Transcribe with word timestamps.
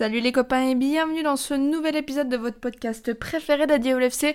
Salut 0.00 0.20
les 0.20 0.32
copains 0.32 0.62
et 0.62 0.74
bienvenue 0.74 1.22
dans 1.22 1.36
ce 1.36 1.52
nouvel 1.52 1.94
épisode 1.94 2.30
de 2.30 2.38
votre 2.38 2.58
podcast 2.58 3.12
préféré 3.12 3.66
d'ADLFC. 3.66 4.34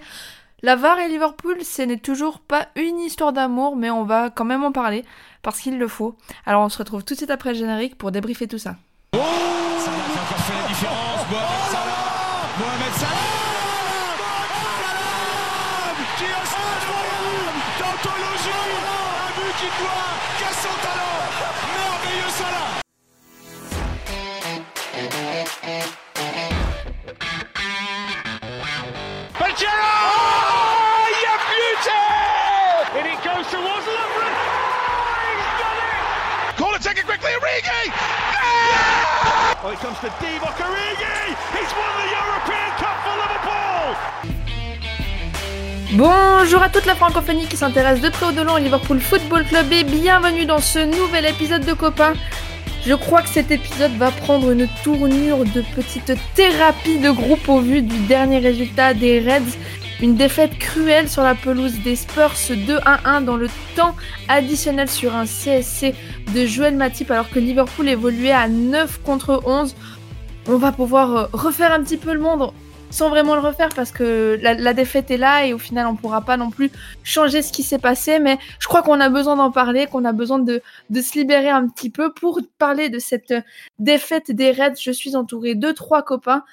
La 0.61 0.75
VAR 0.75 0.99
et 0.99 1.07
Liverpool, 1.07 1.57
ce 1.63 1.81
n'est 1.81 1.97
toujours 1.97 2.39
pas 2.39 2.67
une 2.75 2.99
histoire 2.99 3.33
d'amour, 3.33 3.75
mais 3.75 3.89
on 3.89 4.03
va 4.03 4.29
quand 4.29 4.45
même 4.45 4.63
en 4.63 4.71
parler 4.71 5.03
parce 5.41 5.59
qu'il 5.59 5.79
le 5.79 5.87
faut. 5.87 6.15
Alors 6.45 6.61
on 6.61 6.69
se 6.69 6.77
retrouve 6.77 7.03
tout 7.03 7.15
de 7.15 7.17
suite 7.17 7.31
après 7.31 7.53
le 7.53 7.57
générique 7.57 7.97
pour 7.97 8.11
débriefer 8.11 8.47
tout 8.47 8.59
ça. 8.59 8.75
Bonjour 45.91 46.61
à 46.61 46.69
toute 46.69 46.85
la 46.85 46.95
francophonie 46.95 47.47
qui 47.47 47.55
s'intéresse 47.55 48.01
de 48.01 48.09
près 48.09 48.25
ou 48.25 48.31
de 48.33 48.41
loin 48.41 48.55
au 48.55 48.57
Liverpool 48.57 48.99
Football 48.99 49.45
Club 49.45 49.71
et 49.71 49.83
bienvenue 49.83 50.45
dans 50.45 50.59
ce 50.59 50.79
nouvel 50.79 51.25
épisode 51.25 51.65
de 51.65 51.71
Copain. 51.73 52.13
Je 52.85 52.93
crois 52.93 53.21
que 53.21 53.29
cet 53.29 53.49
épisode 53.51 53.95
va 53.97 54.11
prendre 54.11 54.51
une 54.51 54.67
tournure 54.83 55.45
de 55.45 55.61
petite 55.75 56.13
thérapie 56.33 56.99
de 56.99 57.11
groupe 57.11 57.47
au 57.47 57.61
vu 57.61 57.81
du 57.81 57.97
dernier 57.99 58.39
résultat 58.39 58.93
des 58.93 59.19
Reds. 59.19 59.57
Une 60.01 60.15
défaite 60.15 60.57
cruelle 60.59 61.09
sur 61.09 61.23
la 61.23 61.35
pelouse 61.35 61.79
des 61.79 61.95
Spurs 61.95 62.33
2-1-1 62.33 63.23
dans 63.23 63.37
le 63.37 63.47
temps 63.77 63.95
additionnel 64.27 64.89
sur 64.89 65.15
un 65.15 65.23
CSC 65.23 65.95
de 66.33 66.45
Joël 66.45 66.75
Matip 66.75 67.09
alors 67.11 67.29
que 67.29 67.39
Liverpool 67.39 67.87
évoluait 67.87 68.33
à 68.33 68.49
9 68.49 69.01
contre 69.03 69.41
11. 69.45 69.73
On 70.47 70.57
va 70.57 70.73
pouvoir 70.73 71.15
euh, 71.15 71.25
refaire 71.31 71.71
un 71.71 71.81
petit 71.81 71.95
peu 71.95 72.13
le 72.13 72.19
monde 72.19 72.51
sans 72.91 73.09
vraiment 73.09 73.35
le 73.35 73.41
refaire 73.41 73.69
parce 73.69 73.91
que 73.91 74.37
la, 74.41 74.53
la 74.53 74.73
défaite 74.73 75.11
est 75.11 75.17
là 75.17 75.45
et 75.45 75.53
au 75.53 75.57
final 75.57 75.87
on 75.87 75.95
pourra 75.95 76.21
pas 76.21 76.37
non 76.37 76.49
plus 76.49 76.71
changer 77.03 77.41
ce 77.41 77.51
qui 77.51 77.63
s'est 77.63 77.79
passé 77.79 78.19
mais 78.19 78.37
je 78.59 78.67
crois 78.67 78.83
qu'on 78.83 78.99
a 78.99 79.09
besoin 79.09 79.37
d'en 79.37 79.51
parler, 79.51 79.87
qu'on 79.87 80.05
a 80.05 80.11
besoin 80.11 80.39
de, 80.39 80.61
de 80.89 81.01
se 81.01 81.17
libérer 81.17 81.49
un 81.49 81.67
petit 81.67 81.89
peu 81.89 82.11
pour 82.13 82.39
parler 82.57 82.89
de 82.89 82.99
cette 82.99 83.33
défaite 83.79 84.31
des 84.31 84.51
Reds. 84.51 84.75
Je 84.79 84.91
suis 84.91 85.15
entourée 85.15 85.55
de 85.55 85.71
trois 85.71 86.03
copains. 86.03 86.43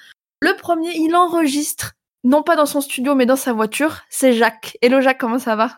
Le 0.41 0.55
premier, 0.57 0.91
il 0.95 1.15
enregistre, 1.15 1.93
non 2.23 2.43
pas 2.43 2.55
dans 2.55 2.65
son 2.65 2.81
studio 2.81 3.15
mais 3.15 3.25
dans 3.25 3.35
sa 3.35 3.53
voiture, 3.53 4.01
c'est 4.09 4.33
Jacques. 4.33 4.77
Hello 4.81 5.01
Jacques, 5.01 5.19
comment 5.19 5.39
ça 5.39 5.55
va? 5.55 5.71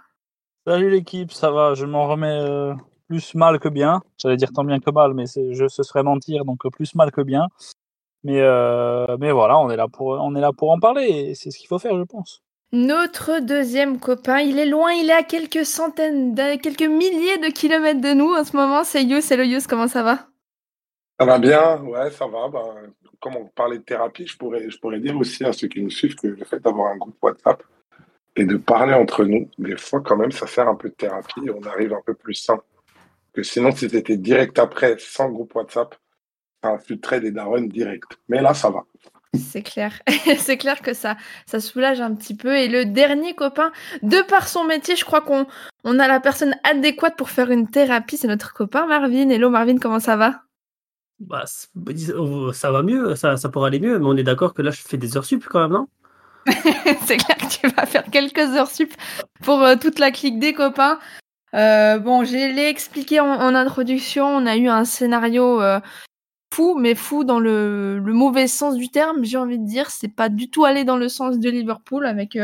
Salut 0.67 0.89
l'équipe, 0.89 1.31
ça 1.31 1.51
va, 1.51 1.73
je 1.75 1.85
m'en 1.85 2.07
remets 2.07 2.39
euh, 2.39 2.73
plus 3.07 3.35
mal 3.35 3.59
que 3.59 3.69
bien. 3.69 4.01
J'allais 4.17 4.37
dire 4.37 4.51
tant 4.51 4.63
bien 4.63 4.79
que 4.79 4.89
mal, 4.89 5.13
mais 5.13 5.27
c'est- 5.27 5.53
je, 5.53 5.67
ce 5.67 5.83
serait 5.83 6.03
mentir, 6.03 6.43
donc 6.45 6.65
euh, 6.65 6.69
plus 6.69 6.95
mal 6.95 7.11
que 7.11 7.21
bien. 7.21 7.47
Mais, 8.23 8.41
euh, 8.41 9.17
mais 9.19 9.31
voilà, 9.31 9.59
on 9.59 9.69
est, 9.69 9.75
là 9.75 9.87
pour, 9.87 10.07
on 10.07 10.35
est 10.35 10.41
là 10.41 10.51
pour 10.51 10.71
en 10.71 10.79
parler 10.79 11.05
et 11.05 11.35
c'est 11.35 11.51
ce 11.51 11.59
qu'il 11.59 11.67
faut 11.67 11.77
faire, 11.77 11.95
je 11.97 12.03
pense. 12.03 12.41
Notre 12.71 13.39
deuxième 13.41 13.99
copain, 13.99 14.39
il 14.39 14.57
est 14.57 14.65
loin, 14.65 14.91
il 14.91 15.09
est 15.09 15.13
à 15.13 15.21
quelques 15.23 15.65
centaines, 15.65 16.33
de- 16.33 16.57
quelques 16.57 16.81
milliers 16.81 17.37
de 17.37 17.51
kilomètres 17.53 18.01
de 18.01 18.13
nous 18.13 18.33
en 18.33 18.43
ce 18.43 18.57
moment. 18.57 18.83
C'est 18.83 19.03
Yous, 19.03 19.31
hello 19.31 19.43
Yous, 19.43 19.67
comment 19.69 19.87
ça 19.87 20.01
va? 20.01 20.27
Ça 21.19 21.25
va 21.27 21.37
bien, 21.37 21.79
ouais, 21.83 22.09
ça 22.09 22.25
va. 22.27 22.49
Ben, 22.49 22.91
comme 23.25 23.37
on 23.37 23.45
parlait 23.45 23.79
de 23.79 23.83
thérapie, 23.83 24.27
je 24.27 24.37
pourrais, 24.37 24.99
dire 24.99 25.17
aussi 25.17 25.43
à 25.43 25.51
ceux 25.51 25.67
qui 25.67 25.81
nous 25.81 25.89
suivent 25.89 26.13
que 26.13 26.27
le 26.27 26.45
fait 26.45 26.59
d'avoir 26.59 26.91
un 26.91 26.97
groupe 26.97 27.17
WhatsApp 27.23 27.63
et 28.35 28.45
de 28.45 28.55
parler 28.55 28.93
entre 28.93 29.25
nous, 29.25 29.49
des 29.57 29.77
fois 29.77 29.99
quand 30.01 30.15
même, 30.15 30.31
ça 30.31 30.45
sert 30.45 30.67
un 30.67 30.75
peu 30.75 30.89
de 30.89 30.93
thérapie 30.93 31.39
et 31.43 31.49
on 31.49 31.63
arrive 31.63 31.91
un 31.93 32.03
peu 32.05 32.13
plus 32.13 32.35
sain. 32.35 32.61
Que 33.33 33.41
sinon, 33.41 33.71
si 33.71 33.89
c'était 33.89 34.17
direct 34.17 34.59
après, 34.59 34.97
sans 34.99 35.29
groupe 35.29 35.55
WhatsApp, 35.55 35.95
ça 36.63 36.69
infiltrerait 36.69 37.19
des 37.19 37.31
darons 37.31 37.61
direct. 37.61 38.15
Mais 38.29 38.43
là, 38.43 38.53
ça 38.53 38.69
va. 38.69 38.83
C'est 39.33 39.63
clair, 39.63 39.99
c'est 40.37 40.57
clair 40.57 40.83
que 40.83 40.93
ça, 40.93 41.17
ça 41.47 41.59
soulage 41.59 42.01
un 42.01 42.13
petit 42.13 42.35
peu. 42.35 42.55
Et 42.55 42.67
le 42.67 42.85
dernier 42.85 43.33
copain, 43.33 43.71
de 44.03 44.21
par 44.21 44.47
son 44.47 44.65
métier, 44.65 44.95
je 44.95 45.03
crois 45.03 45.21
qu'on 45.21 45.47
on 45.83 45.97
a 45.97 46.07
la 46.07 46.19
personne 46.19 46.55
adéquate 46.63 47.17
pour 47.17 47.31
faire 47.31 47.49
une 47.49 47.71
thérapie. 47.71 48.17
C'est 48.17 48.27
notre 48.27 48.53
copain 48.53 48.85
Marvin. 48.85 49.29
Hello 49.29 49.49
Marvin, 49.49 49.79
comment 49.79 49.99
ça 49.99 50.15
va? 50.15 50.43
Bah, 51.19 51.45
bah, 51.75 51.93
oh, 52.17 52.51
ça 52.51 52.71
va 52.71 52.83
mieux, 52.83 53.15
ça, 53.15 53.37
ça 53.37 53.49
pourrait 53.49 53.67
aller 53.67 53.79
mieux, 53.79 53.99
mais 53.99 54.05
on 54.05 54.17
est 54.17 54.23
d'accord 54.23 54.53
que 54.53 54.61
là, 54.61 54.71
je 54.71 54.81
fais 54.81 54.97
des 54.97 55.15
heures 55.15 55.25
sup 55.25 55.45
quand 55.49 55.61
même, 55.61 55.71
non? 55.71 55.87
C'est 57.05 57.17
clair 57.17 57.37
que 57.37 57.47
tu 57.47 57.67
vas 57.67 57.85
faire 57.85 58.03
quelques 58.11 58.55
heures 58.55 58.69
sup 58.69 58.93
pour 59.41 59.61
euh, 59.63 59.75
toute 59.75 59.97
la 59.97 60.11
clique 60.11 60.39
des 60.39 60.53
copains. 60.53 60.99
Euh, 61.53 61.99
bon, 61.99 62.25
je 62.25 62.33
l'ai 62.33 62.67
expliqué 62.67 63.19
en, 63.19 63.55
introduction. 63.55 64.25
On 64.25 64.45
a 64.45 64.57
eu 64.57 64.67
un 64.67 64.83
scénario 64.83 65.61
euh, 65.61 65.79
fou, 66.53 66.75
mais 66.77 66.95
fou 66.95 67.23
dans 67.23 67.39
le, 67.39 68.01
mauvais 68.05 68.47
sens 68.47 68.75
du 68.75 68.89
terme. 68.89 69.23
J'ai 69.23 69.37
envie 69.37 69.57
de 69.57 69.65
dire, 69.65 69.89
c'est 69.89 70.13
pas 70.13 70.29
du 70.29 70.49
tout 70.49 70.65
allé 70.65 70.83
dans 70.83 70.97
le 70.97 71.07
sens 71.07 71.39
de 71.39 71.49
Liverpool 71.49 72.05
avec 72.05 72.37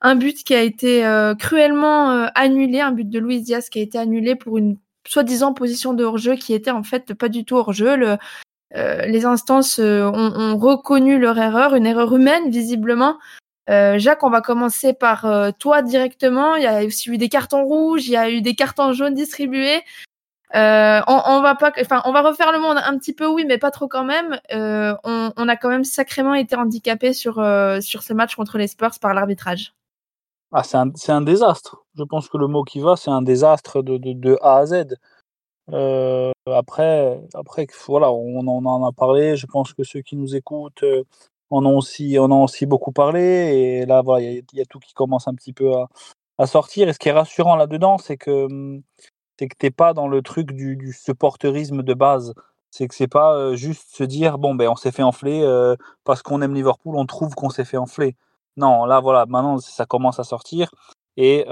un 0.00 0.16
but 0.16 0.42
qui 0.42 0.54
a 0.54 0.62
été 0.62 1.02
cruellement 1.38 2.26
annulé, 2.34 2.80
un 2.80 2.92
but 2.92 3.08
de 3.08 3.18
Luis 3.18 3.42
Diaz 3.42 3.68
qui 3.68 3.78
a 3.78 3.82
été 3.82 3.98
annulé 3.98 4.34
pour 4.34 4.56
une 4.56 4.78
soi-disant 5.06 5.52
position 5.52 5.94
de 5.94 6.04
hors-jeu 6.04 6.36
qui 6.36 6.54
était 6.54 6.70
en 6.70 6.82
fait 6.82 7.14
pas 7.14 7.28
du 7.28 7.44
tout 7.44 7.56
hors-jeu. 7.56 8.18
Euh, 8.74 9.02
les 9.02 9.24
instances 9.26 9.78
euh, 9.78 10.10
ont, 10.10 10.56
reconnu 10.56 11.18
leur 11.18 11.38
erreur, 11.38 11.74
une 11.74 11.86
erreur 11.86 12.14
humaine 12.14 12.50
visiblement. 12.50 13.18
Euh, 13.70 13.98
Jacques, 13.98 14.24
on 14.24 14.30
va 14.30 14.40
commencer 14.40 14.92
par 14.92 15.26
toi 15.58 15.82
directement. 15.82 16.56
Il 16.56 16.62
y 16.62 16.66
a 16.66 16.84
aussi 16.84 17.10
eu 17.10 17.18
des 17.18 17.28
cartons 17.28 17.64
rouges, 17.64 18.06
il 18.06 18.12
y 18.12 18.16
a 18.16 18.30
eu 18.30 18.40
des 18.40 18.54
cartons 18.54 18.92
jaunes 18.92 19.14
distribués. 19.14 19.82
On, 20.54 21.40
va 21.42 21.54
pas, 21.54 21.72
enfin, 21.80 22.02
on 22.04 22.12
va 22.12 22.22
refaire 22.22 22.52
le 22.52 22.58
monde 22.58 22.78
un 22.84 22.98
petit 22.98 23.14
peu, 23.14 23.26
oui, 23.26 23.44
mais 23.46 23.58
pas 23.58 23.70
trop 23.70 23.88
quand 23.88 24.04
même. 24.04 24.38
On, 24.50 25.48
a 25.48 25.56
quand 25.56 25.68
même 25.68 25.84
sacrément 25.84 26.34
été 26.34 26.56
handicapé 26.56 27.12
sur 27.12 27.34
sur 27.80 28.02
ce 28.02 28.12
match 28.12 28.34
contre 28.34 28.58
les 28.58 28.66
Spurs 28.66 28.98
par 29.00 29.14
l'arbitrage. 29.14 29.74
Ah, 30.52 30.62
c'est 30.62 30.76
un, 30.76 30.90
un 31.08 31.20
désastre. 31.22 31.78
Je 31.96 32.02
pense 32.04 32.28
que 32.28 32.36
le 32.36 32.46
mot 32.46 32.62
qui 32.64 32.80
va, 32.80 32.96
c'est 32.96 33.10
un 33.10 33.22
désastre 33.22 33.82
de, 33.82 33.96
de, 33.96 34.12
de 34.12 34.38
A 34.42 34.58
à 34.58 34.66
Z. 34.66 34.84
Euh, 35.72 36.32
après, 36.46 37.20
après, 37.34 37.66
voilà, 37.88 38.12
on, 38.12 38.40
en- 38.40 38.48
on 38.48 38.66
en 38.66 38.84
a 38.86 38.92
parlé. 38.92 39.36
Je 39.36 39.46
pense 39.46 39.74
que 39.74 39.84
ceux 39.84 40.02
qui 40.02 40.16
nous 40.16 40.36
écoutent 40.36 40.82
euh, 40.84 41.04
en 41.50 41.66
ont 41.66 41.78
aussi, 41.78 42.18
en 42.18 42.30
ont 42.32 42.44
aussi 42.44 42.66
beaucoup 42.66 42.92
parlé. 42.92 43.20
Et 43.82 43.86
là, 43.86 44.02
voilà, 44.02 44.26
il 44.30 44.44
y, 44.54 44.60
a- 44.60 44.66
tout 44.66 44.80
qui 44.80 44.94
commence 44.94 45.28
un 45.28 45.34
petit 45.34 45.52
peu 45.54 45.74
à, 45.74 45.88
à 46.38 46.46
sortir. 46.46 46.88
Et 46.88 46.92
ce 46.94 46.98
qui 46.98 47.08
est 47.10 47.12
rassurant 47.12 47.56
là-dedans, 47.56 47.98
c'est 47.98 48.16
que 48.18 48.46
hum, 48.46 48.82
c'est 49.38 49.48
que 49.48 49.56
t'es 49.58 49.70
pas 49.70 49.94
dans 49.94 50.08
le 50.08 50.22
truc 50.22 50.52
du, 50.52 50.76
du 50.76 50.92
supporterisme 50.92 51.82
de 51.82 51.94
base. 51.94 52.34
C'est 52.70 52.88
que 52.88 52.94
c'est 52.94 53.08
pas 53.08 53.34
euh, 53.36 53.56
juste 53.56 53.94
se 53.96 54.04
dire 54.04 54.38
bon 54.38 54.54
ben 54.54 54.68
on 54.70 54.76
s'est 54.76 54.92
fait 54.92 55.02
enfler 55.04 55.42
parce 56.04 56.22
qu'on 56.22 56.42
aime 56.42 56.54
Liverpool, 56.54 56.96
on 56.96 57.06
trouve 57.06 57.34
qu'on 57.34 57.50
s'est 57.50 57.64
fait 57.66 57.78
enfler. 57.78 58.16
Non, 58.56 58.84
là 58.84 59.00
voilà, 59.00 59.24
maintenant 59.26 59.58
ça 59.58 59.86
commence 59.86 60.18
à 60.18 60.24
sortir 60.24 60.70
et 61.16 61.46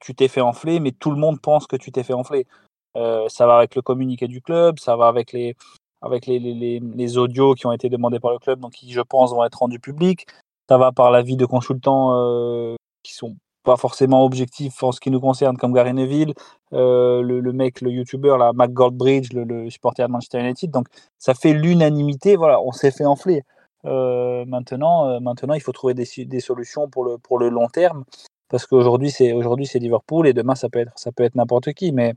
tu 0.00 0.14
t'es 0.14 0.28
fait 0.28 0.40
enfler, 0.40 0.80
mais 0.80 0.92
tout 0.92 1.10
le 1.10 1.16
monde 1.16 1.40
pense 1.40 1.66
que 1.66 1.76
tu 1.76 1.92
t'es 1.92 2.02
fait 2.02 2.14
enfler. 2.14 2.46
Ça 2.94 3.46
va 3.46 3.56
avec 3.56 3.74
le 3.74 3.82
communiqué 3.82 4.28
du 4.28 4.40
club, 4.40 4.78
ça 4.78 4.96
va 4.96 5.08
avec 5.08 5.32
les 5.32 5.56
avec 6.04 6.26
les, 6.26 6.40
les, 6.40 6.54
les, 6.54 6.80
les 6.80 7.16
audios 7.16 7.54
qui 7.54 7.66
ont 7.66 7.72
été 7.72 7.88
demandés 7.88 8.18
par 8.18 8.32
le 8.32 8.38
club, 8.40 8.58
donc 8.58 8.72
qui 8.72 8.90
je 8.90 9.00
pense 9.00 9.30
vont 9.32 9.44
être 9.44 9.60
rendus 9.60 9.78
publics. 9.78 10.26
Ça 10.68 10.76
va 10.76 10.90
par 10.90 11.12
l'avis 11.12 11.36
de 11.36 11.46
consultants 11.46 12.10
euh, 12.16 12.74
qui 13.04 13.14
sont 13.14 13.36
pas 13.62 13.76
forcément 13.76 14.24
objectifs 14.24 14.82
en 14.82 14.90
ce 14.90 14.98
qui 14.98 15.12
nous 15.12 15.20
concerne, 15.20 15.56
comme 15.56 15.72
Gary 15.72 15.94
Neville, 15.94 16.34
le, 16.72 17.22
le 17.22 17.52
mec, 17.52 17.80
le 17.80 17.92
youtubeur, 17.92 18.36
là, 18.36 18.52
Mac 18.52 18.72
Goldbridge, 18.72 19.32
le, 19.32 19.44
le 19.44 19.70
supporter 19.70 20.04
de 20.04 20.12
Manchester 20.12 20.40
United. 20.40 20.70
Donc 20.72 20.88
ça 21.18 21.34
fait 21.34 21.52
l'unanimité, 21.52 22.34
voilà, 22.34 22.60
on 22.60 22.72
s'est 22.72 22.90
fait 22.90 23.06
enfler. 23.06 23.42
Euh, 23.84 24.44
maintenant, 24.46 25.08
euh, 25.08 25.20
maintenant, 25.20 25.54
il 25.54 25.60
faut 25.60 25.72
trouver 25.72 25.94
des, 25.94 26.40
solutions 26.40 26.88
pour 26.88 27.04
le, 27.04 27.18
pour 27.18 27.38
le 27.38 27.48
long 27.48 27.68
terme, 27.68 28.04
parce 28.48 28.66
qu'aujourd'hui 28.66 29.10
c'est 29.10 29.32
aujourd'hui 29.32 29.66
c'est 29.66 29.78
Liverpool 29.78 30.26
et 30.28 30.32
demain 30.34 30.54
ça 30.54 30.68
peut 30.68 30.78
être 30.80 30.92
ça 30.96 31.10
peut 31.12 31.24
être 31.24 31.34
n'importe 31.34 31.72
qui, 31.72 31.92
mais 31.92 32.14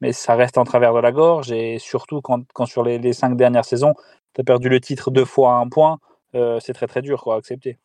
mais 0.00 0.12
ça 0.12 0.34
reste 0.34 0.58
en 0.58 0.64
travers 0.64 0.94
de 0.94 1.00
la 1.00 1.12
gorge. 1.12 1.52
Et 1.52 1.78
surtout 1.78 2.20
quand, 2.20 2.42
quand 2.52 2.66
sur 2.66 2.82
les, 2.82 3.12
cinq 3.12 3.36
dernières 3.36 3.64
saisons 3.64 3.94
tu 4.34 4.40
as 4.42 4.44
perdu 4.44 4.68
le 4.68 4.80
titre 4.80 5.10
deux 5.10 5.24
fois 5.24 5.54
à 5.54 5.56
un 5.58 5.68
point, 5.68 5.98
euh, 6.34 6.60
c'est 6.60 6.74
très 6.74 6.86
très 6.86 7.02
dur 7.02 7.26
à 7.32 7.36
accepter. 7.36 7.78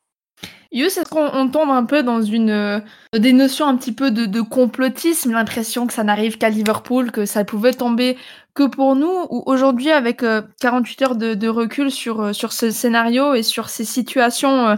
Yus, 0.73 0.97
est-ce 0.97 1.09
qu'on 1.09 1.29
on 1.33 1.49
tombe 1.49 1.69
un 1.69 1.83
peu 1.83 2.01
dans 2.01 2.21
une 2.21 2.49
euh, 2.49 2.79
des 3.13 3.33
notions 3.33 3.67
un 3.67 3.75
petit 3.75 3.91
peu 3.91 4.09
de, 4.09 4.41
complotisme, 4.41 5.31
l'impression 5.31 5.85
que 5.85 5.91
ça 5.91 6.05
n'arrive 6.05 6.37
qu'à 6.37 6.49
Liverpool, 6.49 7.11
que 7.11 7.25
ça 7.25 7.43
pouvait 7.43 7.73
tomber 7.73 8.17
que 8.53 8.67
pour 8.67 8.95
nous, 8.95 9.27
ou 9.29 9.43
aujourd'hui 9.47 9.91
avec 9.91 10.23
euh, 10.23 10.41
48 10.61 11.01
heures 11.01 11.15
de, 11.15 11.47
recul 11.49 11.91
sur 11.91 12.21
euh, 12.21 12.33
sur 12.33 12.53
ce 12.53 12.71
scénario 12.71 13.33
et 13.33 13.43
sur 13.43 13.67
ces 13.67 13.83
situations 13.83 14.69
euh, 14.69 14.75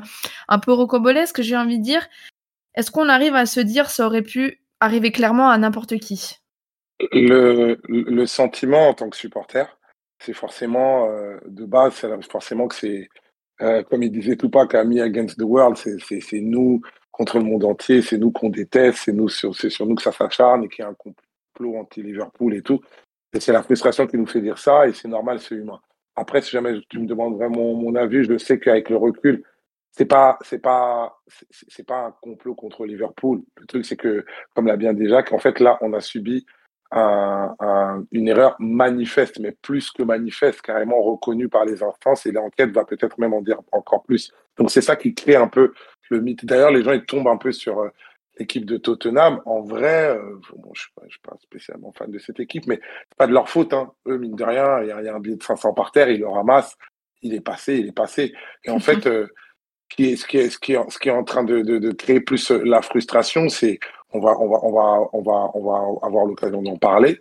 un 0.48 0.58
peu 0.58 0.74
rocambolesques, 0.74 1.42
j'ai 1.42 1.56
envie 1.56 1.78
de 1.78 1.84
dire, 1.84 2.08
est-ce 2.76 2.90
qu'on 2.90 3.10
arrive 3.10 3.36
à 3.36 3.46
se 3.46 3.60
dire 3.60 3.90
ça 3.92 4.08
aurait 4.08 4.24
pu 4.24 4.64
arriver 4.80 5.12
clairement 5.12 5.50
à 5.50 5.58
n'importe 5.60 5.98
qui? 6.00 6.38
Le, 7.12 8.26
sentiment 8.26 8.90
en 8.90 8.94
tant 8.94 9.10
que 9.10 9.18
supporter, 9.18 9.78
c'est 10.20 10.34
forcément, 10.34 11.10
euh, 11.10 11.38
de 11.48 11.66
base, 11.66 11.94
c'est 11.94 12.32
forcément 12.32 12.68
que 12.68 12.76
c'est, 12.76 13.10
euh, 13.62 13.84
comme 13.84 14.04
il 14.04 14.12
disait 14.12 14.36
Tupac, 14.36 14.74
Ami 14.76 15.00
Against 15.00 15.38
the 15.38 15.44
World, 15.44 15.78
c'est 15.78 16.42
nous 16.42 16.82
contre 17.12 17.38
le 17.38 17.44
monde 17.44 17.64
entier, 17.64 18.02
c'est 18.02 18.18
nous 18.18 18.32
qu'on 18.32 18.50
déteste, 18.50 19.00
c'est 19.06 19.16
c'est 19.54 19.70
sur 19.70 19.86
nous 19.86 19.96
que 19.96 20.02
ça 20.02 20.12
s'acharne 20.12 20.64
et 20.64 20.70
qu'il 20.70 20.84
y 20.84 20.86
a 20.86 20.90
un 20.90 20.96
complot 20.96 21.78
anti-Liverpool 21.78 22.56
et 22.56 22.62
tout. 22.62 22.82
Et 23.34 23.40
c'est 23.40 23.54
la 23.54 23.64
frustration 23.64 24.08
qui 24.08 24.18
nous 24.18 24.26
fait 24.26 24.42
dire 24.42 24.58
ça, 24.58 24.88
et 24.88 24.94
c'est 24.94 25.08
normal, 25.08 25.40
c'est 25.40 25.56
humain. 25.56 25.80
Après, 26.16 26.42
si 26.42 26.52
jamais 26.52 26.80
tu 26.90 27.00
me 27.00 27.08
demandes 27.08 27.36
vraiment 27.36 27.74
mon 27.74 27.96
avis, 27.96 28.24
je 28.24 28.38
sais 28.38 28.60
qu'avec 28.60 28.90
le 28.90 28.98
recul, 28.98 29.44
c'est 29.92 30.06
pas, 30.06 30.38
c'est 30.42 30.60
pas, 30.60 31.20
c'est 31.52 31.86
pas 31.86 32.08
un 32.08 32.12
complot 32.22 32.56
contre 32.56 32.86
Liverpool. 32.86 33.44
Le 33.58 33.66
truc, 33.68 33.86
c'est 33.86 33.96
que, 33.96 34.26
comme 34.56 34.68
l'a 34.68 34.78
bien 34.78 34.94
déjà, 34.94 35.22
qu'en 35.22 35.38
fait, 35.38 35.60
là, 35.60 35.78
on 35.82 35.94
a 35.94 36.02
subi 36.02 36.46
une 36.94 38.28
erreur 38.28 38.56
manifeste, 38.60 39.40
mais 39.40 39.52
plus 39.52 39.92
que 39.92 40.04
manifeste, 40.04 40.62
carrément 40.62 41.02
reconnue 41.02 41.50
par 41.50 41.66
les 41.66 41.82
instances, 41.82 42.26
et 42.26 42.32
l'enquête 42.32 42.72
va 42.72 42.86
peut-être 42.86 43.20
même 43.20 43.34
en 43.34 43.42
dire 43.42 43.60
encore 43.72 44.04
plus. 44.04 44.32
Donc, 44.58 44.70
c'est 44.70 44.82
ça 44.82 44.96
qui 44.96 45.16
crée 45.16 45.36
un 45.36 45.48
peu 45.48 45.74
le 46.14 46.22
mythe. 46.22 46.46
D'ailleurs, 46.46 46.72
les 46.72 46.84
gens, 46.84 46.94
ils 46.94 47.06
tombent 47.06 47.28
un 47.28 47.38
peu 47.38 47.52
sur 47.52 47.80
euh, 47.80 47.90
l'équipe 48.40 48.66
de 48.66 48.78
Tottenham. 48.78 49.42
En 49.46 49.62
vrai, 49.62 50.16
euh, 50.16 50.40
bon, 50.56 50.72
je 50.74 50.88
ne 51.04 51.10
suis, 51.10 51.20
pas 51.20 51.36
spécialement 51.42 51.92
fan 51.92 52.10
de 52.10 52.20
cette 52.20 52.40
équipe, 52.40 52.66
mais 52.68 52.80
c'est 53.10 53.18
pas 53.18 53.28
de 53.28 53.34
leur 53.34 53.50
faute. 53.50 53.74
Hein. 53.74 53.92
Eux, 54.08 54.18
mine 54.18 54.36
de 54.36 54.44
rien, 54.44 54.82
il 54.82 54.88
y, 54.88 54.92
a 54.92 55.16
un 55.16 55.20
billet 55.20 55.36
de 55.36 55.44
500 55.44 55.74
par 55.74 55.92
terre, 55.92 56.10
ils 56.10 56.20
le 56.20 56.28
ramassent, 56.28 56.78
il 57.22 57.34
est 57.34 57.42
passé, 57.42 57.78
il 57.78 57.88
est 57.88 57.94
passé. 57.96 58.34
Et 58.64 58.72
en 58.72 58.80
fait, 58.80 59.06
euh, 59.08 59.28
ce, 59.92 59.96
qui 59.96 60.06
est, 60.06 60.16
ce, 60.16 60.26
qui 60.26 60.38
est, 60.38 60.50
ce, 60.50 60.60
qui 60.60 60.74
est, 60.74 60.90
ce 60.90 61.00
qui 61.00 61.10
est 61.10 61.14
en 61.14 61.24
train 61.24 61.44
de, 61.44 61.62
de, 61.62 61.78
de 61.78 61.92
créer 61.92 62.22
plus 62.22 62.52
la 62.52 62.82
frustration, 62.82 63.50
c'est 63.50 63.80
on 64.14 64.20
va, 64.20 64.38
on 64.40 64.48
va, 64.48 64.60
on 64.64 64.72
va, 64.72 65.10
on 65.14 65.22
va, 65.22 65.52
on 65.54 65.64
va 65.64 66.08
avoir 66.08 66.26
l'occasion 66.26 66.62
d'en 66.62 66.78
parler. 66.78 67.20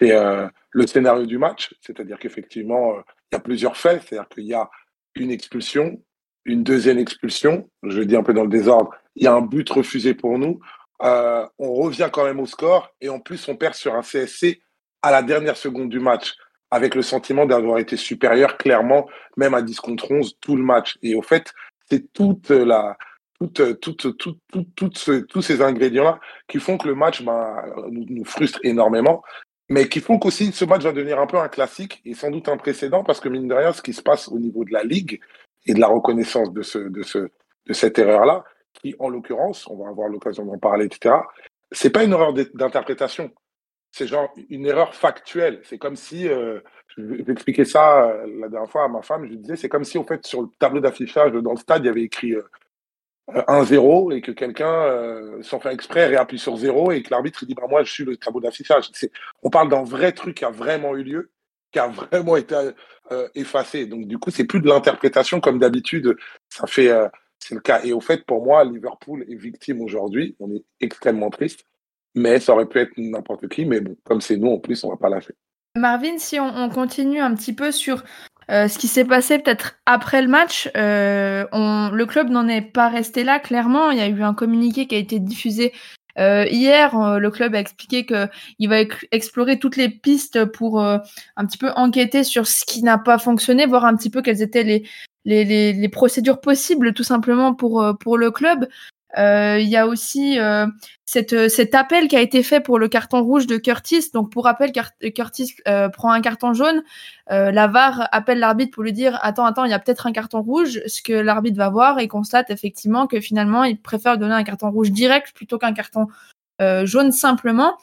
Et 0.00 0.12
euh, 0.12 0.46
le 0.70 0.86
scénario 0.86 1.26
du 1.26 1.38
match, 1.38 1.74
c'est-à-dire 1.80 2.18
qu'effectivement, 2.18 2.96
euh, 2.96 3.00
il 3.30 3.34
y 3.34 3.36
a 3.36 3.40
plusieurs 3.40 3.76
faits, 3.76 4.02
c'est-à-dire 4.02 4.28
qu'il 4.28 4.44
y 4.44 4.54
a 4.54 4.68
une 5.14 5.30
expulsion, 5.30 6.00
une 6.44 6.62
deuxième 6.62 6.98
expulsion, 6.98 7.68
je 7.82 7.98
le 7.98 8.06
dis 8.06 8.16
un 8.16 8.22
peu 8.22 8.34
dans 8.34 8.44
le 8.44 8.50
désordre, 8.50 8.90
il 9.14 9.24
y 9.24 9.26
a 9.26 9.34
un 9.34 9.40
but 9.40 9.68
refusé 9.70 10.14
pour 10.14 10.38
nous, 10.38 10.60
euh, 11.02 11.46
on 11.58 11.72
revient 11.72 12.10
quand 12.12 12.24
même 12.24 12.40
au 12.40 12.46
score, 12.46 12.94
et 13.00 13.08
en 13.08 13.20
plus 13.20 13.48
on 13.48 13.56
perd 13.56 13.74
sur 13.74 13.94
un 13.94 14.02
CSC 14.02 14.60
à 15.02 15.10
la 15.10 15.22
dernière 15.22 15.56
seconde 15.56 15.88
du 15.88 15.98
match, 15.98 16.34
avec 16.70 16.94
le 16.94 17.02
sentiment 17.02 17.46
d'avoir 17.46 17.78
été 17.78 17.96
supérieur 17.96 18.58
clairement, 18.58 19.08
même 19.36 19.54
à 19.54 19.62
10 19.62 19.80
contre 19.80 20.10
11, 20.10 20.36
tout 20.40 20.56
le 20.56 20.62
match. 20.62 20.98
Et 21.02 21.14
au 21.14 21.22
fait, 21.22 21.52
c'est 21.88 22.12
toute 22.12 22.50
la, 22.50 22.96
toutes, 23.38 23.80
toutes, 23.80 24.16
toutes, 24.16 24.40
toutes, 24.74 25.26
tous 25.28 25.42
ces 25.42 25.62
ingrédients-là 25.62 26.20
qui 26.48 26.58
font 26.58 26.78
que 26.78 26.88
le 26.88 26.94
match 26.94 27.22
ben, 27.22 27.62
nous, 27.90 28.04
nous, 28.08 28.24
frustre 28.24 28.60
énormément, 28.62 29.22
mais 29.68 29.88
qui 29.88 30.00
font 30.00 30.18
qu'aussi 30.18 30.52
ce 30.52 30.64
match 30.64 30.82
va 30.82 30.92
devenir 30.92 31.20
un 31.20 31.26
peu 31.26 31.38
un 31.38 31.48
classique 31.48 32.00
et 32.04 32.14
sans 32.14 32.30
doute 32.30 32.48
un 32.48 32.56
précédent 32.56 33.04
parce 33.04 33.20
que 33.20 33.28
mine 33.28 33.48
de 33.48 33.54
rien, 33.54 33.72
ce 33.72 33.82
qui 33.82 33.92
se 33.92 34.02
passe 34.02 34.28
au 34.28 34.38
niveau 34.38 34.64
de 34.64 34.72
la 34.72 34.84
ligue 34.84 35.20
et 35.66 35.74
de 35.74 35.80
la 35.80 35.88
reconnaissance 35.88 36.52
de, 36.52 36.62
ce, 36.62 36.78
de, 36.78 37.02
ce, 37.02 37.18
de 37.66 37.72
cette 37.72 37.98
erreur-là, 37.98 38.44
qui 38.72 38.94
en 38.98 39.08
l'occurrence, 39.08 39.66
on 39.68 39.76
va 39.76 39.88
avoir 39.88 40.08
l'occasion 40.08 40.44
d'en 40.44 40.58
parler, 40.58 40.86
etc., 40.86 41.14
c'est 41.72 41.90
pas 41.90 42.04
une 42.04 42.12
erreur 42.12 42.32
d'interprétation. 42.32 43.30
C'est 43.90 44.06
genre 44.06 44.32
une 44.50 44.66
erreur 44.66 44.94
factuelle. 44.94 45.60
C'est 45.64 45.78
comme 45.78 45.96
si, 45.96 46.28
euh, 46.28 46.60
j'expliquais 46.96 47.64
ça 47.64 48.10
euh, 48.10 48.26
la 48.40 48.48
dernière 48.48 48.70
fois 48.70 48.84
à 48.84 48.88
ma 48.88 49.02
femme, 49.02 49.26
je 49.26 49.34
disais, 49.34 49.56
c'est 49.56 49.68
comme 49.68 49.84
si, 49.84 49.98
au 49.98 50.04
fait, 50.04 50.24
sur 50.26 50.42
le 50.42 50.48
tableau 50.58 50.80
d'affichage 50.80 51.32
dans 51.32 51.52
le 51.52 51.56
stade, 51.56 51.82
il 51.82 51.86
y 51.86 51.90
avait 51.90 52.02
écrit 52.02 52.32
euh, 52.32 52.42
1-0 53.28 54.14
et 54.14 54.20
que 54.20 54.30
quelqu'un, 54.30 54.72
euh, 54.72 55.42
sans 55.42 55.58
faire 55.58 55.72
exprès, 55.72 56.06
réappuie 56.06 56.38
sur 56.38 56.56
0 56.56 56.92
et 56.92 57.02
que 57.02 57.10
l'arbitre 57.10 57.44
dit 57.44 57.54
bah, 57.54 57.66
Moi, 57.68 57.82
je 57.82 57.92
suis 57.92 58.04
le 58.04 58.16
tableau 58.16 58.40
d'affichage. 58.40 58.90
On 59.42 59.50
parle 59.50 59.68
d'un 59.68 59.82
vrai 59.82 60.12
truc 60.12 60.36
qui 60.36 60.44
a 60.44 60.50
vraiment 60.50 60.96
eu 60.96 61.02
lieu, 61.02 61.30
qui 61.72 61.78
a 61.78 61.88
vraiment 62.12 62.36
été 62.36 62.54
euh, 63.12 63.28
effacé. 63.34 63.86
Donc, 63.86 64.06
du 64.06 64.18
coup, 64.18 64.30
c'est 64.30 64.44
plus 64.44 64.60
de 64.60 64.68
l'interprétation 64.68 65.40
comme 65.40 65.58
d'habitude. 65.58 66.16
Ça 66.48 66.66
fait. 66.66 66.88
Euh, 66.88 67.08
c'est 67.38 67.54
le 67.54 67.60
cas. 67.60 67.82
Et 67.84 67.92
au 67.92 68.00
fait, 68.00 68.24
pour 68.24 68.44
moi, 68.44 68.64
Liverpool 68.64 69.24
est 69.28 69.34
victime 69.34 69.80
aujourd'hui. 69.82 70.36
On 70.40 70.50
est 70.54 70.64
extrêmement 70.80 71.30
triste. 71.30 71.64
Mais 72.14 72.40
ça 72.40 72.54
aurait 72.54 72.66
pu 72.66 72.78
être 72.78 72.92
n'importe 72.96 73.46
qui. 73.48 73.66
Mais 73.66 73.80
bon, 73.80 73.96
comme 74.04 74.20
c'est 74.20 74.36
nous, 74.36 74.50
en 74.50 74.58
plus, 74.58 74.82
on 74.84 74.90
va 74.90 74.96
pas 74.96 75.10
lâcher. 75.10 75.34
Marvin, 75.76 76.18
si 76.18 76.40
on, 76.40 76.68
continue 76.70 77.20
un 77.20 77.34
petit 77.34 77.52
peu 77.52 77.70
sur 77.70 78.02
euh, 78.50 78.68
ce 78.68 78.78
qui 78.78 78.86
s'est 78.86 79.04
passé 79.04 79.38
peut-être 79.38 79.76
après 79.86 80.22
le 80.22 80.28
match, 80.28 80.70
euh, 80.76 81.44
le 81.52 82.06
club 82.06 82.30
n'en 82.30 82.46
est 82.46 82.62
pas 82.62 82.88
resté 82.88 83.24
là, 83.24 83.40
clairement. 83.40 83.90
Il 83.90 83.98
y 83.98 84.02
a 84.02 84.08
eu 84.08 84.22
un 84.22 84.34
communiqué 84.34 84.86
qui 84.86 84.94
a 84.94 84.98
été 84.98 85.18
diffusé 85.18 85.72
euh, 86.18 86.46
hier. 86.48 87.18
Le 87.18 87.30
club 87.30 87.54
a 87.54 87.60
expliqué 87.60 88.06
qu'il 88.06 88.68
va 88.68 88.80
explorer 89.10 89.58
toutes 89.58 89.76
les 89.76 89.88
pistes 89.88 90.44
pour 90.44 90.80
un 90.80 91.00
petit 91.46 91.58
peu 91.58 91.70
enquêter 91.76 92.24
sur 92.24 92.46
ce 92.46 92.64
qui 92.64 92.82
n'a 92.82 92.98
pas 92.98 93.18
fonctionné, 93.18 93.66
voir 93.66 93.84
un 93.84 93.96
petit 93.96 94.10
peu 94.10 94.22
quelles 94.22 94.42
étaient 94.42 94.82
les, 95.24 95.88
procédures 95.88 96.40
possibles 96.40 96.94
tout 96.94 97.04
simplement 97.04 97.54
pour 97.54 98.18
le 98.18 98.30
club. 98.30 98.68
Euh, 99.18 99.58
il 99.58 99.68
y 99.68 99.76
a 99.76 99.86
aussi 99.86 100.38
euh, 100.38 100.66
euh, 101.16 101.48
cet 101.48 101.74
appel 101.74 102.08
qui 102.08 102.16
a 102.16 102.20
été 102.20 102.42
fait 102.42 102.60
pour 102.60 102.78
le 102.78 102.88
carton 102.88 103.22
rouge 103.22 103.46
de 103.46 103.56
Curtis. 103.56 104.10
Donc 104.12 104.30
pour 104.30 104.44
rappel, 104.44 104.72
Curtis 105.14 105.54
prend 105.92 106.10
un 106.10 106.20
carton 106.20 106.52
jaune. 106.52 106.82
la 107.28 107.66
VAR 107.66 108.08
appelle 108.12 108.38
l'arbitre 108.38 108.72
pour 108.72 108.82
lui 108.82 108.92
dire 108.92 109.18
attends, 109.22 109.46
attends, 109.46 109.64
il 109.64 109.70
y 109.70 109.74
a 109.74 109.78
peut-être 109.78 110.06
un 110.06 110.12
carton 110.12 110.42
rouge. 110.42 110.80
Ce 110.86 111.02
que 111.02 111.12
l'arbitre 111.12 111.56
va 111.56 111.70
voir 111.70 111.98
et 111.98 112.08
constate 112.08 112.50
effectivement 112.50 113.06
que 113.06 113.20
finalement 113.20 113.64
il 113.64 113.80
préfère 113.80 114.18
donner 114.18 114.34
un 114.34 114.44
carton 114.44 114.70
rouge 114.70 114.90
direct 114.90 115.32
plutôt 115.34 115.58
qu'un 115.58 115.72
carton 115.72 116.06
jaune 116.60 117.12
simplement. 117.12 117.76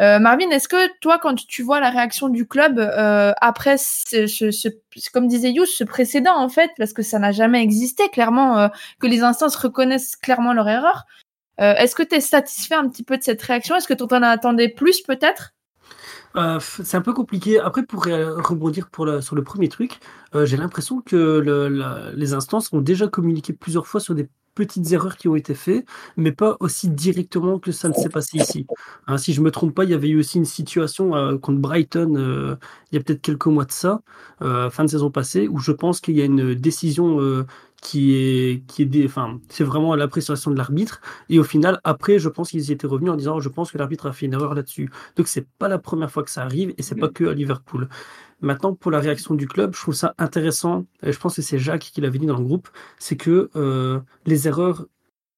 Euh, 0.00 0.18
Marvin, 0.18 0.48
est-ce 0.50 0.68
que 0.68 0.88
toi, 1.00 1.18
quand 1.18 1.34
tu 1.34 1.62
vois 1.62 1.78
la 1.78 1.90
réaction 1.90 2.28
du 2.28 2.46
club 2.46 2.78
euh, 2.78 3.32
après, 3.40 3.76
ce, 3.78 4.26
ce, 4.26 4.50
ce, 4.50 4.68
comme 5.12 5.28
disait 5.28 5.50
Yous, 5.50 5.66
ce 5.66 5.84
précédent 5.84 6.34
en 6.36 6.48
fait, 6.48 6.70
parce 6.78 6.92
que 6.92 7.02
ça 7.02 7.18
n'a 7.18 7.32
jamais 7.32 7.62
existé, 7.62 8.08
clairement, 8.08 8.58
euh, 8.58 8.68
que 9.00 9.06
les 9.06 9.22
instances 9.22 9.56
reconnaissent 9.56 10.16
clairement 10.16 10.54
leur 10.54 10.68
erreur, 10.68 11.04
euh, 11.60 11.74
est-ce 11.74 11.94
que 11.94 12.02
tu 12.02 12.14
es 12.14 12.20
satisfait 12.20 12.74
un 12.74 12.88
petit 12.88 13.02
peu 13.02 13.16
de 13.16 13.22
cette 13.22 13.42
réaction? 13.42 13.76
Est-ce 13.76 13.86
que 13.86 13.94
tu 13.94 14.02
en 14.02 14.22
attendais 14.22 14.68
plus 14.68 15.02
peut-être? 15.02 15.52
Euh, 16.36 16.58
c'est 16.60 16.96
un 16.96 17.02
peu 17.02 17.12
compliqué. 17.12 17.60
Après, 17.60 17.84
pour 17.84 18.04
rebondir 18.04 18.88
pour 18.88 19.04
la, 19.04 19.20
sur 19.20 19.36
le 19.36 19.44
premier 19.44 19.68
truc, 19.68 19.98
euh, 20.34 20.46
j'ai 20.46 20.56
l'impression 20.56 21.02
que 21.02 22.12
les 22.16 22.32
instances 22.32 22.72
ont 22.72 22.80
déjà 22.80 23.06
communiqué 23.06 23.52
plusieurs 23.52 23.86
fois 23.86 24.00
sur 24.00 24.14
des 24.14 24.28
petites 24.54 24.92
erreurs 24.92 25.16
qui 25.16 25.28
ont 25.28 25.36
été 25.36 25.54
faites, 25.54 25.86
mais 26.16 26.32
pas 26.32 26.56
aussi 26.60 26.88
directement 26.88 27.58
que 27.58 27.72
ça 27.72 27.88
ne 27.88 27.94
s'est 27.94 28.08
passé 28.08 28.38
ici. 28.38 28.66
Hein, 29.06 29.18
si 29.18 29.32
je 29.32 29.40
me 29.40 29.50
trompe 29.50 29.74
pas, 29.74 29.84
il 29.84 29.90
y 29.90 29.94
avait 29.94 30.08
eu 30.08 30.18
aussi 30.18 30.38
une 30.38 30.44
situation 30.44 31.14
euh, 31.14 31.38
contre 31.38 31.60
Brighton 31.60 32.14
euh, 32.16 32.56
il 32.90 32.96
y 32.96 32.98
a 32.98 33.02
peut-être 33.02 33.22
quelques 33.22 33.46
mois 33.46 33.64
de 33.64 33.72
ça, 33.72 34.02
euh, 34.42 34.70
fin 34.70 34.84
de 34.84 34.90
saison 34.90 35.10
passée, 35.10 35.48
où 35.48 35.58
je 35.58 35.72
pense 35.72 36.00
qu'il 36.00 36.16
y 36.16 36.22
a 36.22 36.24
une 36.24 36.54
décision 36.54 37.44
qui 37.80 38.14
est 38.14 38.62
qui 38.66 38.82
est 38.82 38.86
des, 38.86 39.06
enfin 39.06 39.40
c'est 39.48 39.64
vraiment 39.64 39.94
l'appréciation 39.96 40.50
de 40.50 40.56
l'arbitre. 40.56 41.00
Et 41.28 41.38
au 41.38 41.44
final 41.44 41.80
après 41.84 42.18
je 42.18 42.28
pense 42.28 42.50
qu'ils 42.50 42.68
y 42.68 42.72
étaient 42.72 42.86
revenus 42.86 43.10
en 43.10 43.16
disant 43.16 43.40
je 43.40 43.48
pense 43.48 43.72
que 43.72 43.78
l'arbitre 43.78 44.06
a 44.06 44.12
fait 44.12 44.26
une 44.26 44.34
erreur 44.34 44.54
là-dessus. 44.54 44.90
Donc 45.16 45.28
c'est 45.28 45.46
pas 45.58 45.68
la 45.68 45.78
première 45.78 46.10
fois 46.10 46.22
que 46.22 46.30
ça 46.30 46.42
arrive 46.42 46.74
et 46.78 46.82
c'est 46.82 46.94
pas 46.94 47.08
que 47.08 47.24
à 47.24 47.34
Liverpool 47.34 47.88
Maintenant, 48.42 48.74
pour 48.74 48.90
la 48.90 48.98
réaction 48.98 49.34
du 49.34 49.46
club, 49.46 49.74
je 49.74 49.80
trouve 49.80 49.94
ça 49.94 50.14
intéressant, 50.18 50.84
et 51.02 51.12
je 51.12 51.18
pense 51.18 51.36
que 51.36 51.42
c'est 51.42 51.58
Jacques 51.58 51.90
qui 51.92 52.00
l'avait 52.00 52.18
dit 52.18 52.26
dans 52.26 52.36
le 52.36 52.44
groupe, 52.44 52.68
c'est 52.98 53.16
que 53.16 53.50
euh, 53.54 54.00
les 54.26 54.48
erreurs 54.48 54.86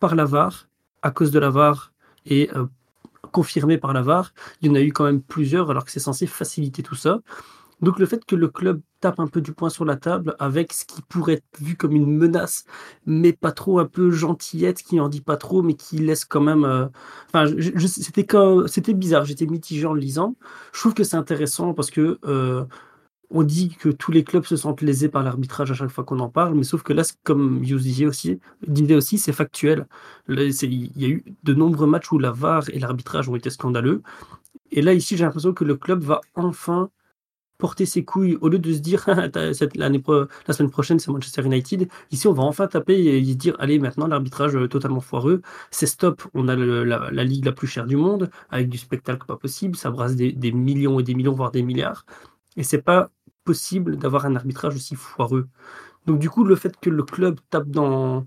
par 0.00 0.14
la 0.14 0.24
VAR, 0.24 0.68
à 1.02 1.10
cause 1.10 1.30
de 1.30 1.38
la 1.38 1.50
VAR 1.50 1.92
et 2.24 2.50
euh, 2.56 2.64
confirmées 3.30 3.76
par 3.76 3.92
la 3.92 4.00
VAR, 4.00 4.32
il 4.62 4.68
y 4.68 4.70
en 4.70 4.74
a 4.74 4.80
eu 4.80 4.92
quand 4.92 5.04
même 5.04 5.20
plusieurs, 5.20 5.70
alors 5.70 5.84
que 5.84 5.90
c'est 5.90 6.00
censé 6.00 6.26
faciliter 6.26 6.82
tout 6.82 6.94
ça. 6.94 7.20
Donc 7.82 7.98
le 7.98 8.06
fait 8.06 8.24
que 8.24 8.36
le 8.36 8.48
club 8.48 8.80
tape 9.00 9.20
un 9.20 9.26
peu 9.26 9.42
du 9.42 9.52
poing 9.52 9.68
sur 9.68 9.84
la 9.84 9.96
table 9.96 10.34
avec 10.38 10.72
ce 10.72 10.86
qui 10.86 11.02
pourrait 11.02 11.34
être 11.34 11.60
vu 11.60 11.76
comme 11.76 11.92
une 11.92 12.16
menace, 12.16 12.64
mais 13.04 13.34
pas 13.34 13.52
trop 13.52 13.78
un 13.78 13.84
peu 13.84 14.10
gentillette, 14.10 14.82
qui 14.82 14.98
en 15.00 15.10
dit 15.10 15.20
pas 15.20 15.36
trop, 15.36 15.60
mais 15.60 15.74
qui 15.74 15.98
laisse 15.98 16.24
quand 16.24 16.40
même. 16.40 16.64
Euh... 16.64 16.86
Enfin, 17.28 17.44
c'était 17.86 18.26
c'était 18.68 18.94
bizarre. 18.94 19.26
J'étais 19.26 19.46
mitigé 19.46 19.84
en 19.84 19.92
le 19.92 20.00
lisant. 20.00 20.36
Je 20.72 20.80
trouve 20.80 20.94
que 20.94 21.04
c'est 21.04 21.16
intéressant 21.16 21.74
parce 21.74 21.90
que 21.90 22.18
on 23.34 23.42
dit 23.42 23.70
que 23.70 23.88
tous 23.88 24.12
les 24.12 24.22
clubs 24.22 24.44
se 24.44 24.56
sentent 24.56 24.80
lésés 24.80 25.08
par 25.08 25.24
l'arbitrage 25.24 25.70
à 25.72 25.74
chaque 25.74 25.90
fois 25.90 26.04
qu'on 26.04 26.20
en 26.20 26.28
parle, 26.28 26.54
mais 26.54 26.62
sauf 26.62 26.84
que 26.84 26.92
là, 26.92 27.02
comme 27.24 27.58
vous 27.58 27.78
disiez 27.78 28.06
aussi, 28.06 28.38
disait 28.66 28.94
aussi, 28.94 29.18
c'est 29.18 29.32
factuel. 29.32 29.86
Il 30.28 30.92
y 30.96 31.04
a 31.04 31.08
eu 31.08 31.24
de 31.42 31.52
nombreux 31.52 31.88
matchs 31.88 32.12
où 32.12 32.18
la 32.18 32.30
VAR 32.30 32.70
et 32.70 32.78
l'arbitrage 32.78 33.28
ont 33.28 33.34
été 33.34 33.50
scandaleux. 33.50 34.02
Et 34.70 34.82
là, 34.82 34.94
ici, 34.94 35.16
j'ai 35.16 35.24
l'impression 35.24 35.52
que 35.52 35.64
le 35.64 35.74
club 35.74 36.02
va 36.02 36.20
enfin 36.36 36.90
porter 37.58 37.86
ses 37.86 38.04
couilles. 38.04 38.38
Au 38.40 38.48
lieu 38.48 38.60
de 38.60 38.72
se 38.72 38.78
dire 38.78 39.04
cette, 39.52 39.76
l'année 39.76 40.02
la 40.46 40.54
semaine 40.54 40.70
prochaine 40.70 40.98
c'est 40.98 41.10
Manchester 41.10 41.42
United. 41.42 41.88
Ici 42.10 42.26
on 42.26 42.32
va 42.32 42.42
enfin 42.42 42.66
taper 42.66 42.94
et 42.94 43.20
dire 43.34 43.56
allez 43.58 43.78
maintenant 43.78 44.06
l'arbitrage 44.08 44.56
euh, 44.56 44.68
totalement 44.68 45.00
foireux. 45.00 45.40
C'est 45.70 45.86
stop. 45.86 46.22
On 46.34 46.48
a 46.48 46.56
la, 46.56 47.24
ligue 47.24 47.44
la 47.44 47.52
plus 47.52 47.68
chère 47.68 47.86
du 47.86 47.96
monde 47.96 48.30
avec 48.50 48.68
du 48.68 48.78
spectacle 48.78 49.24
pas 49.26 49.36
possible. 49.36 49.76
Ça 49.76 49.90
brasse 49.90 50.16
des, 50.16 50.32
des 50.32 50.52
millions 50.52 50.98
et 51.00 51.04
des 51.04 51.14
millions 51.14 51.32
voire 51.32 51.52
des 51.52 51.62
milliards. 51.62 52.04
Et 52.56 52.62
c'est 52.64 52.82
pas 52.82 53.10
possible 53.44 53.96
d'avoir 53.96 54.26
un 54.26 54.36
arbitrage 54.36 54.74
aussi 54.74 54.96
foireux. 54.96 55.48
Donc 56.06 56.18
du 56.18 56.30
coup, 56.30 56.44
le 56.44 56.56
fait 56.56 56.78
que 56.80 56.90
le 56.90 57.02
club 57.02 57.40
tape 57.50 57.68
dans, 57.68 58.26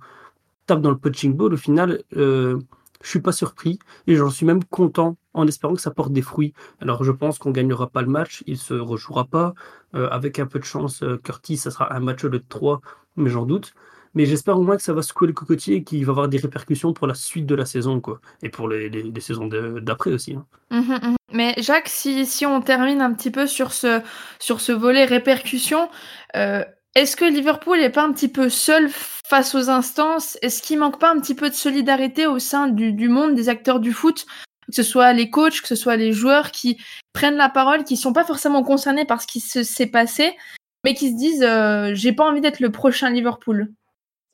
tape 0.65 0.81
dans 0.81 0.91
le 0.91 0.97
punching 0.97 1.35
ball, 1.35 1.53
au 1.53 1.57
final, 1.57 2.03
euh, 2.15 2.59
je 3.03 3.09
suis 3.09 3.21
pas 3.21 3.31
surpris 3.31 3.79
et 4.07 4.15
j'en 4.15 4.29
suis 4.29 4.45
même 4.45 4.63
content 4.63 5.17
en 5.33 5.47
espérant 5.47 5.75
que 5.75 5.81
ça 5.81 5.91
porte 5.91 6.11
des 6.11 6.21
fruits. 6.21 6.53
Alors 6.81 7.03
je 7.03 7.11
pense 7.11 7.37
qu'on 7.37 7.51
gagnera 7.51 7.87
pas 7.87 8.01
le 8.01 8.07
match, 8.07 8.43
il 8.47 8.57
se 8.57 8.73
rejouera 8.73 9.25
pas. 9.25 9.53
Euh, 9.95 10.09
avec 10.09 10.39
un 10.39 10.47
peu 10.47 10.59
de 10.59 10.65
chance, 10.65 11.03
euh, 11.03 11.17
Curtis, 11.17 11.57
ça 11.57 11.71
sera 11.71 11.93
un 11.95 11.99
match 11.99 12.25
de 12.25 12.37
3, 12.37 12.81
mais 13.15 13.29
j'en 13.29 13.45
doute. 13.45 13.73
Mais 14.15 14.25
j'espère 14.25 14.57
au 14.57 14.63
moins 14.63 14.77
que 14.77 14.83
ça 14.83 14.93
va 14.93 15.01
secouer 15.01 15.27
le 15.27 15.33
cocotier 15.33 15.75
et 15.75 15.83
qu'il 15.83 16.03
va 16.05 16.11
avoir 16.11 16.27
des 16.27 16.37
répercussions 16.39 16.93
pour 16.93 17.07
la 17.07 17.13
suite 17.13 17.45
de 17.45 17.55
la 17.55 17.65
saison, 17.65 18.01
quoi. 18.01 18.19
Et 18.41 18.49
pour 18.49 18.67
les, 18.67 18.89
les, 18.89 19.21
saisons 19.21 19.47
d'après 19.47 20.11
aussi. 20.11 20.33
Hein. 20.33 20.45
Mhm, 20.71 20.99
mhm. 21.03 21.16
Mais 21.33 21.55
Jacques, 21.57 21.89
si, 21.89 22.25
si 22.25 22.45
on 22.45 22.61
termine 22.61 23.01
un 23.01 23.13
petit 23.13 23.31
peu 23.31 23.47
sur 23.47 23.73
ce, 23.73 24.01
sur 24.39 24.61
ce 24.61 24.71
volet 24.71 25.05
répercussions, 25.05 25.89
euh, 26.35 26.63
est-ce 26.95 27.15
que 27.15 27.25
Liverpool 27.25 27.79
n'est 27.79 27.89
pas 27.89 28.03
un 28.03 28.13
petit 28.13 28.29
peu 28.29 28.49
seul 28.49 28.89
face 28.89 29.53
aux 29.53 29.69
instances? 29.69 30.37
Est-ce 30.41 30.61
qu'il 30.61 30.79
manque 30.79 30.99
pas 30.99 31.11
un 31.11 31.19
petit 31.19 31.35
peu 31.35 31.49
de 31.49 31.55
solidarité 31.55 32.27
au 32.27 32.39
sein 32.39 32.67
du, 32.67 32.93
du 32.93 33.09
monde 33.09 33.35
des 33.35 33.49
acteurs 33.49 33.79
du 33.79 33.91
foot? 33.91 34.25
Que 34.67 34.75
ce 34.75 34.83
soit 34.83 35.13
les 35.13 35.29
coachs, 35.29 35.61
que 35.61 35.67
ce 35.67 35.75
soit 35.75 35.95
les 35.97 36.13
joueurs 36.13 36.51
qui 36.51 36.77
prennent 37.13 37.35
la 37.35 37.49
parole, 37.49 37.83
qui 37.83 37.97
sont 37.97 38.13
pas 38.13 38.25
forcément 38.25 38.63
concernés 38.63 39.05
par 39.05 39.21
ce 39.21 39.27
qui 39.27 39.39
s'est 39.39 39.87
passé, 39.87 40.35
mais 40.83 40.93
qui 40.93 41.11
se 41.11 41.17
disent 41.17 41.43
euh, 41.43 41.91
j'ai 41.93 42.13
pas 42.13 42.25
envie 42.25 42.41
d'être 42.41 42.61
le 42.61 42.71
prochain 42.71 43.09
Liverpool. 43.09 43.71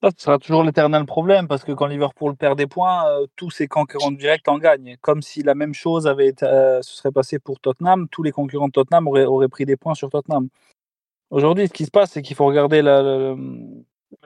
Ça, 0.03 0.09
ce 0.17 0.25
sera 0.25 0.37
toujours 0.37 0.63
l'éternel 0.63 1.05
problème 1.05 1.47
parce 1.47 1.63
que 1.63 1.71
quand 1.71 1.85
Liverpool 1.85 2.35
perd 2.35 2.57
des 2.57 2.67
points, 2.67 3.07
euh, 3.07 3.25
tous 3.37 3.51
ses 3.51 3.69
concurrents 3.69 4.11
directs 4.11 4.45
en 4.49 4.57
gagnent. 4.57 4.97
Comme 4.99 5.21
si 5.21 5.43
la 5.43 5.55
même 5.55 5.73
chose 5.73 6.07
avait 6.07 6.33
euh, 6.43 6.81
se 6.81 6.97
serait 6.97 7.13
passée 7.13 7.39
pour 7.39 7.61
Tottenham, 7.61 8.09
tous 8.09 8.21
les 8.21 8.33
concurrents 8.33 8.67
de 8.67 8.73
Tottenham 8.73 9.07
auraient, 9.07 9.23
auraient 9.23 9.47
pris 9.47 9.63
des 9.63 9.77
points 9.77 9.93
sur 9.93 10.09
Tottenham. 10.09 10.49
Aujourd'hui, 11.29 11.69
ce 11.69 11.73
qui 11.73 11.85
se 11.85 11.91
passe, 11.91 12.11
c'est 12.11 12.21
qu'il 12.21 12.35
faut 12.35 12.45
regarder 12.45 12.81
la, 12.81 13.01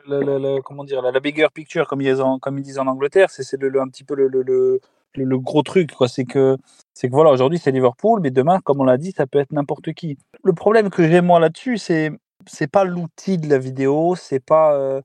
la, 0.08 0.62
comment 0.66 0.84
dire, 0.84 1.04
la, 1.04 1.20
bigger 1.20 1.50
picture, 1.54 1.88
comme 1.88 2.02
ils, 2.02 2.24
en, 2.24 2.40
comme 2.40 2.58
ils 2.58 2.64
disent 2.64 2.80
en 2.80 2.88
Angleterre. 2.88 3.30
C'est 3.30 3.62
le, 3.62 3.80
un 3.80 3.88
petit 3.88 4.04
peu 4.04 4.16
le, 4.16 4.30
le, 4.30 4.82
le 5.14 5.38
gros 5.38 5.62
truc. 5.62 5.92
C'est 6.08 6.26
que, 6.26 6.58
que 7.00 7.08
voilà, 7.12 7.30
aujourd'hui, 7.30 7.60
c'est 7.60 7.72
Liverpool, 7.72 8.20
mais 8.22 8.32
demain, 8.32 8.62
comme 8.62 8.82
on 8.82 8.86
l'a 8.86 8.98
dit, 8.98 9.12
ça 9.12 9.28
peut 9.28 9.38
être 9.38 9.52
n'importe 9.52 9.94
qui. 9.94 10.18
Le 10.44 10.54
problème 10.54 10.90
que 10.90 11.08
j'ai 11.08 11.22
moi 11.22 11.40
là-dessus, 11.40 11.78
c'est 11.78 12.10
c'est 12.48 12.72
pas 12.72 12.84
l'outil 12.84 13.38
de 13.38 13.48
la 13.48 13.60
vidéo, 13.60 14.16
c'est 14.16 14.40
pas 14.40 14.74
euh, 14.74 15.02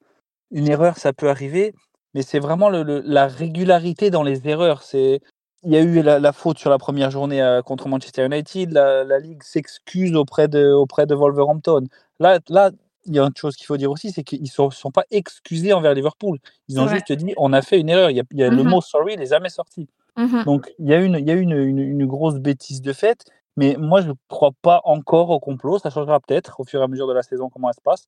une 0.53 0.69
erreur, 0.69 0.99
ça 0.99 1.13
peut 1.13 1.29
arriver, 1.29 1.75
mais 2.15 2.23
c'est 2.23 2.39
vraiment 2.39 2.69
le, 2.69 2.83
le, 2.83 3.01
la 3.05 3.27
régularité 3.27 4.11
dans 4.11 4.23
les 4.23 4.47
erreurs. 4.49 4.83
C'est 4.83 5.21
il 5.65 5.73
y 5.73 5.77
a 5.77 5.81
eu 5.81 6.03
la, 6.03 6.19
la, 6.19 6.33
faute 6.33 6.59
sur 6.59 6.71
la 6.71 6.79
première 6.79 7.11
journée 7.11 7.41
euh, 7.41 7.63
contre 7.63 7.89
Manchester 7.89 8.27
United. 8.27 8.73
La, 8.73 9.05
la 9.05 9.19
Ligue 9.19 9.43
s'excuse 9.43 10.15
auprès 10.17 10.49
de, 10.49 10.73
auprès 10.73 11.07
de 11.07 11.15
Wolverhampton. 11.15 11.85
Là, 12.19 12.41
là, 12.49 12.71
il 13.05 13.15
y 13.15 13.19
a 13.19 13.23
une 13.23 13.37
chose 13.37 13.57
qu'il 13.57 13.67
faut 13.67 13.77
dire 13.77 13.91
aussi, 13.91 14.11
c'est 14.11 14.25
qu'ils 14.25 14.43
ne 14.43 14.47
sont, 14.47 14.71
sont, 14.71 14.91
pas 14.91 15.05
excusés 15.11 15.73
envers 15.73 15.95
Liverpool. 15.95 16.39
Ils 16.69 16.81
ont 16.81 16.89
juste 16.89 17.13
dit 17.13 17.33
on 17.37 17.53
a 17.53 17.63
fait 17.63 17.79
une 17.81 17.89
erreur. 17.89 18.11
Il 18.11 18.17
y 18.17 18.21
a, 18.21 18.25
il 18.33 18.39
y 18.39 18.45
a 18.45 18.51
mm 18.51 18.55
-hmm. 18.55 18.57
Le 18.57 18.63
mot 18.65 18.81
sorry 18.81 19.17
n'est 19.17 19.27
jamais 19.27 19.51
sorti. 19.51 19.89
Mm 20.17 20.27
-hmm. 20.27 20.45
Donc 20.45 20.73
il 20.79 20.89
y 20.89 20.95
a, 20.95 21.01
une, 21.01 21.17
il 21.19 21.27
y 21.27 21.31
a 21.31 21.35
une, 21.35 21.53
une, 21.53 21.79
une, 21.79 22.07
grosse 22.07 22.39
bêtise 22.39 22.81
de 22.83 22.93
fait. 22.93 23.19
Mais 23.57 23.77
moi, 23.79 24.01
je 24.05 24.09
ne 24.09 24.15
crois 24.29 24.53
pas 24.63 24.81
encore 24.85 25.29
au 25.31 25.41
complot. 25.41 25.79
Ça 25.79 25.91
changera 25.91 26.19
peut-être 26.21 26.61
au 26.61 26.65
fur 26.65 26.81
et 26.81 26.85
à 26.85 26.89
mesure 26.89 27.09
de 27.13 27.15
la 27.21 27.23
saison 27.23 27.49
comment 27.53 27.69
elle 27.71 27.81
se 27.83 27.87
passe. 27.91 28.05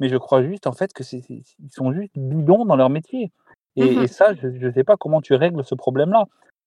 Mais 0.00 0.08
je 0.08 0.16
crois 0.16 0.42
juste 0.42 0.66
en 0.66 0.72
fait 0.72 0.92
que 0.92 1.02
c'est, 1.04 1.22
ils 1.28 1.44
sont 1.70 1.92
juste 1.92 2.12
bidons 2.16 2.64
dans 2.64 2.76
leur 2.76 2.90
métier. 2.90 3.32
Et, 3.76 3.84
mm 3.84 3.88
-hmm. 3.88 4.02
et 4.04 4.06
ça, 4.08 4.34
je 4.34 4.46
ne 4.66 4.72
sais 4.72 4.84
pas 4.84 4.96
comment 4.96 5.20
tu 5.20 5.34
règles 5.34 5.64
ce 5.64 5.74
problème-là. 5.74 6.24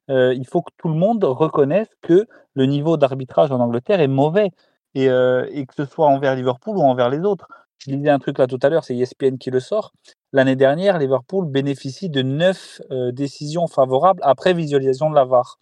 Euh, 0.09 0.33
il 0.33 0.47
faut 0.47 0.61
que 0.61 0.71
tout 0.77 0.87
le 0.89 0.95
monde 0.95 1.23
reconnaisse 1.23 1.89
que 2.01 2.25
le 2.55 2.65
niveau 2.65 2.97
d'arbitrage 2.97 3.51
en 3.51 3.59
Angleterre 3.59 4.01
est 4.01 4.07
mauvais. 4.07 4.49
Et, 4.95 5.07
euh, 5.09 5.45
et, 5.51 5.65
que 5.67 5.75
ce 5.75 5.85
soit 5.85 6.07
envers 6.07 6.35
Liverpool 6.35 6.75
ou 6.77 6.81
envers 6.81 7.09
les 7.09 7.19
autres. 7.19 7.47
Je 7.77 7.91
disais 7.91 8.09
un 8.09 8.19
truc 8.19 8.39
là 8.39 8.47
tout 8.47 8.59
à 8.63 8.69
l'heure, 8.69 8.83
c'est 8.83 8.97
ESPN 8.97 9.37
qui 9.37 9.51
le 9.51 9.59
sort. 9.59 9.93
L'année 10.33 10.55
dernière, 10.55 10.97
Liverpool 10.99 11.45
bénéficie 11.45 12.09
de 12.09 12.21
neuf 12.23 12.81
euh, 12.91 13.11
décisions 13.11 13.67
favorables 13.67 14.21
après 14.23 14.53
visualisation 14.53 15.09
de 15.11 15.15
la 15.15 15.25
VAR. 15.25 15.59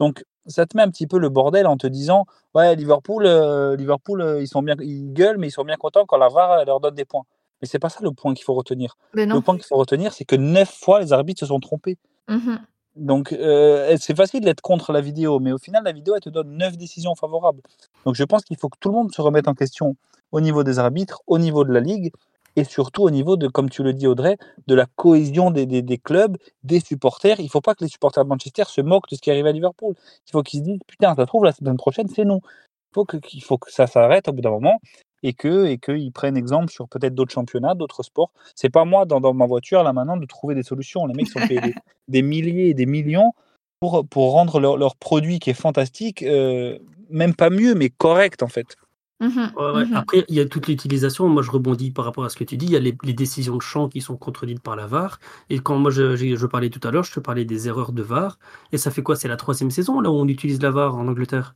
Donc, 0.00 0.24
ça 0.46 0.66
te 0.66 0.76
met 0.76 0.82
un 0.82 0.90
petit 0.90 1.06
peu 1.06 1.18
le 1.18 1.28
bordel 1.28 1.66
en 1.66 1.76
te 1.76 1.86
disant 1.86 2.26
Ouais, 2.54 2.74
Liverpool, 2.76 3.24
euh, 3.26 3.76
Liverpool 3.76 4.20
euh, 4.20 4.42
ils, 4.42 4.48
sont 4.48 4.62
bien, 4.62 4.76
ils 4.80 5.12
gueulent, 5.12 5.38
mais 5.38 5.48
ils 5.48 5.52
sont 5.52 5.64
bien 5.64 5.76
contents 5.76 6.06
quand 6.06 6.16
la 6.18 6.28
VAR 6.28 6.64
leur 6.64 6.80
donne 6.80 6.94
des 6.94 7.04
points. 7.04 7.24
Mais 7.60 7.68
c'est 7.68 7.78
pas 7.78 7.88
ça 7.88 8.00
le 8.02 8.12
point 8.12 8.34
qu'il 8.34 8.44
faut 8.44 8.54
retenir. 8.54 8.96
Le 9.14 9.40
point 9.40 9.56
qu'il 9.56 9.64
faut 9.64 9.76
retenir, 9.76 10.12
c'est 10.12 10.24
que 10.24 10.36
neuf 10.36 10.70
fois, 10.70 11.00
les 11.00 11.12
arbitres 11.12 11.40
se 11.40 11.46
sont 11.46 11.60
trompés. 11.60 11.96
Mmh 12.28 12.34
Mm 12.36 12.38
-hmm. 12.38 12.58
Donc, 12.96 13.32
euh, 13.32 13.96
c'est 14.00 14.16
facile 14.16 14.40
d'être 14.40 14.62
contre 14.62 14.90
la 14.92 15.02
vidéo, 15.02 15.38
mais 15.38 15.52
au 15.52 15.58
final, 15.58 15.84
la 15.84 15.92
vidéo, 15.92 16.14
elle 16.14 16.22
te 16.22 16.30
donne 16.30 16.56
neuf 16.56 16.76
décisions 16.78 17.14
favorables. 17.14 17.60
Donc, 18.04 18.14
je 18.14 18.24
pense 18.24 18.42
qu'il 18.42 18.56
faut 18.56 18.70
que 18.70 18.78
tout 18.80 18.88
le 18.88 18.94
monde 18.94 19.12
se 19.12 19.20
remette 19.20 19.48
en 19.48 19.54
question 19.54 19.96
au 20.32 20.40
niveau 20.40 20.64
des 20.64 20.78
arbitres, 20.78 21.20
au 21.26 21.38
niveau 21.38 21.62
de 21.64 21.72
la 21.72 21.80
ligue, 21.80 22.10
et 22.56 22.64
surtout 22.64 23.02
au 23.02 23.10
niveau 23.10 23.36
de, 23.36 23.48
comme 23.48 23.70
tu 23.70 23.82
le 23.82 23.92
dis, 23.92 24.06
Audrey, 24.06 24.38
de 24.66 24.74
la 24.74 24.86
cohésion 24.96 25.50
des, 25.50 25.66
des, 25.66 25.82
des 25.82 25.98
clubs, 25.98 26.36
des 26.64 26.80
supporters. 26.80 27.38
Il 27.38 27.44
ne 27.44 27.50
faut 27.50 27.60
pas 27.60 27.74
que 27.74 27.84
les 27.84 27.90
supporters 27.90 28.24
de 28.24 28.28
Manchester 28.28 28.64
se 28.66 28.80
moquent 28.80 29.08
de 29.10 29.16
ce 29.16 29.20
qui 29.20 29.30
arrive 29.30 29.46
à 29.46 29.52
Liverpool. 29.52 29.94
Il 30.26 30.32
faut 30.32 30.42
qu'ils 30.42 30.60
se 30.60 30.64
disent, 30.64 30.80
putain, 30.86 31.14
ça 31.14 31.26
trouve, 31.26 31.44
la 31.44 31.52
semaine 31.52 31.76
prochaine, 31.76 32.08
c'est 32.08 32.24
nous. 32.24 32.40
Il 32.42 32.94
faut 32.94 33.04
que, 33.04 33.18
il 33.32 33.42
faut 33.42 33.58
que 33.58 33.70
ça 33.70 33.86
s'arrête 33.86 34.28
au 34.28 34.32
bout 34.32 34.40
d'un 34.40 34.50
moment 34.50 34.80
et 35.22 35.32
que 35.32 35.66
et 35.66 35.78
qu'ils 35.78 36.12
prennent 36.12 36.36
exemple 36.36 36.70
sur 36.70 36.88
peut-être 36.88 37.14
d'autres 37.14 37.32
championnats, 37.32 37.74
d'autres 37.74 38.02
sports. 38.02 38.30
C'est 38.54 38.70
pas 38.70 38.84
moi 38.84 39.04
dans, 39.04 39.20
dans, 39.20 39.34
ma 39.34 39.46
voiture 39.46 39.82
là 39.82 39.92
maintenant 39.92 40.16
de 40.16 40.26
trouver 40.26 40.54
des 40.54 40.62
solutions. 40.62 41.06
Les 41.06 41.14
mecs 41.14 41.28
sont 41.28 41.40
payés 41.46 41.60
des, 41.60 41.74
des, 42.08 42.22
milliers 42.22 42.68
et 42.68 42.74
des 42.74 42.86
millions 42.86 43.32
pour, 43.80 44.06
pour 44.06 44.32
rendre 44.32 44.60
leur, 44.60 44.76
leur 44.76 44.96
produit 44.96 45.38
qui 45.38 45.50
est 45.50 45.54
fantastique, 45.54 46.22
euh, 46.22 46.78
même 47.10 47.34
pas 47.34 47.50
mieux, 47.50 47.74
mais 47.74 47.90
correct 47.90 48.42
en 48.42 48.48
fait. 48.48 48.76
Mmh, 49.18 49.26
ouais, 49.56 49.72
ouais. 49.72 49.84
Mmh. 49.86 49.96
Après, 49.96 50.24
il 50.28 50.34
y 50.34 50.40
a 50.40 50.46
toute 50.46 50.66
l'utilisation. 50.66 51.28
Moi, 51.28 51.42
je 51.42 51.50
rebondis 51.50 51.90
par 51.90 52.04
rapport 52.04 52.24
à 52.24 52.28
ce 52.28 52.36
que 52.36 52.44
tu 52.44 52.56
dis. 52.56 52.66
Il 52.66 52.72
y 52.72 52.76
a 52.76 52.80
les, 52.80 52.96
les 53.02 53.14
décisions 53.14 53.56
de 53.56 53.62
champ 53.62 53.88
qui 53.88 54.00
sont 54.02 54.16
contredites 54.16 54.60
par 54.60 54.76
la 54.76 54.86
VAR. 54.86 55.18
Et 55.48 55.58
quand 55.58 55.78
moi, 55.78 55.90
je, 55.90 56.16
je, 56.16 56.36
je 56.36 56.46
parlais 56.46 56.68
tout 56.68 56.86
à 56.86 56.90
l'heure, 56.90 57.04
je 57.04 57.12
te 57.12 57.20
parlais 57.20 57.44
des 57.46 57.66
erreurs 57.66 57.92
de 57.92 58.02
VAR. 58.02 58.38
Et 58.72 58.78
ça 58.78 58.90
fait 58.90 59.02
quoi? 59.02 59.16
C'est 59.16 59.28
la 59.28 59.36
troisième 59.36 59.70
saison 59.70 60.00
là 60.00 60.10
où 60.10 60.14
on 60.14 60.28
utilise 60.28 60.60
la 60.60 60.70
VAR 60.70 60.96
en 60.96 61.08
Angleterre? 61.08 61.54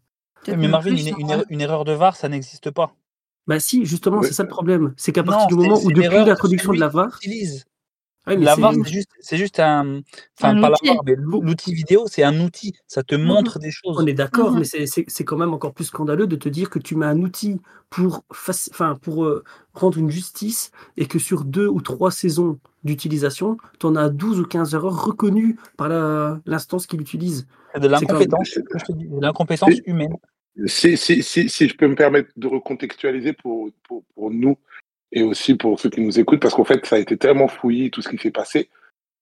Mais 0.49 0.69
Marvin, 0.69 0.97
une, 0.97 1.15
une, 1.19 1.45
une 1.51 1.61
erreur 1.61 1.85
de 1.85 1.93
VAR, 1.93 2.17
ça 2.17 2.31
n'existe 2.31 2.71
pas. 2.71 2.95
Bah 3.47 3.61
si, 3.61 3.85
justement, 3.85 4.23
c'est 4.23 4.33
ça 4.33 4.43
le 4.43 4.49
problème. 4.49 4.95
C'est 4.97 5.13
qu'à 5.13 5.23
partir 5.23 5.43
non, 5.43 5.63
du 5.63 5.69
moment 5.69 5.81
où 5.83 5.93
depuis 5.93 6.25
l'introduction 6.25 6.73
de 6.73 6.81
la 6.81 6.89
VAR... 6.89 7.19
La 8.27 8.55
VAR, 8.55 8.75
c'est 8.75 8.93
juste, 8.93 9.11
juste, 9.33 9.61
un. 9.61 10.03
Enfin, 10.39 10.57
un 10.57 10.61
pas 10.61 10.71
outil. 10.71 10.87
la 10.87 10.95
VAR, 10.95 11.05
mais 11.05 11.17
l'outil 11.17 11.75
vidéo, 11.75 12.05
c'est 12.07 12.23
un 12.23 12.39
outil. 12.41 12.75
Ça 12.87 13.03
te 13.03 13.15
montre 13.15 13.59
mmh. 13.59 13.63
des 13.63 13.71
choses. 13.71 13.97
On 13.99 14.07
est 14.07 14.15
d'accord, 14.15 14.53
mmh. 14.53 14.59
mais 14.59 14.87
c'est 14.87 15.25
quand 15.25 15.37
même 15.37 15.55
encore 15.55 15.73
plus 15.73 15.87
scandaleux 15.87 16.27
de 16.27 16.37
te 16.37 16.49
dire 16.49 16.71
que 16.71 16.79
tu 16.79 16.97
mets 16.97 17.07
un 17.07 17.21
outil 17.23 17.61
pour, 17.89 18.25
enfin, 18.31 18.99
pour 19.01 19.25
euh, 19.25 19.43
rendre 19.73 19.99
une 19.99 20.11
justice 20.11 20.71
et 20.97 21.07
que 21.07 21.19
sur 21.19 21.45
deux 21.45 21.67
ou 21.67 21.81
trois 21.81 22.11
saisons 22.11 22.59
d'utilisation, 22.85 23.57
tu 23.79 23.87
en 23.87 23.97
as 23.97 24.11
12 24.11 24.41
ou 24.41 24.45
15 24.45 24.75
erreurs 24.75 25.05
reconnues 25.05 25.57
par 25.77 25.89
l'instance 26.47 26.87
qui 26.87 26.97
l'utilise. 26.97 27.47
De 27.75 27.89
l'incompétence, 27.89 29.71
humaine. 29.87 30.15
Si, 30.67 30.97
si, 30.97 31.23
si, 31.23 31.49
si, 31.49 31.69
je 31.69 31.77
peux 31.77 31.87
me 31.87 31.95
permettre 31.95 32.31
de 32.37 32.47
recontextualiser 32.49 33.33
pour, 33.33 33.71
pour, 33.85 34.05
pour 34.15 34.31
nous 34.31 34.59
et 35.13 35.23
aussi 35.23 35.55
pour 35.57 35.79
ceux 35.81 35.91
qui 35.91 36.01
nous 36.01 36.19
écoutent, 36.19 36.41
parce 36.41 36.55
qu'en 36.55 36.65
fait, 36.65 36.85
ça 36.87 36.97
a 36.97 36.99
été 36.99 37.17
tellement 37.17 37.49
fouillé, 37.49 37.91
tout 37.91 38.03
ce 38.03 38.09
qui 38.09 38.19
s'est 38.19 38.31
passé. 38.31 38.71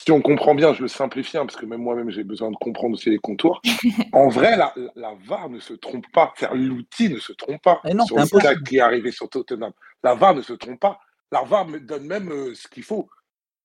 Si 0.01 0.13
on 0.13 0.23
comprend 0.23 0.55
bien, 0.55 0.73
je 0.75 0.83
le 0.83 0.89
simplifie, 0.89 1.37
hein, 1.39 1.45
parce 1.45 1.57
que 1.57 1.67
même 1.67 1.83
moi-même, 1.83 2.11
j'ai 2.11 2.23
besoin 2.23 2.51
de 2.51 2.57
comprendre 2.57 2.95
aussi 2.95 3.11
les 3.11 3.19
contours. 3.19 3.61
en 4.13 4.29
vrai, 4.29 4.57
la, 4.57 4.73
la 4.95 5.15
VAR 5.27 5.51
ne 5.51 5.59
se 5.59 5.75
trompe 5.75 6.07
pas. 6.13 6.33
L'outil 6.53 7.09
ne 7.09 7.19
se 7.19 7.33
trompe 7.33 7.61
pas 7.63 7.81
non, 7.93 8.07
sur 8.07 8.17
qui 8.65 8.77
est 8.77 8.81
arrivé 8.81 9.11
sur 9.11 9.29
Tottenham. 9.29 9.73
La 10.05 10.15
VAR 10.15 10.35
ne 10.35 10.43
se 10.43 10.53
trompe 10.53 10.79
pas. 10.79 11.01
La 11.33 11.43
VAR 11.43 11.67
me 11.67 11.81
donne 11.81 12.07
même 12.07 12.31
euh, 12.31 12.55
ce 12.55 12.69
qu'il 12.69 12.85
faut. 12.85 13.09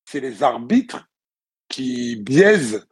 C'est 0.06 0.20
les 0.20 0.42
arbitres 0.42 1.08
qui 1.70 2.15
biaisent 2.15 2.88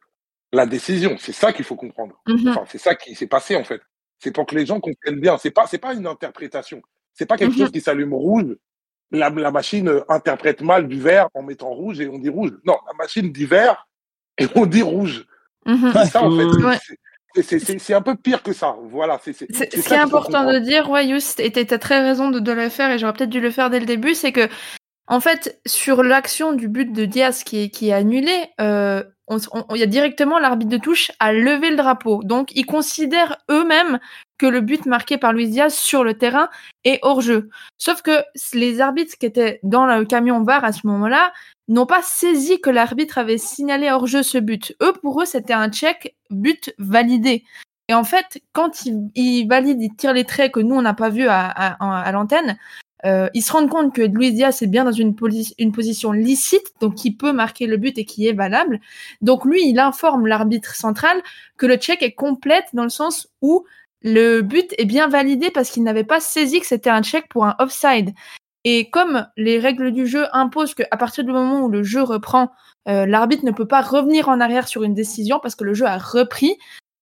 la 0.53 0.67
décision. 0.67 1.15
C'est 1.17 1.33
ça 1.33 1.51
qu'il 1.51 1.65
faut 1.65 1.75
comprendre. 1.75 2.21
Mm 2.27 2.35
-hmm. 2.35 2.49
enfin, 2.51 2.65
c'est 2.67 2.77
ça 2.77 2.93
qui 2.93 3.15
s'est 3.15 3.27
passé, 3.27 3.55
en 3.55 3.63
fait. 3.63 3.81
C'est 4.19 4.31
pour 4.31 4.45
que 4.45 4.55
les 4.55 4.67
gens 4.67 4.79
comprennent 4.79 5.19
bien. 5.19 5.37
C'est 5.39 5.51
pas, 5.51 5.65
c'est 5.65 5.81
pas 5.81 5.95
une 5.95 6.05
interprétation. 6.05 6.81
C'est 7.13 7.25
pas 7.25 7.37
quelque 7.37 7.53
mm 7.53 7.55
-hmm. 7.55 7.59
chose 7.61 7.71
qui 7.71 7.81
s'allume 7.81 8.13
rouge. 8.13 8.55
La, 9.11 9.29
la, 9.29 9.51
machine 9.51 10.01
interprète 10.07 10.61
mal 10.61 10.87
du 10.87 10.99
vert 10.99 11.27
en 11.33 11.43
mettant 11.43 11.69
rouge 11.69 11.99
et 11.99 12.07
on 12.07 12.17
dit 12.17 12.29
rouge. 12.29 12.51
Non, 12.65 12.77
la 12.87 12.93
machine 12.97 13.31
dit 13.31 13.45
vert 13.45 13.87
et 14.37 14.47
on 14.55 14.65
dit 14.65 14.81
rouge. 14.81 15.25
Mm 15.65 15.73
-hmm. 15.73 15.91
C'est 15.93 16.05
ça, 16.05 16.23
en 16.23 16.31
fait. 16.37 16.63
Ouais. 16.63 16.79
C'est 17.43 17.93
un 17.93 18.01
peu 18.01 18.15
pire 18.15 18.43
que 18.43 18.53
ça. 18.53 18.75
Voilà. 18.89 19.19
C'est 19.23 19.33
ce 19.33 19.43
qui 19.45 19.93
est 19.93 19.97
important 19.97 20.43
de 20.51 20.59
dire, 20.59 20.89
ouais, 20.89 21.07
Just, 21.07 21.39
et 21.39 21.51
tu 21.51 21.73
as 21.73 21.79
très 21.79 22.01
raison 22.01 22.29
de, 22.29 22.39
de 22.39 22.51
le 22.51 22.69
faire, 22.69 22.91
et 22.91 22.97
j'aurais 22.99 23.13
peut-être 23.13 23.29
dû 23.29 23.39
le 23.39 23.51
faire 23.51 23.69
dès 23.69 23.79
le 23.79 23.85
début, 23.85 24.15
c'est 24.15 24.31
que, 24.31 24.49
en 25.07 25.19
fait, 25.19 25.59
sur 25.65 26.03
l'action 26.03 26.53
du 26.53 26.67
but 26.67 26.91
de 26.91 27.05
Diaz 27.05 27.43
qui 27.43 27.63
est, 27.63 27.69
qui 27.69 27.89
est 27.89 27.93
annulé, 27.93 28.35
euh, 28.59 29.03
il 29.29 29.77
y 29.77 29.83
a 29.83 29.87
directement 29.87 30.39
l'arbitre 30.39 30.71
de 30.71 30.77
touche 30.77 31.11
à 31.19 31.31
lever 31.31 31.69
le 31.69 31.77
drapeau. 31.77 32.21
Donc, 32.23 32.51
ils 32.53 32.65
considèrent 32.65 33.37
eux-mêmes 33.49 33.99
que 34.41 34.47
le 34.47 34.61
but 34.61 34.87
marqué 34.87 35.19
par 35.19 35.33
Luis 35.33 35.49
Diaz 35.49 35.75
sur 35.75 36.03
le 36.03 36.15
terrain 36.15 36.49
est 36.83 36.97
hors 37.03 37.21
jeu. 37.21 37.51
Sauf 37.77 38.01
que 38.01 38.23
les 38.55 38.81
arbitres 38.81 39.15
qui 39.19 39.27
étaient 39.27 39.59
dans 39.61 39.85
le 39.85 40.03
camion 40.03 40.41
VAR 40.41 40.65
à 40.65 40.71
ce 40.71 40.87
moment-là 40.87 41.31
n'ont 41.67 41.85
pas 41.85 42.01
saisi 42.01 42.59
que 42.59 42.71
l'arbitre 42.71 43.19
avait 43.19 43.37
signalé 43.37 43.91
hors 43.91 44.07
jeu 44.07 44.23
ce 44.23 44.39
but. 44.39 44.75
Eux, 44.81 44.93
pour 44.93 45.21
eux, 45.21 45.25
c'était 45.25 45.53
un 45.53 45.69
check 45.69 46.15
but 46.31 46.73
validé. 46.79 47.43
Et 47.87 47.93
en 47.93 48.03
fait, 48.03 48.41
quand 48.51 48.87
ils, 48.87 49.11
ils 49.13 49.47
valident, 49.47 49.79
ils 49.79 49.95
tirent 49.95 50.13
les 50.13 50.25
traits 50.25 50.51
que 50.51 50.59
nous, 50.59 50.73
on 50.73 50.81
n'a 50.81 50.95
pas 50.95 51.09
vu 51.09 51.27
à, 51.29 52.11
l'antenne, 52.11 52.57
euh, 53.05 53.29
ils 53.35 53.43
se 53.43 53.51
rendent 53.51 53.69
compte 53.69 53.93
que 53.93 54.01
Luis 54.01 54.33
Diaz 54.33 54.63
est 54.63 54.67
bien 54.67 54.85
dans 54.85 54.91
une, 54.91 55.15
une 55.59 55.71
position 55.71 56.13
licite, 56.13 56.73
donc 56.81 56.95
qui 56.95 57.11
peut 57.15 57.31
marquer 57.31 57.67
le 57.67 57.77
but 57.77 57.95
et 57.99 58.05
qui 58.05 58.27
est 58.27 58.33
valable. 58.33 58.79
Donc 59.21 59.45
lui, 59.45 59.69
il 59.69 59.77
informe 59.77 60.25
l'arbitre 60.25 60.73
central 60.73 61.21
que 61.57 61.67
le 61.67 61.75
check 61.75 62.01
est 62.01 62.13
complète 62.13 62.65
dans 62.73 62.83
le 62.83 62.89
sens 62.89 63.27
où 63.41 63.65
le 64.01 64.41
but 64.41 64.73
est 64.77 64.85
bien 64.85 65.07
validé 65.07 65.51
parce 65.51 65.69
qu'il 65.69 65.83
n'avait 65.83 66.03
pas 66.03 66.19
saisi 66.19 66.59
que 66.59 66.65
c'était 66.65 66.89
un 66.89 67.03
check 67.03 67.27
pour 67.29 67.45
un 67.45 67.55
offside. 67.59 68.11
Et 68.63 68.89
comme 68.89 69.27
les 69.37 69.59
règles 69.59 69.91
du 69.91 70.05
jeu 70.05 70.25
imposent 70.33 70.75
qu'à 70.75 70.97
partir 70.97 71.23
du 71.23 71.31
moment 71.31 71.61
où 71.61 71.69
le 71.69 71.83
jeu 71.83 72.03
reprend, 72.03 72.51
euh, 72.87 73.05
l'arbitre 73.05 73.45
ne 73.45 73.51
peut 73.51 73.67
pas 73.67 73.81
revenir 73.81 74.29
en 74.29 74.39
arrière 74.39 74.67
sur 74.67 74.83
une 74.83 74.93
décision 74.93 75.39
parce 75.41 75.55
que 75.55 75.63
le 75.63 75.73
jeu 75.73 75.85
a 75.85 75.97
repris. 75.97 76.57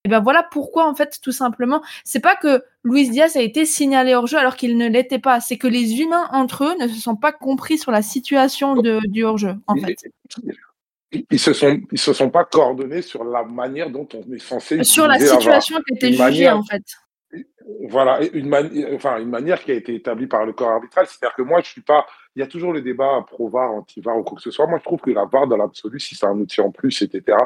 Et 0.05 0.09
ben 0.09 0.21
voilà 0.21 0.43
pourquoi 0.49 0.87
en 0.87 0.95
fait 0.95 1.19
tout 1.21 1.33
simplement, 1.33 1.81
c'est 2.05 2.21
pas 2.21 2.35
que 2.35 2.63
Luis 2.85 3.09
Diaz 3.09 3.35
a 3.35 3.41
été 3.41 3.65
signalé 3.65 4.15
hors 4.15 4.27
jeu 4.27 4.37
alors 4.37 4.55
qu'il 4.55 4.77
ne 4.77 4.87
l'était 4.87 5.19
pas, 5.19 5.41
c'est 5.41 5.57
que 5.57 5.67
les 5.67 5.99
humains 5.99 6.29
entre 6.31 6.63
eux 6.63 6.75
ne 6.79 6.87
se 6.87 7.01
sont 7.01 7.17
pas 7.17 7.33
compris 7.33 7.77
sur 7.77 7.91
la 7.91 8.01
situation 8.01 8.75
de, 8.75 9.01
du 9.09 9.25
hors 9.25 9.37
jeu 9.37 9.55
en 9.67 9.75
fait. 9.75 9.97
Ils 11.11 11.39
se 11.39 11.53
sont 11.53 11.79
ils 11.91 11.99
se 11.99 12.13
sont 12.13 12.29
pas 12.29 12.45
coordonnés 12.45 13.01
sur 13.01 13.23
la 13.23 13.43
manière 13.43 13.89
dont 13.89 14.07
on 14.13 14.31
est 14.31 14.39
censé 14.39 14.83
sur 14.83 15.07
la 15.07 15.19
situation 15.19 15.77
qui 15.87 15.95
était 15.95 16.13
jugée 16.13 16.49
en 16.49 16.63
fait. 16.63 16.83
Voilà, 17.87 18.19
une, 18.33 18.53
enfin, 18.95 19.19
une 19.19 19.29
manière 19.29 19.63
qui 19.63 19.71
a 19.71 19.75
été 19.75 19.93
établie 19.93 20.25
par 20.25 20.45
le 20.45 20.53
corps 20.53 20.71
arbitral. 20.71 21.05
C'est-à-dire 21.05 21.35
que 21.35 21.43
moi, 21.43 21.61
je 21.61 21.69
suis 21.69 21.81
pas. 21.81 22.07
Il 22.35 22.39
y 22.39 22.43
a 22.43 22.47
toujours 22.47 22.73
le 22.73 22.81
débat 22.81 23.23
pro-VAR, 23.27 23.71
anti-VAR 23.71 24.17
ou 24.17 24.23
quoi 24.23 24.37
que 24.37 24.41
ce 24.41 24.49
soit. 24.49 24.65
Moi, 24.65 24.79
je 24.79 24.83
trouve 24.83 24.99
que 24.99 25.11
la 25.11 25.25
VAR, 25.25 25.45
dans 25.45 25.57
l'absolu, 25.57 25.99
si 25.99 26.15
c'est 26.15 26.25
un 26.25 26.37
outil 26.39 26.61
en 26.61 26.71
plus, 26.71 27.01
etc., 27.03 27.37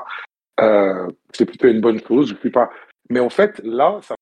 euh, 0.62 1.10
c'est 1.34 1.46
plutôt 1.46 1.68
une 1.68 1.82
bonne 1.82 2.00
chose. 2.02 2.30
Je 2.30 2.36
suis 2.36 2.52
pas. 2.52 2.70
Mais 3.10 3.20
en 3.20 3.30
fait, 3.30 3.60
là, 3.64 4.00
ça 4.02 4.16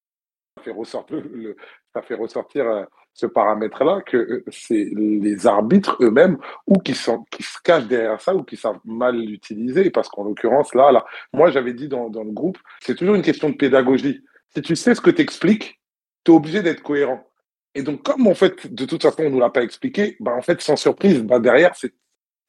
fait 0.64 0.72
ressortir, 0.72 1.22
le, 1.32 1.56
ça 1.94 2.02
fait 2.02 2.16
ressortir 2.16 2.68
euh, 2.68 2.84
ce 3.14 3.26
paramètre-là 3.26 4.02
que 4.06 4.18
euh, 4.18 4.44
c'est 4.50 4.90
les 4.96 5.46
arbitres 5.48 5.98
eux-mêmes 6.02 6.38
ou 6.68 6.80
qui, 6.80 6.94
sont, 6.94 7.26
qui 7.32 7.44
se 7.44 7.58
cachent 7.64 7.88
derrière 7.88 8.22
ça 8.22 8.36
ou 8.36 8.44
qui 8.44 8.58
savent 8.58 8.80
mal 8.86 9.18
l'utiliser. 9.18 9.90
Parce 9.90 10.10
qu'en 10.10 10.24
l'occurrence, 10.24 10.74
là, 10.74 10.92
là, 10.92 11.06
moi, 11.34 11.52
j'avais 11.52 11.74
dit 11.74 11.88
dans, 11.88 12.10
dans 12.10 12.24
le 12.24 12.32
groupe, 12.32 12.58
c'est 12.80 12.96
toujours 12.96 13.16
une 13.16 13.22
question 13.22 13.50
de 13.50 13.56
pédagogie 13.56 14.22
si 14.54 14.62
tu 14.62 14.76
sais 14.76 14.96
ce 14.96 15.02
que 15.02 15.10
tu 15.10 15.22
expliques, 15.22 15.80
tu 16.24 16.32
es 16.32 16.36
obligé 16.36 16.62
d'être 16.62 16.84
cohérent. 16.84 17.26
Et 17.74 17.84
donc, 17.84 18.04
comme 18.04 18.28
en 18.28 18.36
fait, 18.36 18.72
de 18.72 18.86
toute 18.86 19.02
façon, 19.02 19.24
on 19.24 19.26
ne 19.26 19.30
nous 19.30 19.40
l'a 19.40 19.50
pas 19.50 19.64
expliqué, 19.64 20.18
bah, 20.20 20.34
en 20.36 20.42
fait, 20.42 20.62
sans 20.62 20.76
surprise, 20.76 21.24
bah, 21.24 21.40
derrière, 21.40 21.74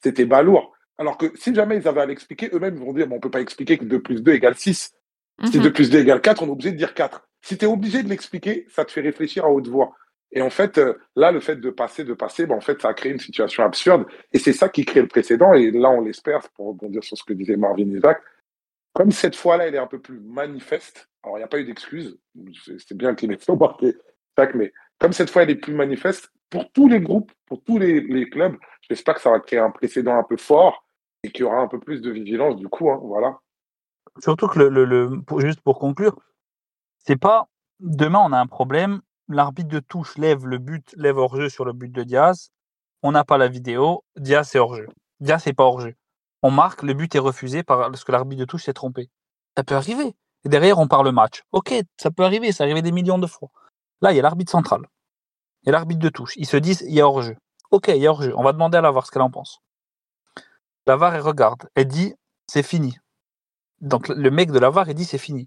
c'était 0.03 0.25
balourd. 0.25 0.73
Alors 0.99 1.17
que 1.17 1.33
si 1.37 1.55
jamais 1.55 1.77
ils 1.77 1.89
avaient 1.89 2.01
à 2.01 2.07
l'expliquer, 2.07 2.51
eux-mêmes 2.53 2.77
vont 2.77 2.93
dire, 2.93 3.07
on 3.11 3.15
ne 3.15 3.21
peut 3.21 3.31
pas 3.31 3.41
expliquer 3.41 3.79
que 3.79 3.85
2 3.85 4.03
plus 4.03 4.23
2 4.23 4.33
égale 4.33 4.57
6. 4.57 4.93
Si 5.45 5.59
2 5.59 5.61
mhm. 5.61 5.73
plus 5.73 5.91
2 5.91 6.01
égale 6.01 6.21
4, 6.21 6.43
on 6.43 6.49
est 6.49 6.51
obligé 6.51 6.73
de 6.73 6.77
dire 6.77 6.95
4. 6.95 7.27
Si 7.41 7.57
tu 7.57 7.65
es 7.65 7.69
obligé 7.69 8.03
de 8.03 8.09
l'expliquer, 8.09 8.67
ça 8.69 8.85
te 8.85 8.93
fait 8.93 9.01
réfléchir 9.01 9.45
à 9.45 9.51
haute 9.51 9.69
voix. 9.69 9.95
Et 10.33 10.41
en 10.43 10.51
fait, 10.51 10.79
euh, 10.79 10.95
là, 11.15 11.31
le 11.31 11.41
fait 11.41 11.57
de 11.57 11.71
passer, 11.71 12.05
de 12.05 12.15
passer, 12.15 12.47
bah, 12.47 12.55
en 12.55 12.61
fait, 12.61 12.81
ça 12.81 12.89
a 12.89 12.95
créé 12.95 13.13
une 13.13 13.19
situation 13.19 13.65
absurde. 13.65 14.07
Et 14.33 14.39
c'est 14.39 14.53
ça 14.53 14.69
qui 14.69 14.85
crée 14.85 15.03
le 15.03 15.09
précédent. 15.09 15.53
Et 15.53 15.71
là, 15.71 15.91
on 15.91 16.01
l'espère, 16.01 16.49
pour 16.51 16.69
rebondir 16.69 17.05
sur 17.05 17.17
ce 17.19 17.25
que 17.25 17.35
disait 17.35 17.57
Marvin 17.57 17.89
Isaac, 17.91 18.23
comme 18.93 19.11
cette 19.11 19.37
fois-là, 19.37 19.69
elle 19.69 19.75
est 19.75 19.79
un 19.79 19.87
peu 19.87 20.01
plus 20.01 20.21
manifeste, 20.21 21.09
alors 21.23 21.39
il 21.39 21.41
n'y 21.41 21.45
a 21.45 21.49
pas 21.49 21.59
eu 21.59 21.65
d'excuse, 21.65 22.19
c'est 22.79 22.97
bien 22.97 23.15
les 23.21 23.29
mecs 23.29 23.49
marqué 23.49 23.95
mais 24.55 24.73
comme 24.99 25.13
cette 25.13 25.31
fois 25.31 25.43
elle 25.43 25.51
est 25.51 25.57
plus 25.57 25.75
manifeste, 25.75 26.31
pour 26.51 26.71
tous 26.73 26.89
les 26.89 27.01
groupes, 27.01 27.33
pour 27.47 27.63
tous 27.65 27.79
les, 27.79 28.29
clubs, 28.29 28.57
j'espère 28.89 29.15
que 29.15 29.21
ça 29.21 29.31
va 29.31 29.41
créer 29.41 29.59
un 29.59 29.71
précédent 29.71 30.19
un 30.19 30.23
peu 30.23 30.37
fort 30.37 30.87
et 31.23 31.31
qu'il 31.31 31.43
y 31.43 31.45
aura 31.45 31.61
un 31.61 31.69
peu 31.69 31.81
plus 31.81 32.03
de 32.03 32.11
vigilance 32.11 32.57
du 32.57 32.69
coup, 32.69 32.91
hein, 32.91 33.01
voilà. 33.03 33.39
Surtout 34.19 34.49
que, 34.49 34.59
le, 34.59 35.23
juste 35.39 35.61
pour 35.63 35.79
conclure, 35.79 36.19
c'est 36.99 37.17
pas 37.17 37.49
demain 37.81 38.21
on 38.25 38.33
a 38.33 38.39
un 38.39 38.47
problème, 38.47 39.01
l'arbitre 39.35 39.69
de 39.69 39.81
touche 39.81 40.17
lève 40.19 40.47
le 40.47 40.59
but, 40.59 40.95
lève 40.97 41.19
hors-jeu 41.19 41.49
sur 41.49 41.65
le 41.65 41.73
but 41.73 41.91
de 41.91 42.03
Diaz, 42.03 42.51
on 43.03 43.13
n'a 43.13 43.25
pas 43.25 43.39
la 43.39 43.49
vidéo, 43.49 44.05
Diaz 44.17 44.55
est 44.55 44.59
hors-jeu. 44.59 44.89
Diaz 45.21 45.45
n'est 45.47 45.53
pas 45.53 45.65
hors-jeu 45.65 45.95
on 46.43 46.51
marque, 46.51 46.83
le 46.83 46.93
but 46.93 47.15
est 47.15 47.21
refusé 47.21 47.63
parce 47.63 48.05
que 48.05 48.13
l'arbitre 48.13 48.41
de 48.41 48.45
touche 48.45 48.65
s'est 48.65 48.73
trompé. 48.73 49.11
Ça 49.57 49.63
peut 49.63 49.77
arriver. 49.77 50.15
Et 50.45 50.49
derrière, 50.49 50.79
on 50.81 50.89
parle 50.89 51.07
le 51.07 51.13
match. 51.13 51.43
Ok, 51.53 51.73
ça 51.97 52.11
peut 52.11 52.25
arriver, 52.25 52.51
ça 52.51 52.65
arrivé 52.65 52.83
des 52.83 52.91
millions 52.91 53.19
de 53.19 53.29
fois. 53.29 53.49
Là, 54.01 54.13
il 54.13 54.17
y 54.17 54.19
a 54.19 54.23
l'arbitre 54.23 54.51
central. 54.51 54.81
Il 55.63 55.67
y 55.67 55.69
a 55.69 55.73
l'arbitre 55.73 56.01
de 56.01 56.09
touche. 56.09 56.35
Ils 56.37 56.47
se 56.47 56.57
disent, 56.57 56.83
il 56.89 56.95
y 56.95 57.01
a 57.01 57.07
hors-jeu. 57.07 57.37
Ok, 57.71 57.89
il 57.89 57.99
y 57.99 58.07
a 58.09 58.11
hors-jeu. 58.11 58.35
On 58.37 58.43
va 58.43 58.53
demander 58.53 58.77
à 58.77 58.81
la 58.81 58.91
VAR 58.91 59.07
ce 59.07 59.13
qu'elle 59.13 59.23
en 59.23 59.31
pense. 59.31 59.61
La 60.87 60.97
VAR, 60.97 61.15
elle 61.15 61.21
regarde. 61.21 61.69
Elle 61.77 61.87
dit, 61.87 62.15
c'est 62.49 62.65
fini. 62.65 62.99
Donc, 63.81 64.09
le 64.09 64.31
mec 64.33 64.51
de 64.51 64.59
la 64.59 64.71
VAR, 64.71 64.89
il 64.89 64.95
dit, 64.95 65.05
c'est 65.05 65.19
fini. 65.19 65.47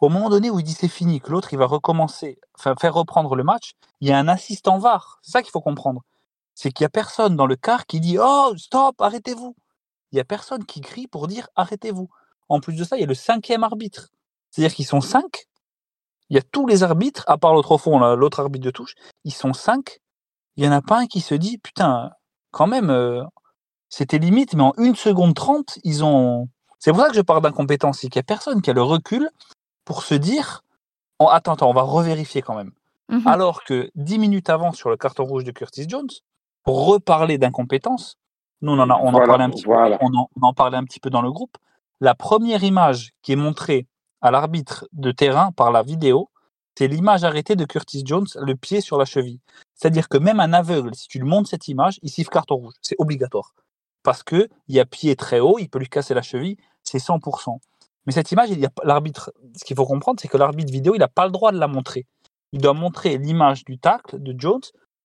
Au 0.00 0.08
moment 0.08 0.28
donné 0.28 0.50
où 0.50 0.60
il 0.60 0.62
dit 0.64 0.74
c'est 0.74 0.88
fini, 0.88 1.20
que 1.20 1.30
l'autre, 1.30 1.52
il 1.52 1.58
va 1.58 1.66
recommencer, 1.66 2.38
faire 2.58 2.94
reprendre 2.94 3.34
le 3.34 3.44
match, 3.44 3.72
il 4.00 4.08
y 4.08 4.12
a 4.12 4.18
un 4.18 4.28
assistant 4.28 4.78
VAR. 4.78 5.18
C'est 5.22 5.32
ça 5.32 5.42
qu'il 5.42 5.50
faut 5.50 5.60
comprendre. 5.60 6.02
C'est 6.54 6.70
qu'il 6.70 6.84
n'y 6.84 6.86
a 6.86 6.90
personne 6.90 7.36
dans 7.36 7.46
le 7.46 7.56
car 7.56 7.86
qui 7.86 8.00
dit, 8.00 8.18
oh, 8.20 8.52
stop, 8.56 9.00
arrêtez-vous 9.00 9.54
il 10.12 10.16
n'y 10.16 10.20
a 10.20 10.24
personne 10.24 10.64
qui 10.64 10.80
crie 10.80 11.06
pour 11.06 11.28
dire 11.28 11.48
arrêtez-vous. 11.56 12.08
En 12.48 12.60
plus 12.60 12.74
de 12.74 12.84
ça, 12.84 12.96
il 12.96 13.00
y 13.00 13.04
a 13.04 13.06
le 13.06 13.14
cinquième 13.14 13.64
arbitre. 13.64 14.08
C'est-à-dire 14.50 14.74
qu'ils 14.74 14.86
sont 14.86 15.00
cinq. 15.00 15.46
Il 16.30 16.36
y 16.36 16.38
a 16.38 16.42
tous 16.42 16.66
les 16.66 16.82
arbitres, 16.82 17.24
à 17.26 17.38
part 17.38 17.54
l'autre 17.54 17.72
au 17.72 17.78
fond, 17.78 17.98
l'autre 18.14 18.40
arbitre 18.40 18.64
de 18.64 18.70
touche, 18.70 18.94
ils 19.24 19.34
sont 19.34 19.52
cinq. 19.52 20.00
Il 20.56 20.62
n'y 20.62 20.68
en 20.68 20.72
a 20.72 20.82
pas 20.82 21.00
un 21.00 21.06
qui 21.06 21.20
se 21.20 21.34
dit 21.34 21.58
putain, 21.58 22.10
quand 22.50 22.66
même, 22.66 22.90
euh, 22.90 23.22
c'était 23.88 24.18
limite, 24.18 24.54
mais 24.54 24.62
en 24.62 24.72
une 24.78 24.96
seconde 24.96 25.34
trente, 25.34 25.78
ils 25.84 26.04
ont. 26.04 26.48
C'est 26.78 26.92
pour 26.92 27.00
ça 27.00 27.08
que 27.08 27.14
je 27.14 27.20
parle 27.20 27.42
d'incompétence, 27.42 27.98
c'est 27.98 28.08
qu'il 28.08 28.18
n'y 28.18 28.24
a 28.24 28.34
personne 28.34 28.62
qui 28.62 28.70
a 28.70 28.72
le 28.72 28.82
recul 28.82 29.28
pour 29.86 30.02
se 30.02 30.14
dire 30.14 30.62
oh, 31.18 31.28
attends, 31.30 31.54
attends, 31.54 31.70
on 31.70 31.72
va 31.72 31.80
revérifier 31.80 32.42
quand 32.42 32.54
même. 32.54 32.72
Mmh 33.08 33.26
Alors 33.26 33.64
que 33.64 33.90
dix 33.94 34.18
minutes 34.18 34.50
avant, 34.50 34.72
sur 34.72 34.90
le 34.90 34.98
carton 34.98 35.24
rouge 35.24 35.44
de 35.44 35.52
Curtis 35.52 35.86
Jones, 35.88 36.10
pour 36.62 36.86
reparler 36.86 37.38
d'incompétence, 37.38 38.18
nous, 38.60 38.72
on 38.72 38.78
en, 38.78 38.90
on, 38.90 39.14
en 39.14 39.26
parlait 39.26 39.44
un 39.44 39.50
petit 39.50 39.64
peu, 39.64 39.72
on, 39.72 40.28
en, 40.42 40.52
parlait 40.52 40.76
un 40.76 40.84
petit 40.84 41.00
peu 41.00 41.08
dans 41.08 41.22
le 41.22 41.30
groupe. 41.30 41.56
La 42.00 42.14
première 42.14 42.64
image 42.64 43.12
qui 43.22 43.32
est 43.32 43.36
montrée 43.36 43.86
à 44.20 44.30
l'arbitre 44.30 44.88
de 44.92 45.12
terrain 45.12 45.52
par 45.52 45.70
la 45.70 45.82
vidéo, 45.82 46.30
c'est 46.76 46.88
l'image 46.88 47.22
arrêtée 47.22 47.54
de 47.54 47.64
Curtis 47.64 48.02
Jones, 48.04 48.26
le 48.34 48.54
pied 48.54 48.80
sur 48.80 48.98
la 48.98 49.04
cheville. 49.04 49.40
C'est-à-dire 49.74 50.08
que 50.08 50.18
même 50.18 50.40
un 50.40 50.52
aveugle, 50.52 50.94
si 50.94 51.06
tu 51.06 51.18
lui 51.18 51.28
montres 51.28 51.48
cette 51.48 51.68
image, 51.68 51.98
il 52.02 52.10
siffle 52.10 52.30
carton 52.30 52.56
rouge. 52.56 52.74
C'est 52.82 52.96
obligatoire. 52.98 53.54
Parce 54.02 54.22
qu'il 54.22 54.48
y 54.68 54.80
a 54.80 54.84
pied 54.84 55.16
très 55.16 55.38
haut, 55.40 55.58
il 55.58 55.68
peut 55.68 55.78
lui 55.78 55.88
casser 55.88 56.12
la 56.12 56.22
cheville, 56.22 56.56
c'est 56.82 56.98
100%. 56.98 57.58
Mais 58.06 58.12
cette 58.12 58.30
image, 58.32 58.50
l'arbitre, 58.84 59.32
ce 59.56 59.64
qu'il 59.64 59.76
faut 59.76 59.84
comprendre, 59.84 60.20
c'est 60.20 60.28
que 60.28 60.36
l'arbitre 60.36 60.72
vidéo, 60.72 60.94
il 60.94 60.98
n'a 60.98 61.08
pas 61.08 61.26
le 61.26 61.32
droit 61.32 61.52
de 61.52 61.58
la 61.58 61.68
montrer. 61.68 62.06
Il 62.52 62.60
doit 62.60 62.74
montrer 62.74 63.18
l'image 63.18 63.64
du 63.64 63.78
tacle 63.78 64.22
de 64.22 64.34
Jones 64.38 64.62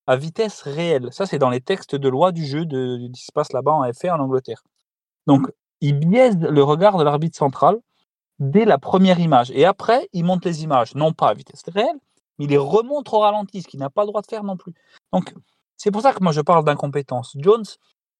à 0.08 0.16
vitesse 0.16 0.62
réelle. 0.62 1.10
Ça, 1.12 1.26
c'est 1.26 1.40
dans 1.40 1.50
les 1.50 1.62
textes 1.62 1.96
de 1.96 2.10
loi 2.10 2.32
du 2.32 2.46
jeu 2.46 2.66
de, 2.66 3.10
qui 3.14 3.24
se 3.24 3.32
passe 3.32 3.54
là-bas 3.54 3.72
en 3.72 3.92
FA 3.94 4.16
en 4.16 4.20
Angleterre. 4.20 4.64
Donc, 5.28 5.48
il 5.82 6.00
biaise 6.00 6.38
le 6.38 6.64
regard 6.64 6.98
de 6.98 7.04
l'arbitre 7.04 7.38
central 7.38 7.78
dès 8.40 8.66
la 8.66 8.78
première 8.78 9.20
image. 9.20 9.52
Et 9.52 9.66
après, 9.66 10.08
il 10.14 10.26
monte 10.26 10.46
les 10.46 10.64
images, 10.64 10.96
non 10.96 11.14
pas 11.14 11.30
à 11.30 11.34
vitesse 11.34 11.64
réelle, 11.68 11.98
mais 12.38 12.46
il 12.46 12.52
les 12.52 12.58
remonte 12.58 13.12
au 13.14 13.20
ralenti, 13.20 13.62
ce 13.62 13.68
qu'il 13.68 13.80
n'a 13.80 13.90
pas 13.90 14.02
le 14.04 14.08
droit 14.08 14.22
de 14.22 14.28
faire 14.28 14.44
non 14.44 14.58
plus. 14.58 14.74
Donc, 15.12 15.34
c'est 15.78 15.92
pour 15.92 16.02
ça 16.02 16.14
que 16.14 16.24
moi, 16.24 16.32
je 16.32 16.42
parle 16.42 16.64
d'incompétence. 16.64 17.34
Jones, 17.38 17.66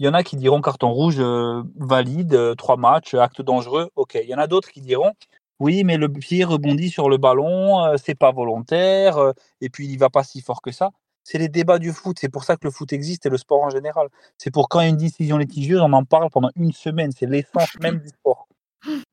il 0.02 0.06
y 0.06 0.08
en 0.08 0.16
a 0.16 0.24
qui 0.24 0.36
diront 0.36 0.62
carton 0.62 0.92
rouge 0.92 1.18
euh, 1.20 1.62
valide, 1.76 2.34
euh, 2.34 2.56
trois 2.56 2.76
matchs, 2.76 3.14
acte 3.14 3.44
dangereux. 3.44 3.92
Ok. 3.96 4.16
Il 4.16 4.28
y 4.28 4.34
en 4.34 4.40
a 4.40 4.48
d'autres 4.48 4.72
qui 4.72 4.82
diront 4.82 5.12
oui, 5.60 5.84
mais 5.84 5.98
le 5.98 6.10
pied 6.10 6.44
rebondit 6.44 6.90
sur 6.90 7.08
le 7.08 7.18
ballon, 7.18 7.86
euh, 7.86 7.96
c'est 8.04 8.16
pas 8.16 8.32
volontaire, 8.32 9.20
et 9.62 9.70
puis 9.70 9.88
il 9.88 10.00
va 10.00 10.10
pas 10.10 10.24
si 10.24 10.42
fort 10.42 10.64
que 10.64 10.72
ça 10.72 10.90
c'est 11.24 11.38
les 11.38 11.50
débats 11.50 11.78
du 11.78 11.92
foot. 11.92 12.18
C'est 12.20 12.30
pour 12.30 12.44
ça 12.44 12.56
que 12.56 12.66
le 12.66 12.72
foot 12.72 12.92
existe 12.94 13.28
et 13.28 13.30
le 13.30 13.38
sport 13.38 13.62
en 13.62 13.70
général. 13.70 14.08
C'est 14.40 14.50
pour 14.50 14.70
quand 14.70 14.80
il 14.80 14.84
y 14.86 14.88
a 14.88 14.90
une 14.90 14.98
décision 14.98 15.38
litigieuse, 15.38 15.80
on 15.80 15.94
en 15.94 16.04
parle 16.04 16.32
pendant 16.32 16.50
une 16.56 16.72
semaine. 16.72 17.12
C'est 17.12 17.28
l'essence 17.28 17.78
même 17.80 18.00
du 18.00 18.08
sport. 18.08 18.48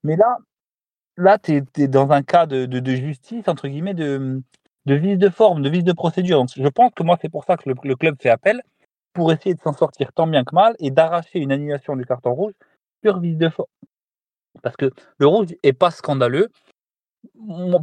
Mais 0.03 0.16
là, 0.16 0.38
là 1.18 1.37
tu 1.37 1.62
es, 1.77 1.87
dans 1.87 2.11
un 2.12 2.22
cas 2.22 2.46
de, 2.46 2.96
justice, 2.96 3.46
entre 3.46 3.68
guillemets, 3.68 3.92
de, 3.92 4.42
de 4.87 5.14
de 5.16 5.29
forme, 5.29 5.61
de 5.61 5.68
vice 5.68 5.85
de 5.85 5.92
procédure. 5.92 6.46
je 6.57 6.68
pense 6.68 6.92
que 6.96 7.03
moi, 7.03 7.18
c'est 7.20 7.29
pour 7.29 7.44
ça 7.44 7.59
que 7.59 7.68
le, 7.68 7.94
club 7.94 8.16
fait 8.18 8.31
appel, 8.31 8.62
pour 9.12 9.33
essayer 9.33 9.55
de 9.55 9.61
s'en 9.61 9.73
sortir 9.73 10.12
tant 10.12 10.27
bien 10.27 10.44
que 10.44 10.55
mal 10.55 10.75
et 10.79 10.90
d'arracher 10.90 11.38
une 11.38 11.53
annulation 11.53 11.97
du 11.97 12.05
carton 12.05 12.33
rouge 12.35 12.53
sur 13.05 13.21
vice 13.21 13.37
de 13.37 13.49
forme. 13.49 13.68
Parce 14.62 14.77
que 14.77 14.90
le 15.18 15.27
rouge 15.27 15.49
est 15.62 15.73
pas 15.73 15.90
scandaleux. 15.90 16.49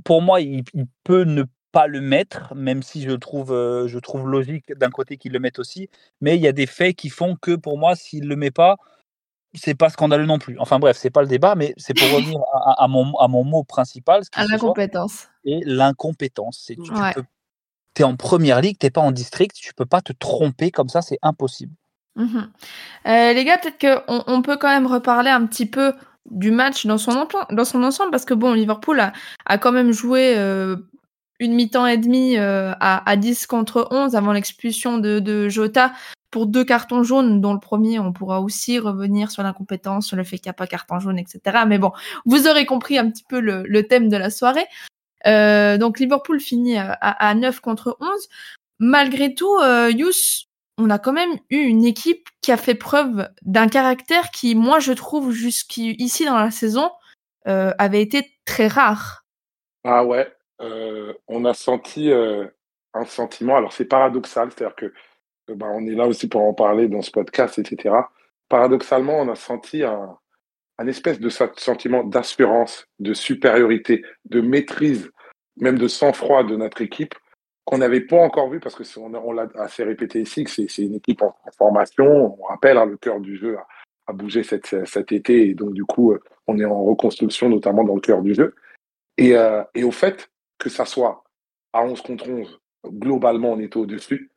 Pour 0.03 0.21
moi, 0.21 0.41
il, 0.41 0.63
il 0.73 0.85
peut 1.03 1.23
ne 1.23 1.43
pas 1.71 1.88
le 1.88 1.99
mettre, 1.99 2.55
même 2.55 2.81
si 2.81 3.01
je 3.01 3.11
trouve, 3.11 3.51
euh, 3.51 3.88
je 3.89 3.99
trouve 3.99 4.29
logique 4.29 4.71
d'un 4.73 4.89
côté 4.89 5.17
qu'il 5.17 5.33
le 5.33 5.39
mette 5.39 5.59
aussi. 5.59 5.89
Mais 6.21 6.38
il 6.38 6.41
y 6.41 6.47
a 6.47 6.53
des 6.53 6.67
faits 6.67 6.95
qui 6.95 7.09
font 7.09 7.35
que 7.35 7.55
pour 7.55 7.77
moi, 7.77 7.97
s'il 7.97 8.29
le 8.29 8.38
met 8.38 8.49
pas, 8.51 8.77
c'est 9.53 9.75
pas 9.75 9.89
scandaleux 9.89 10.25
non 10.25 10.39
plus. 10.39 10.57
Enfin 10.59 10.79
bref, 10.79 10.97
c'est 10.97 11.09
pas 11.09 11.21
le 11.21 11.27
débat, 11.27 11.55
mais 11.55 11.73
c'est 11.75 11.93
pour 11.93 12.09
revenir 12.11 12.39
à, 12.77 12.88
mon, 12.88 13.13
à 13.17 13.27
mon 13.27 13.43
mot 13.43 13.65
principal. 13.65 14.23
Ce 14.23 14.29
à 14.33 14.45
l'incompétence. 14.45 15.27
Et 15.43 15.61
l'incompétence. 15.65 16.63
C'est 16.65 16.75
tu, 16.75 16.91
es 18.01 18.05
en 18.05 18.15
première 18.15 18.62
ligue, 18.62 18.77
t'es 18.77 18.89
pas 18.89 19.01
en 19.01 19.12
district, 19.12 19.55
tu 19.55 19.73
peux 19.73 19.86
pas 19.86 20.01
te 20.01 20.13
tromper 20.13 20.71
comme 20.71 20.89
ça, 20.89 21.01
c'est 21.01 21.19
impossible. 21.21 21.73
Mmh 22.15 22.39
euh, 23.08 23.34
les 23.34 23.43
gars, 23.43 23.58
peut-être 23.58 23.79
qu'on 23.79 24.23
on 24.27 24.41
peut 24.41 24.58
quand 24.58 24.69
même 24.69 24.88
reparler 24.88 25.29
un 25.29 25.45
petit 25.45 25.65
peu 25.65 25.93
du 26.31 26.49
match 26.49 26.86
dans 26.86 26.97
son, 26.97 27.27
dans 27.51 27.65
son 27.65 27.84
ensemble, 27.84 28.12
parce 28.12 28.25
que 28.25 28.34
bon, 28.34 28.53
Liverpool 28.53 28.99
a, 28.99 29.13
a 29.45 29.58
quand 29.58 29.71
même 29.71 29.91
joué 29.91 30.34
euh, 30.38 30.77
une 31.39 31.53
mi-temps 31.53 31.86
et 31.86 31.97
demi 31.97 32.38
à, 32.38 33.10
à 33.10 33.15
10 33.15 33.45
contre 33.47 33.88
11 33.91 34.15
avant 34.15 34.34
l'expulsion 34.34 34.97
de, 34.97 35.49
Jota 35.49 35.91
pour 36.31 36.47
deux 36.47 36.63
cartons 36.65 37.03
jaunes, 37.03 37.41
dont 37.41 37.53
le 37.53 37.60
premier, 37.60 37.99
on 37.99 38.12
pourra 38.12 38.41
aussi 38.41 38.79
revenir 38.79 39.29
sur 39.29 39.43
l'incompétence, 39.43 40.08
sur 40.08 40.17
le 40.17 40.23
fait 40.23 40.38
qu'il 40.38 40.49
n'y 40.49 40.51
a 40.51 40.53
pas 40.53 40.67
carton 40.67 40.99
jaune, 40.99 41.19
etc. 41.19 41.60
Mais 41.67 41.77
bon, 41.77 41.91
vous 42.25 42.47
aurez 42.47 42.65
compris 42.65 42.97
un 42.97 43.10
petit 43.10 43.23
peu 43.27 43.39
le 43.39 43.88
thème 43.88 44.10
de 44.10 44.17
la 44.17 44.29
soirée. 44.29 44.65
Euh, 45.27 45.77
donc 45.77 45.99
Liverpool 45.99 46.39
finit 46.39 46.77
à, 46.77 46.91
à, 46.91 47.33
9 47.33 47.59
contre 47.59 47.97
11. 47.99 48.09
Malgré 48.79 49.33
tout, 49.33 49.55
euh, 49.61 49.89
Yous, 49.91 50.47
on 50.77 50.89
a 50.89 50.99
quand 50.99 51.13
même 51.13 51.38
eu 51.49 51.59
une 51.59 51.85
équipe 51.85 52.27
qui 52.41 52.51
a 52.51 52.57
fait 52.57 52.75
preuve 52.75 53.29
d'un 53.41 53.67
caractère 53.67 54.29
qui, 54.31 54.55
moi, 54.55 54.79
je 54.79 54.91
trouve, 54.91 55.31
jusqu'ici 55.31 56.25
dans 56.25 56.38
la 56.38 56.51
saison, 56.51 56.91
euh, 57.47 57.71
avait 57.77 58.01
été 58.01 58.31
très 58.45 58.67
rare. 58.67 59.23
Ah 59.83 60.03
ouais, 60.03 60.33
euh, 60.61 61.13
on 61.27 61.45
a 61.45 61.53
senti 61.53 62.11
euh, 62.11 62.47
un 62.93 63.05
sentiment. 63.05 63.55
Alors 63.55 63.71
c'est 63.71 63.85
paradoxal, 63.85 64.49
c'est-à-dire 64.51 64.75
que 64.75 64.93
bah, 65.53 65.67
on 65.69 65.85
est 65.85 65.93
là 65.93 66.07
aussi 66.07 66.27
pour 66.27 66.41
en 66.41 66.53
parler 66.53 66.88
dans 66.88 67.03
ce 67.03 67.11
podcast, 67.11 67.59
etc. 67.59 67.95
Paradoxalement, 68.49 69.19
on 69.19 69.29
a 69.29 69.35
senti 69.35 69.83
un, 69.83 70.17
un 70.79 70.88
espèce 70.88 71.19
de 71.19 71.29
sentiment 71.29 72.03
d'assurance, 72.03 72.88
de 72.99 73.13
supériorité, 73.13 74.03
de 74.25 74.41
maîtrise, 74.41 75.11
même 75.57 75.77
de 75.77 75.87
sang-froid 75.87 76.43
de 76.43 76.55
notre 76.55 76.81
équipe 76.81 77.15
qu'on 77.65 77.79
n'avait 77.79 78.01
pas 78.01 78.17
encore 78.17 78.49
vu 78.49 78.59
parce 78.59 78.75
que 78.75 78.83
on, 78.99 79.13
on 79.15 79.31
l'a 79.31 79.47
assez 79.55 79.83
répété 79.83 80.21
ici 80.21 80.43
que 80.43 80.51
c'est 80.51 80.83
une 80.83 80.95
équipe 80.95 81.21
en, 81.21 81.35
formation. 81.57 82.39
On 82.39 82.43
rappelle, 82.43 82.77
hein, 82.77 82.85
le 82.85 82.97
cœur 82.97 83.19
du 83.19 83.37
jeu 83.37 83.57
a, 83.57 83.67
a 84.07 84.13
bougé 84.13 84.43
cet, 84.43 84.85
cet 84.85 85.11
été 85.11 85.49
et 85.49 85.53
donc 85.55 85.73
du 85.73 85.83
coup, 85.83 86.13
euh, 86.13 86.19
on 86.47 86.59
est 86.59 86.65
en 86.65 86.83
reconstruction, 86.83 87.49
notamment 87.49 87.83
dans 87.83 87.95
le 87.95 88.01
cœur 88.01 88.21
du 88.21 88.35
jeu. 88.35 88.53
Et, 89.17 89.35
euh, 89.35 89.63
et 89.73 89.83
au 89.83 89.91
fait 89.91 90.29
que 90.59 90.69
ça 90.69 90.85
soit 90.85 91.23
à 91.73 91.83
11 91.83 92.01
contre 92.01 92.29
11, 92.29 92.59
globalement, 92.85 93.53
on 93.53 93.59
était 93.59 93.77
au-dessus. 93.77 94.31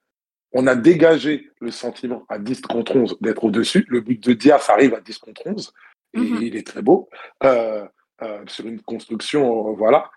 On 0.52 0.66
a 0.66 0.74
dégagé 0.74 1.50
le 1.60 1.70
sentiment 1.70 2.24
à 2.28 2.38
10 2.38 2.62
contre 2.62 2.96
11 2.96 3.18
d'être 3.20 3.44
au-dessus. 3.44 3.84
Le 3.88 4.00
but 4.00 4.22
de 4.22 4.32
Diaz 4.32 4.70
arrive 4.70 4.94
à 4.94 5.00
10 5.00 5.18
contre 5.18 5.42
11 5.46 5.72
et 6.14 6.18
mm-hmm. 6.18 6.42
il 6.42 6.56
est 6.56 6.66
très 6.66 6.82
beau 6.82 7.08
euh, 7.44 7.86
euh, 8.22 8.42
sur 8.46 8.66
une 8.66 8.80
construction, 8.80 9.68
euh, 9.68 9.74
voilà. 9.76 10.10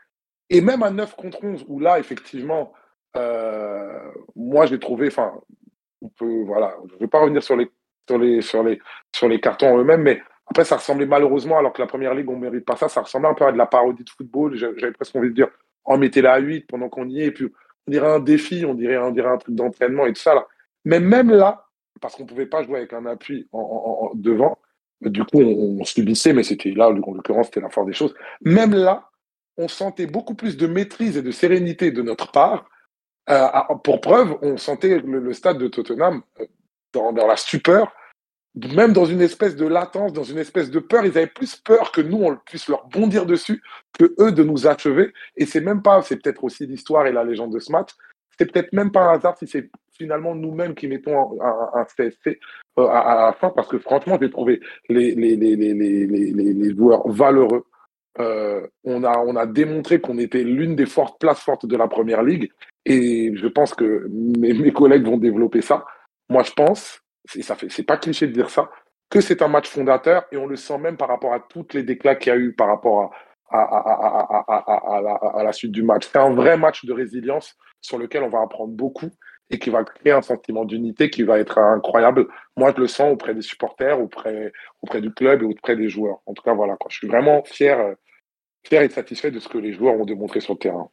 Et 0.51 0.59
même 0.59 0.83
à 0.83 0.91
9 0.91 1.15
contre 1.15 1.43
11, 1.43 1.65
où 1.69 1.79
là, 1.79 1.97
effectivement, 1.97 2.73
euh, 3.15 4.11
moi, 4.35 4.65
j'ai 4.65 4.79
trouvé, 4.79 5.07
enfin, 5.07 5.33
on 6.01 6.09
peut, 6.09 6.43
voilà, 6.45 6.75
je 6.89 6.95
ne 6.95 6.99
vais 6.99 7.07
pas 7.07 7.21
revenir 7.21 7.41
sur 7.41 7.55
les, 7.55 7.71
sur 8.07 8.17
les, 8.17 8.41
sur 8.41 8.61
les, 8.61 8.79
sur 9.15 9.29
les 9.29 9.39
cartons 9.39 9.77
eux-mêmes, 9.77 10.01
mais 10.01 10.21
après, 10.47 10.65
ça 10.65 10.75
ressemblait 10.75 11.05
malheureusement, 11.05 11.57
alors 11.57 11.71
que 11.71 11.81
la 11.81 11.87
première 11.87 12.13
ligue, 12.13 12.29
on 12.29 12.35
ne 12.35 12.41
mérite 12.41 12.65
pas 12.65 12.75
ça, 12.75 12.89
ça 12.89 13.01
ressemblait 13.01 13.29
un 13.29 13.33
peu 13.33 13.45
à 13.45 13.53
de 13.53 13.57
la 13.57 13.65
parodie 13.65 14.03
de 14.03 14.09
football. 14.09 14.57
J'avais 14.57 14.91
presque 14.91 15.15
envie 15.15 15.29
de 15.29 15.33
dire, 15.33 15.47
on 15.85 15.97
mettait 15.97 16.21
la 16.21 16.33
à 16.33 16.39
8 16.39 16.67
pendant 16.67 16.89
qu'on 16.89 17.07
y 17.07 17.21
est, 17.21 17.27
et 17.27 17.31
puis 17.31 17.45
on 17.87 17.91
dirait 17.91 18.11
un 18.11 18.19
défi, 18.19 18.65
on 18.65 18.73
dirait, 18.73 18.97
on 18.97 19.11
dirait 19.11 19.29
un 19.29 19.37
truc 19.37 19.55
d'entraînement 19.55 20.05
et 20.05 20.11
tout 20.11 20.21
ça. 20.21 20.35
Là. 20.35 20.45
Mais 20.83 20.99
même 20.99 21.31
là, 21.31 21.65
parce 22.01 22.17
qu'on 22.17 22.23
ne 22.23 22.27
pouvait 22.27 22.45
pas 22.45 22.61
jouer 22.63 22.79
avec 22.79 22.91
un 22.91 23.05
appui 23.05 23.47
en, 23.53 23.59
en, 23.59 24.07
en 24.07 24.11
devant, 24.15 24.57
du 24.99 25.23
coup, 25.23 25.39
on, 25.39 25.79
on 25.79 25.83
subissait, 25.85 26.33
mais 26.33 26.43
c'était 26.43 26.71
là, 26.71 26.89
en 26.89 26.91
l'occurrence, 26.91 27.45
c'était 27.45 27.61
la 27.61 27.69
force 27.69 27.87
des 27.87 27.93
choses. 27.93 28.13
Même 28.41 28.73
là, 28.73 29.11
on 29.57 29.67
sentait 29.67 30.07
beaucoup 30.07 30.35
plus 30.35 30.57
de 30.57 30.67
maîtrise 30.67 31.17
et 31.17 31.21
de 31.21 31.31
sérénité 31.31 31.91
de 31.91 32.01
notre 32.01 32.31
part. 32.31 32.69
Euh, 33.29 33.47
pour 33.83 34.01
preuve, 34.01 34.37
on 34.41 34.57
sentait 34.57 34.99
le, 34.99 35.33
stade 35.33 35.57
de 35.57 35.67
Tottenham 35.67 36.21
euh, 36.39 36.45
dans, 36.93 37.11
la 37.27 37.37
stupeur, 37.37 37.93
même 38.55 38.93
dans 38.93 39.05
une 39.05 39.21
espèce 39.21 39.55
de 39.55 39.67
latence, 39.67 40.11
dans 40.11 40.23
une 40.23 40.39
espèce 40.39 40.71
de 40.71 40.79
peur. 40.79 41.05
Ils 41.05 41.17
avaient 41.17 41.27
plus 41.27 41.55
peur 41.55 41.91
que 41.91 42.01
nous, 42.01 42.23
on 42.23 42.35
puisse 42.35 42.67
leur 42.67 42.87
bondir 42.87 43.25
dessus, 43.25 43.61
que 43.97 44.15
eux 44.19 44.31
de 44.31 44.43
nous 44.43 44.67
achever. 44.67 45.13
Et 45.35 45.45
c'est 45.45 45.61
même 45.61 45.81
pas, 45.81 46.01
c'est 46.01 46.17
peut-être 46.17 46.43
aussi 46.43 46.65
l'histoire 46.65 47.05
et 47.07 47.11
la 47.11 47.23
légende 47.23 47.53
de 47.53 47.59
ce 47.59 47.71
match. 47.71 47.91
C'est 48.37 48.51
peut-être 48.51 48.73
même 48.73 48.91
pas 48.91 49.01
un 49.01 49.13
hasard 49.13 49.37
si 49.37 49.47
c'est 49.47 49.69
finalement 49.97 50.33
nous-mêmes 50.33 50.73
qui 50.73 50.87
mettons 50.87 51.39
un, 51.41 51.85
CSC 51.85 52.39
euh, 52.79 52.87
à, 52.87 53.27
la 53.27 53.33
fin, 53.33 53.51
parce 53.51 53.67
que 53.67 53.77
franchement, 53.77 54.17
j'ai 54.19 54.31
trouvé 54.31 54.59
les 54.89 56.75
joueurs 56.75 57.07
valeureux. 57.07 57.65
Euh, 58.19 58.67
on, 58.84 59.04
a, 59.04 59.17
on 59.19 59.36
a 59.36 59.45
démontré 59.45 60.02
qu'on 60.02 60.17
était 60.17 60.43
l'une 60.43 60.76
des 60.76 60.86
fortes 60.86 61.19
places 61.19 61.39
fortes 61.39 61.65
de 61.65 61.78
la 61.78 61.88
première 61.88 62.24
ligue. 62.24 62.52
Et 62.86 63.32
je 63.36 63.47
pense 63.47 63.74
que 63.74 64.08
mes, 64.10 64.71
collègues 64.71 65.06
vont 65.06 65.17
développer 65.17 65.62
ça. 65.62 65.86
Moi, 66.30 66.43
je 66.43 66.52
pense, 66.52 67.02
et 67.36 67.41
ça 67.41 67.56
fait, 67.56 67.69
c'est 67.69 67.84
pas 67.84 67.97
cliché 67.97 68.28
de 68.28 68.34
dire 68.34 68.50
ça, 68.50 68.69
que 69.10 69.21
c'est 69.21 69.41
un 69.41 69.47
match 69.47 69.69
fondateur 69.69 70.26
et 70.32 70.38
on 70.38 70.47
le 70.47 70.56
sent 70.56 70.78
même 70.78 70.97
par 70.97 71.10
rapport 71.10 71.34
à 71.34 71.39
toutes 71.39 71.74
les 71.74 71.84
déclats 71.84 72.15
qu'il 72.15 72.34
y 72.34 72.36
a 72.36 72.39
eu 72.39 72.54
par 72.54 72.67
rapport 72.67 73.13
à, 73.50 73.60
à, 73.60 74.45
à, 74.47 75.39
à 75.39 75.43
la 75.43 75.52
suite 75.52 75.71
du 75.71 75.84
match. 75.84 76.08
C'est 76.12 76.17
un 76.17 76.34
vrai 76.34 76.58
match 76.58 76.86
de 76.86 76.93
résilience 76.93 77.56
sur 77.82 77.97
lequel 77.97 78.24
on 78.24 78.30
va 78.30 78.41
apprendre 78.41 78.74
beaucoup 78.74 79.12
et 79.51 79.59
qui 79.59 79.69
va 79.69 79.83
créer 79.83 80.13
un 80.13 80.21
sentiment 80.21 80.65
d'unité 80.65 81.09
qui 81.09 81.23
va 81.23 81.39
être 81.39 81.57
incroyable. 81.57 82.27
Moi, 82.57 82.73
je 82.75 82.81
le 82.81 82.87
sens 82.87 83.13
auprès 83.13 83.35
des 83.35 83.41
supporters, 83.41 83.99
auprès, 84.01 84.51
auprès 84.81 85.01
du 85.01 85.13
club 85.13 85.43
et 85.43 85.45
auprès 85.45 85.75
des 85.75 85.89
joueurs. 85.89 86.19
En 86.25 86.33
tout 86.33 86.43
cas, 86.43 86.53
voilà, 86.53 86.75
quoi. 86.77 86.87
je 86.89 86.97
suis 86.97 87.07
vraiment 87.07 87.43
fier, 87.43 87.95
fier 88.65 88.81
et 88.81 88.89
satisfait 88.89 89.31
de 89.31 89.39
ce 89.39 89.49
que 89.49 89.57
les 89.57 89.73
joueurs 89.73 89.95
ont 89.95 90.05
démontré 90.05 90.39
sur 90.39 90.53
le 90.53 90.59
terrain. 90.59 90.89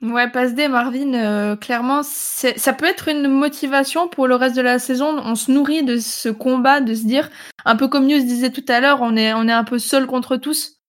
Ouais, 0.00 0.30
passe 0.30 0.54
D, 0.54 0.68
Marvin, 0.68 1.12
euh, 1.14 1.56
clairement, 1.56 2.02
ça 2.04 2.72
peut 2.72 2.86
être 2.86 3.08
une 3.08 3.26
motivation 3.26 4.08
pour 4.08 4.28
le 4.28 4.36
reste 4.36 4.56
de 4.56 4.62
la 4.62 4.78
saison. 4.78 5.18
On 5.24 5.34
se 5.34 5.50
nourrit 5.50 5.82
de 5.82 5.96
ce 5.96 6.28
combat, 6.28 6.80
de 6.80 6.94
se 6.94 7.04
dire, 7.04 7.28
un 7.64 7.74
peu 7.74 7.88
comme 7.88 8.06
News 8.06 8.20
disait 8.20 8.52
tout 8.52 8.64
à 8.68 8.78
l'heure, 8.78 8.98
on 9.02 9.16
est, 9.16 9.32
on 9.32 9.48
est 9.48 9.52
un 9.52 9.64
peu 9.64 9.80
seul 9.80 10.06
contre 10.06 10.36
tous. 10.36 10.80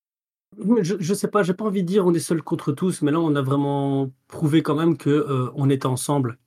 Je, 0.82 0.96
je 1.00 1.14
sais 1.16 1.28
pas, 1.28 1.42
j'ai 1.42 1.54
pas 1.54 1.66
envie 1.66 1.82
de 1.82 1.88
dire 1.88 2.06
on 2.06 2.14
est 2.14 2.20
seul 2.20 2.42
contre 2.44 2.72
tous, 2.72 3.02
mais 3.02 3.12
là 3.12 3.20
on 3.20 3.36
a 3.36 3.42
vraiment 3.42 4.12
prouvé 4.28 4.62
quand 4.62 4.76
même 4.76 4.98
que 4.98 5.10
euh, 5.10 5.50
on 5.56 5.70
était 5.70 5.86
ensemble 5.86 6.38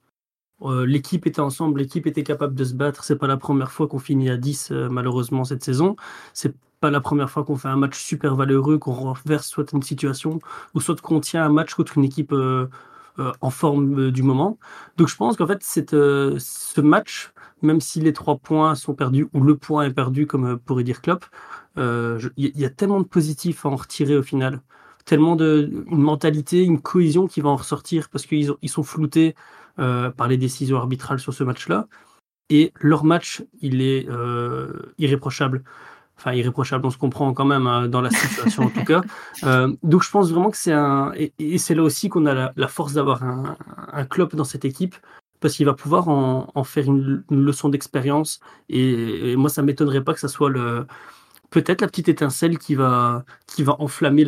euh, 0.70 0.86
l'équipe 0.86 1.26
était 1.26 1.40
ensemble, 1.40 1.80
l'équipe 1.80 2.06
était 2.06 2.22
capable 2.22 2.54
de 2.54 2.64
se 2.64 2.74
battre. 2.74 3.04
C'est 3.04 3.16
pas 3.16 3.26
la 3.26 3.36
première 3.36 3.72
fois 3.72 3.88
qu'on 3.88 3.98
finit 3.98 4.30
à 4.30 4.36
10 4.36 4.70
euh, 4.70 4.88
malheureusement 4.88 5.44
cette 5.44 5.64
saison. 5.64 5.96
C'est 6.32 6.54
pas 6.80 6.90
la 6.90 7.00
première 7.00 7.30
fois 7.30 7.44
qu'on 7.44 7.56
fait 7.56 7.68
un 7.68 7.76
match 7.76 7.98
super 7.98 8.34
valeureux, 8.36 8.78
qu'on 8.78 8.92
renverse 8.92 9.46
soit 9.46 9.72
une 9.72 9.82
situation 9.82 10.40
ou 10.74 10.80
soit 10.80 11.00
qu'on 11.00 11.20
tient 11.20 11.44
un 11.44 11.48
match 11.48 11.74
contre 11.74 11.98
une 11.98 12.04
équipe 12.04 12.32
euh, 12.32 12.68
en 13.40 13.50
forme 13.50 14.10
du 14.10 14.22
moment. 14.22 14.58
Donc 14.96 15.08
je 15.08 15.16
pense 15.16 15.36
qu'en 15.36 15.46
fait 15.46 15.62
ce 15.62 16.80
match, 16.80 17.32
même 17.60 17.80
si 17.80 18.00
les 18.00 18.12
trois 18.12 18.38
points 18.38 18.74
sont 18.74 18.94
perdus 18.94 19.28
ou 19.34 19.42
le 19.42 19.56
point 19.56 19.84
est 19.84 19.92
perdu 19.92 20.26
comme 20.26 20.58
pourrait 20.58 20.84
dire 20.84 21.02
Klopp, 21.02 21.24
il 21.76 22.22
y, 22.36 22.64
a 22.64 22.70
tellement 22.70 23.00
de 23.00 23.06
positifs 23.06 23.64
à 23.66 23.68
en 23.68 23.76
retirer 23.76 24.16
au 24.16 24.22
final 24.22 24.60
tellement 25.04 25.36
de 25.36 25.84
une 25.90 26.02
mentalité, 26.02 26.62
une 26.62 26.80
cohésion 26.80 27.26
qui 27.26 27.40
va 27.40 27.50
en 27.50 27.56
ressortir 27.56 28.08
parce 28.08 28.26
qu'ils 28.26 28.52
ils 28.62 28.68
sont 28.68 28.82
floutés 28.82 29.34
par 29.76 30.28
les 30.28 30.36
décisions 30.36 30.76
arbitrales 30.76 31.18
sur 31.18 31.34
ce 31.34 31.44
match-là. 31.44 31.86
Et 32.52 32.72
leur 32.80 33.04
match, 33.04 33.42
il 33.62 33.80
est 33.80 34.06
euh, 34.10 34.92
irréprochable. 34.98 35.64
Enfin, 36.18 36.34
irréprochable, 36.34 36.84
on 36.84 36.90
se 36.90 36.98
comprend 36.98 37.32
quand 37.32 37.46
même 37.46 37.66
hein, 37.66 37.88
dans 37.88 38.02
la 38.02 38.10
situation 38.10 38.64
en 38.64 38.70
tout 38.70 38.84
cas. 38.84 39.00
Euh, 39.44 39.74
donc 39.82 40.04
je 40.04 40.10
pense 40.10 40.30
vraiment 40.30 40.50
que 40.50 40.56
c'est 40.56 40.72
un... 40.72 41.12
Et, 41.16 41.32
et 41.40 41.58
c'est 41.58 41.74
là 41.74 41.82
aussi 41.82 42.08
qu'on 42.08 42.26
a 42.26 42.34
la, 42.34 42.52
la 42.54 42.68
force 42.68 42.92
d'avoir 42.92 43.24
un, 43.24 43.56
un 43.92 44.04
club 44.04 44.32
dans 44.36 44.44
cette 44.44 44.64
équipe 44.64 44.94
parce 45.40 45.56
qu'il 45.56 45.66
va 45.66 45.74
pouvoir 45.74 46.08
en, 46.08 46.48
en 46.54 46.62
faire 46.62 46.84
une, 46.84 47.24
une 47.28 47.42
leçon 47.42 47.68
d'expérience. 47.70 48.38
Et, 48.68 49.32
et, 49.32 49.36
moi, 49.36 49.50
ça 49.50 49.62
m'étonnerait 49.62 50.04
pas 50.04 50.14
que 50.14 50.20
ça 50.20 50.28
soit 50.28 50.48
le, 50.48 50.86
peut-être 51.52 51.82
la 51.82 51.86
petite 51.86 52.08
étincelle 52.08 52.58
qui 52.58 52.74
va, 52.74 53.24
qui 53.46 53.62
va 53.62 53.76
enflammer 53.80 54.24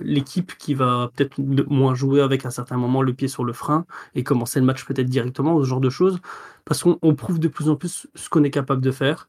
l'équipe, 0.00 0.56
qui 0.56 0.74
va 0.74 1.10
peut-être 1.14 1.38
moins 1.38 1.94
jouer 1.94 2.22
avec 2.22 2.46
un 2.46 2.50
certain 2.50 2.78
moment 2.78 3.02
le 3.02 3.12
pied 3.12 3.28
sur 3.28 3.44
le 3.44 3.52
frein 3.52 3.84
et 4.14 4.24
commencer 4.24 4.58
le 4.58 4.66
match 4.66 4.84
peut-être 4.86 5.08
directement, 5.08 5.60
ce 5.60 5.68
genre 5.68 5.80
de 5.80 5.90
choses. 5.90 6.18
Parce 6.64 6.82
qu'on 6.82 7.14
prouve 7.14 7.38
de 7.38 7.48
plus 7.48 7.68
en 7.68 7.76
plus 7.76 8.08
ce 8.14 8.28
qu'on 8.30 8.42
est 8.42 8.50
capable 8.50 8.80
de 8.80 8.90
faire. 8.90 9.28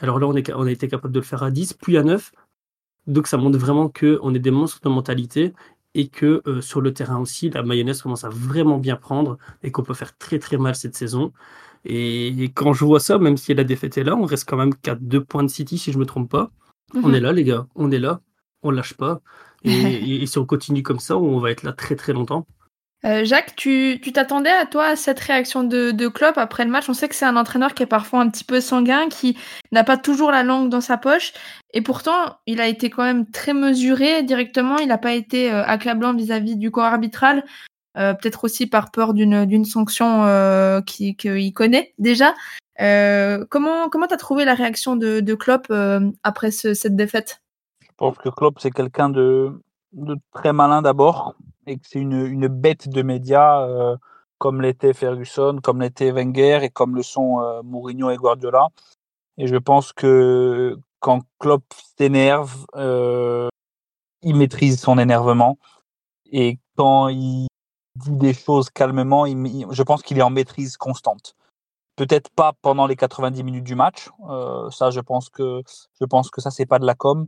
Alors 0.00 0.18
là, 0.20 0.28
on, 0.28 0.34
a 0.34 0.70
été 0.70 0.88
capable 0.88 1.12
de 1.12 1.18
le 1.18 1.24
faire 1.24 1.42
à 1.42 1.50
10, 1.50 1.74
puis 1.74 1.98
à 1.98 2.04
9. 2.04 2.32
Donc 3.08 3.26
ça 3.26 3.38
montre 3.38 3.58
vraiment 3.58 3.88
qu'on 3.88 4.34
est 4.34 4.38
des 4.38 4.50
monstres 4.52 4.80
de 4.82 4.88
mentalité 4.88 5.54
et 5.94 6.08
que 6.08 6.42
euh, 6.46 6.60
sur 6.60 6.80
le 6.80 6.94
terrain 6.94 7.18
aussi, 7.18 7.50
la 7.50 7.62
mayonnaise 7.64 8.02
commence 8.02 8.22
à 8.24 8.28
vraiment 8.28 8.78
bien 8.78 8.96
prendre 8.96 9.38
et 9.64 9.72
qu'on 9.72 9.82
peut 9.82 9.94
faire 9.94 10.16
très 10.16 10.38
très 10.38 10.58
mal 10.58 10.76
cette 10.76 10.94
saison. 10.94 11.32
Et 11.84 12.52
quand 12.54 12.72
je 12.72 12.84
vois 12.84 13.00
ça, 13.00 13.18
même 13.18 13.36
si 13.36 13.54
la 13.54 13.64
défaite 13.64 13.98
est 13.98 14.04
là, 14.04 14.14
on 14.16 14.26
reste 14.26 14.48
quand 14.48 14.56
même 14.56 14.74
qu'à 14.74 14.94
deux 14.94 15.24
points 15.24 15.42
de 15.42 15.48
City 15.48 15.78
si 15.78 15.92
je 15.92 15.98
me 15.98 16.06
trompe 16.06 16.30
pas. 16.30 16.50
On 16.94 17.12
est 17.12 17.20
là, 17.20 17.32
les 17.32 17.44
gars, 17.44 17.66
on 17.74 17.90
est 17.90 17.98
là, 17.98 18.20
on 18.62 18.70
lâche 18.70 18.94
pas. 18.94 19.20
Et, 19.64 20.22
et, 20.22 20.26
si 20.26 20.38
on 20.38 20.46
continue 20.46 20.84
comme 20.84 21.00
ça, 21.00 21.16
on 21.16 21.40
va 21.40 21.50
être 21.50 21.64
là 21.64 21.72
très 21.72 21.96
très 21.96 22.12
longtemps. 22.12 22.46
Euh, 23.04 23.24
Jacques, 23.24 23.54
tu 23.54 24.00
t'attendais 24.12 24.50
à 24.50 24.66
toi 24.66 24.86
à 24.86 24.96
cette 24.96 25.20
réaction 25.20 25.62
de, 25.62 25.92
de 25.92 26.08
Klopp 26.08 26.36
après 26.36 26.64
le 26.64 26.70
match? 26.70 26.88
On 26.88 26.94
sait 26.94 27.08
que 27.08 27.14
c'est 27.14 27.24
un 27.24 27.36
entraîneur 27.36 27.74
qui 27.74 27.84
est 27.84 27.86
parfois 27.86 28.20
un 28.20 28.28
petit 28.28 28.44
peu 28.44 28.60
sanguin, 28.60 29.08
qui 29.08 29.36
n'a 29.70 29.84
pas 29.84 29.96
toujours 29.96 30.32
la 30.32 30.42
langue 30.42 30.68
dans 30.68 30.80
sa 30.80 30.96
poche, 30.96 31.32
et 31.74 31.80
pourtant 31.80 32.38
il 32.46 32.60
a 32.60 32.66
été 32.66 32.90
quand 32.90 33.04
même 33.04 33.30
très 33.30 33.52
mesuré 33.52 34.24
directement. 34.24 34.78
Il 34.78 34.88
n'a 34.88 34.98
pas 34.98 35.12
été 35.12 35.52
euh, 35.52 35.64
acclablant 35.64 36.14
vis-à-vis 36.14 36.56
du 36.56 36.72
corps 36.72 36.86
arbitral, 36.86 37.44
euh, 37.96 38.14
peut-être 38.14 38.44
aussi 38.44 38.66
par 38.66 38.90
peur 38.90 39.14
d'une 39.14 39.44
d'une 39.44 39.64
sanction 39.64 40.24
euh, 40.24 40.80
qu'il 40.82 41.52
connaît 41.52 41.94
déjà. 41.98 42.34
Euh, 42.80 43.44
comment 43.50 43.88
comment 43.88 44.06
t'as 44.06 44.16
trouvé 44.16 44.44
la 44.44 44.54
réaction 44.54 44.96
de, 44.96 45.20
de 45.20 45.34
Klopp 45.34 45.66
euh, 45.70 46.10
après 46.22 46.50
ce, 46.50 46.74
cette 46.74 46.94
défaite? 46.94 47.42
Je 47.82 47.88
pense 47.96 48.16
que 48.18 48.28
Klopp 48.28 48.60
c'est 48.60 48.70
quelqu'un 48.70 49.08
de, 49.08 49.60
très 50.32 50.52
malin 50.52 50.82
d'abord 50.82 51.34
et 51.66 51.76
que 51.76 51.86
c'est 51.86 51.98
une, 51.98 52.24
une, 52.24 52.46
bête 52.46 52.88
de 52.88 53.02
médias 53.02 53.62
euh, 53.62 53.96
comme 54.38 54.62
l'était 54.62 54.94
Ferguson, 54.94 55.58
comme 55.62 55.80
l'était 55.80 56.12
Wenger 56.12 56.60
et 56.62 56.70
comme 56.70 56.94
le 56.94 57.02
sont 57.02 57.62
Mourinho 57.64 58.10
et 58.10 58.16
Guardiola. 58.16 58.68
Et 59.36 59.48
je 59.48 59.56
pense 59.56 59.92
que 59.92 60.78
quand 61.00 61.22
Klopp 61.40 61.64
s'énerve, 61.98 62.64
il 62.76 64.36
maîtrise 64.36 64.80
son 64.80 64.98
énervement. 64.98 65.58
Et 66.30 66.58
quand 66.76 67.08
il 67.08 67.48
dit 67.96 68.16
des 68.16 68.32
choses 68.32 68.70
calmement, 68.70 69.26
je 69.26 69.82
pense 69.82 70.02
qu'il 70.02 70.18
est 70.18 70.22
en 70.22 70.30
maîtrise 70.30 70.76
constante. 70.76 71.34
Peut-être 71.98 72.30
pas 72.30 72.52
pendant 72.62 72.86
les 72.86 72.94
90 72.94 73.42
minutes 73.42 73.64
du 73.64 73.74
match. 73.74 74.08
Euh, 74.30 74.70
ça, 74.70 74.90
je 74.90 75.00
pense 75.00 75.30
que 75.30 75.62
je 76.00 76.04
pense 76.04 76.30
que 76.30 76.40
ça 76.40 76.52
c'est 76.52 76.64
pas 76.64 76.78
de 76.78 76.86
la 76.86 76.94
com. 76.94 77.26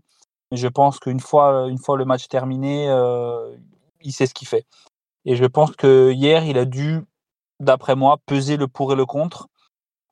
Mais 0.53 0.57
je 0.57 0.69
pense 0.69 1.01
qu'une 1.01 1.19
fois 1.19 1.67
une 1.69 1.79
fois 1.79 1.97
le 1.97 2.05
match 2.05 2.29
terminé, 2.29 2.89
euh, 2.89 3.57
il 4.01 4.13
sait 4.13 4.27
ce 4.27 4.35
qu'il 4.35 4.47
fait. 4.47 4.65
Et 5.25 5.35
je 5.35 5.45
pense 5.45 5.73
que 5.73 6.13
hier, 6.13 6.45
il 6.45 6.57
a 6.57 6.65
dû, 6.65 7.01
d'après 7.59 7.97
moi, 7.97 8.19
peser 8.27 8.57
le 8.57 8.69
pour 8.69 8.93
et 8.93 8.97
le 8.97 9.07
contre 9.07 9.49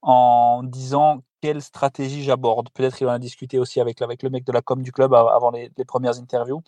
en 0.03 0.63
disant 0.65 1.23
quelle 1.41 1.63
stratégie 1.63 2.25
j'aborde. 2.25 2.69
Peut-être 2.71 2.97
qu'il 2.97 3.07
en 3.07 3.13
a 3.13 3.19
discuté 3.21 3.61
aussi 3.61 3.81
avec, 3.81 4.01
le 4.01 4.31
mec 4.31 4.45
de 4.45 4.53
la 4.53 4.63
com 4.63 4.83
du 4.83 4.93
club 4.93 5.15
avant 5.15 5.51
les, 5.53 5.71
premières 5.87 6.19
interviews. 6.19 6.63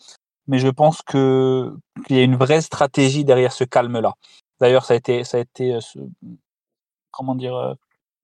Mais 0.47 0.61
je 0.61 0.69
pense 0.69 1.03
qu'il 1.03 1.73
y 2.11 2.19
a 2.19 2.23
une 2.23 2.37
vraie 2.37 2.61
stratégie 2.61 3.25
derrière 3.25 3.53
ce 3.53 3.65
calme-là. 3.65 4.15
D'ailleurs, 4.61 4.85
ça 4.85 4.95
a 4.95 4.97
été, 4.97 5.25
ça 5.25 5.39
a 5.39 5.41
été, 5.41 5.75
euh, 5.75 5.81
comment 7.11 7.35
dire, 7.35 7.57
euh, 7.57 7.75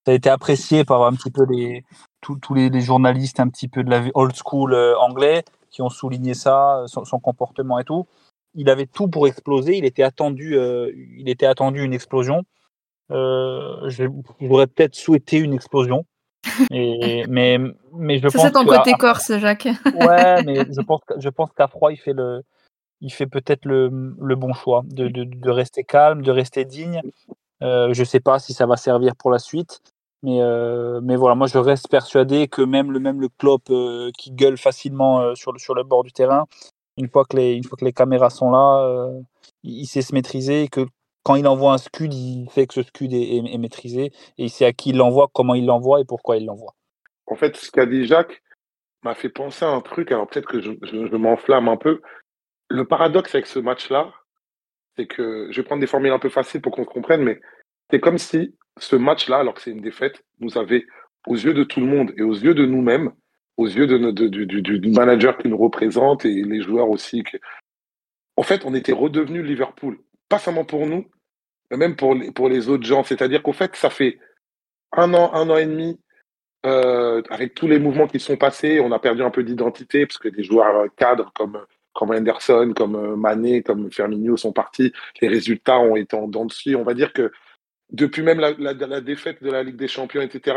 ça 0.06 0.12
a 0.12 0.14
été 0.14 0.30
apprécié 0.30 0.84
par 0.84 1.04
un 1.04 1.12
petit 1.12 1.30
peu 1.30 1.44
les, 1.44 1.84
tous, 2.20 2.54
les, 2.54 2.70
les, 2.70 2.80
journalistes 2.80 3.40
un 3.40 3.48
petit 3.48 3.68
peu 3.68 3.82
de 3.82 3.90
la 3.90 4.02
old 4.14 4.34
school 4.34 4.72
euh, 4.72 4.96
anglais 4.98 5.44
qui 5.70 5.82
ont 5.82 5.90
souligné 5.90 6.34
ça, 6.34 6.84
son, 6.86 7.04
son, 7.04 7.18
comportement 7.18 7.78
et 7.78 7.84
tout. 7.84 8.06
Il 8.54 8.70
avait 8.70 8.86
tout 8.86 9.08
pour 9.08 9.26
exploser. 9.26 9.76
Il 9.76 9.84
était 9.84 10.04
attendu, 10.04 10.56
euh, 10.56 10.92
il 11.18 11.28
était 11.28 11.46
attendu 11.46 11.82
une 11.82 11.92
explosion. 11.92 12.44
Euh, 13.10 13.90
J'aurais 14.40 14.68
peut-être 14.68 14.94
souhaité 14.94 15.38
une 15.38 15.52
explosion. 15.52 16.06
Et, 16.70 17.24
mais, 17.28 17.58
mais 17.92 18.18
je 18.18 18.28
ça, 18.28 18.38
pense 18.38 18.46
c'est 18.46 18.52
ton 18.52 18.64
que 18.64 18.76
côté 18.76 18.92
à, 18.94 18.96
corse, 18.96 19.36
Jacques. 19.38 19.68
ouais, 19.84 20.42
mais 20.44 20.64
je 20.70 20.80
pense, 20.80 21.00
je 21.18 21.28
pense 21.28 21.50
qu'à 21.52 21.66
froid, 21.66 21.92
il 21.92 21.98
fait 21.98 22.12
le, 22.14 22.42
il 23.00 23.12
fait 23.12 23.26
peut-être 23.26 23.64
le, 23.64 24.14
le, 24.20 24.36
bon 24.36 24.52
choix 24.54 24.82
de, 24.86 25.08
de, 25.08 25.24
de, 25.24 25.50
rester 25.50 25.84
calme, 25.84 26.22
de 26.22 26.30
rester 26.30 26.64
digne. 26.64 27.02
Euh, 27.62 27.92
je 27.92 28.04
sais 28.04 28.20
pas 28.20 28.38
si 28.38 28.52
ça 28.52 28.66
va 28.66 28.76
servir 28.76 29.16
pour 29.16 29.30
la 29.30 29.38
suite, 29.38 29.80
mais, 30.22 30.40
euh, 30.42 31.00
mais 31.02 31.16
voilà, 31.16 31.34
moi 31.34 31.46
je 31.46 31.58
reste 31.58 31.88
persuadé 31.88 32.48
que 32.48 32.62
même 32.62 32.92
le 32.92 33.00
même 33.00 33.20
le 33.20 33.28
Klopp 33.28 33.70
euh, 33.70 34.10
qui 34.18 34.30
gueule 34.30 34.58
facilement 34.58 35.34
sur 35.34 35.52
le 35.52 35.58
sur 35.58 35.74
le 35.74 35.82
bord 35.82 36.04
du 36.04 36.12
terrain, 36.12 36.46
une 36.98 37.08
fois 37.08 37.24
que 37.24 37.36
les 37.36 37.54
une 37.54 37.64
fois 37.64 37.78
que 37.78 37.84
les 37.84 37.92
caméras 37.92 38.30
sont 38.30 38.50
là, 38.50 39.10
il, 39.62 39.86
sait 39.86 40.02
se 40.02 40.14
maîtriser 40.14 40.64
et 40.64 40.68
que 40.68 40.86
quand 41.22 41.34
il 41.34 41.46
envoie 41.48 41.72
un 41.72 41.78
scud, 41.78 42.12
il 42.14 42.48
fait 42.50 42.66
que 42.66 42.74
ce 42.74 42.82
scud 42.82 43.12
est, 43.12 43.58
maîtrisé 43.58 44.12
et 44.38 44.44
il 44.44 44.50
sait 44.50 44.66
à 44.66 44.72
qui 44.72 44.90
il 44.90 44.96
l'envoie, 44.96 45.28
comment 45.32 45.54
il 45.54 45.66
l'envoie 45.66 46.00
et 46.00 46.04
pourquoi 46.04 46.36
il 46.36 46.46
l'envoie. 46.46 46.74
En 47.26 47.36
fait, 47.36 47.56
ce 47.56 47.70
qu'a 47.70 47.86
dit 47.86 48.06
Jacques 48.06 48.42
m'a 49.02 49.14
fait 49.14 49.28
penser 49.28 49.64
à 49.64 49.70
un 49.70 49.80
truc. 49.80 50.12
Alors 50.12 50.28
peut-être 50.28 50.46
que 50.46 50.60
je 50.60 51.16
m'enflamme 51.16 51.68
un 51.68 51.76
peu. 51.76 52.00
Le 52.68 52.84
paradoxe 52.84 53.34
avec 53.34 53.46
ce 53.46 53.58
match-là, 53.58 54.12
c'est 54.96 55.06
que 55.06 55.48
je 55.50 55.60
vais 55.60 55.64
prendre 55.64 55.80
des 55.80 55.86
formules 55.86 56.12
un 56.12 56.18
peu 56.18 56.28
faciles 56.28 56.60
pour 56.60 56.72
qu'on 56.72 56.84
comprenne, 56.84 57.22
mais 57.22 57.40
c'est 57.90 58.00
comme 58.00 58.18
si 58.18 58.54
ce 58.78 58.96
match-là, 58.96 59.38
alors 59.38 59.54
que 59.54 59.62
c'est 59.62 59.70
une 59.70 59.80
défaite, 59.80 60.22
nous 60.40 60.58
avait, 60.58 60.86
aux 61.26 61.34
yeux 61.34 61.54
de 61.54 61.64
tout 61.64 61.80
le 61.80 61.86
monde 61.86 62.12
et 62.16 62.22
aux 62.22 62.34
yeux 62.34 62.54
de 62.54 62.66
nous-mêmes, 62.66 63.12
aux 63.56 63.66
yeux 63.66 63.86
du, 63.86 64.90
manager 64.90 65.38
qui 65.38 65.48
nous 65.48 65.56
représente 65.56 66.24
et 66.24 66.42
les 66.42 66.60
joueurs 66.60 66.90
aussi, 66.90 67.24
en 68.36 68.42
fait, 68.42 68.64
on 68.64 68.74
était 68.74 68.92
redevenu 68.92 69.42
Liverpool. 69.42 69.98
Pas 70.28 70.38
seulement 70.38 70.64
pour 70.64 70.86
nous, 70.86 71.06
mais 71.70 71.76
même 71.76 71.96
pour 71.96 72.14
les, 72.14 72.30
pour 72.32 72.48
les 72.48 72.68
autres 72.68 72.84
gens. 72.84 73.02
C'est-à-dire 73.02 73.42
qu'au 73.42 73.52
fait, 73.52 73.74
ça 73.76 73.90
fait 73.90 74.18
un 74.92 75.14
an, 75.14 75.32
un 75.32 75.48
an 75.48 75.56
et 75.56 75.66
demi, 75.66 75.98
euh, 76.66 77.22
avec 77.30 77.54
tous 77.54 77.66
les 77.66 77.78
mouvements 77.78 78.08
qui 78.08 78.20
sont 78.20 78.36
passés, 78.36 78.80
on 78.80 78.92
a 78.92 78.98
perdu 78.98 79.22
un 79.22 79.30
peu 79.30 79.42
d'identité 79.42 80.06
parce 80.06 80.18
que 80.18 80.28
des 80.28 80.42
joueurs 80.42 80.86
cadres 80.96 81.30
comme 81.34 81.64
comme 81.96 82.10
Henderson, 82.12 82.72
comme 82.76 83.16
Mané, 83.16 83.62
comme 83.62 83.90
Firmino 83.90 84.36
sont 84.36 84.52
partis. 84.52 84.92
Les 85.20 85.28
résultats 85.28 85.78
ont 85.78 85.96
été 85.96 86.14
en 86.14 86.28
dents. 86.28 86.46
On 86.76 86.82
va 86.82 86.94
dire 86.94 87.12
que 87.12 87.32
depuis 87.90 88.22
même 88.22 88.40
la, 88.40 89.00
défaite 89.00 89.42
de 89.42 89.50
la 89.50 89.62
Ligue 89.62 89.76
des 89.76 89.88
Champions, 89.88 90.20
etc., 90.20 90.56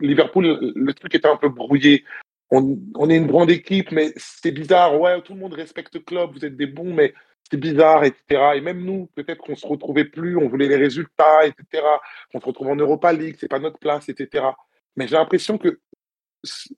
Liverpool, 0.00 0.72
le 0.74 0.94
truc 0.94 1.14
était 1.14 1.28
un 1.28 1.36
peu 1.36 1.48
brouillé. 1.48 2.04
On, 2.50 3.10
est 3.10 3.16
une 3.16 3.26
grande 3.26 3.50
équipe, 3.50 3.90
mais 3.90 4.12
c'est 4.16 4.52
bizarre. 4.52 4.98
Ouais, 5.00 5.20
tout 5.22 5.34
le 5.34 5.40
monde 5.40 5.54
respecte 5.54 5.94
le 5.94 6.00
club, 6.00 6.30
vous 6.32 6.44
êtes 6.44 6.56
des 6.56 6.66
bons, 6.66 6.94
mais 6.94 7.12
c'est 7.50 7.56
bizarre, 7.58 8.04
etc. 8.04 8.52
Et 8.54 8.60
même 8.60 8.84
nous, 8.84 9.10
peut-être 9.14 9.42
qu'on 9.42 9.56
se 9.56 9.66
retrouvait 9.66 10.04
plus, 10.04 10.36
on 10.36 10.48
voulait 10.48 10.68
les 10.68 10.76
résultats, 10.76 11.44
etc. 11.44 11.84
On 12.32 12.40
se 12.40 12.46
retrouve 12.46 12.68
en 12.68 12.76
Europa 12.76 13.12
League, 13.12 13.36
c'est 13.38 13.48
pas 13.48 13.58
notre 13.58 13.78
place, 13.78 14.08
etc. 14.08 14.46
Mais 14.96 15.08
j'ai 15.08 15.16
l'impression 15.16 15.58
que 15.58 15.80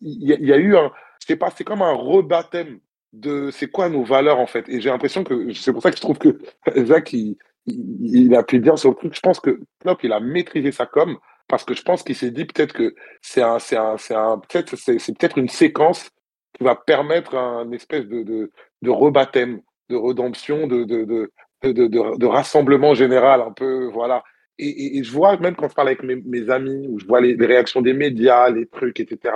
il 0.00 0.24
y, 0.24 0.52
a 0.52 0.56
eu 0.56 0.76
un, 0.76 0.90
c'est 1.18 1.36
pas, 1.36 1.50
c'est 1.50 1.64
comme 1.64 1.82
un 1.82 1.92
rebaptême 1.92 2.80
de 3.12 3.50
c'est 3.50 3.70
quoi 3.70 3.88
nos 3.88 4.04
valeurs 4.04 4.38
en 4.38 4.46
fait. 4.46 4.68
Et 4.68 4.80
j'ai 4.80 4.90
l'impression 4.90 5.24
que 5.24 5.52
c'est 5.54 5.72
pour 5.72 5.82
ça 5.82 5.90
que 5.90 5.96
je 5.96 6.02
trouve 6.02 6.18
que 6.18 6.38
Jacques 6.84 7.12
il, 7.12 7.36
il, 7.66 8.34
a 8.34 8.42
pu 8.42 8.58
dire 8.60 8.78
sur 8.78 8.90
le 8.90 8.96
truc. 8.96 9.14
Je 9.14 9.20
pense 9.20 9.40
que 9.40 9.60
Klopp 9.80 10.02
il 10.02 10.12
a 10.12 10.20
maîtrisé 10.20 10.72
sa 10.72 10.86
com 10.86 11.16
parce 11.48 11.64
que 11.64 11.74
je 11.74 11.82
pense 11.82 12.02
qu'il 12.02 12.16
s'est 12.16 12.30
dit 12.30 12.44
peut-être 12.44 12.72
que 12.72 12.94
c'est 13.22 13.42
un 13.42 13.58
c'est 13.58 13.76
un 13.76 13.96
c'est 13.96 14.14
un 14.14 14.38
peut-être 14.38 14.76
c'est, 14.76 14.96
peut-être 15.18 15.38
une 15.38 15.48
séquence 15.48 16.10
qui 16.56 16.64
va 16.64 16.76
permettre 16.76 17.36
un 17.36 17.70
espèce 17.72 18.06
de 18.06 18.22
de, 18.22 18.52
de 18.82 18.90
rebaptême, 18.90 19.60
de 19.88 19.96
rédemption, 19.96 20.66
de 20.66 20.84
de, 20.84 21.04
de 21.04 21.30
de, 21.62 22.26
rassemblement 22.26 22.94
général 22.94 23.40
un 23.40 23.52
peu 23.52 23.86
voilà. 23.92 24.22
Et, 24.60 24.98
et, 24.98 25.04
je 25.04 25.12
vois 25.12 25.36
même 25.38 25.54
quand 25.54 25.68
je 25.68 25.74
parle 25.74 25.88
avec 25.88 26.02
mes, 26.02 26.50
amis 26.50 26.88
ou 26.88 26.98
je 26.98 27.06
vois 27.06 27.20
les, 27.20 27.36
les 27.36 27.46
réactions 27.46 27.80
des 27.80 27.92
médias, 27.92 28.50
les 28.50 28.66
trucs, 28.66 28.98
etc. 28.98 29.32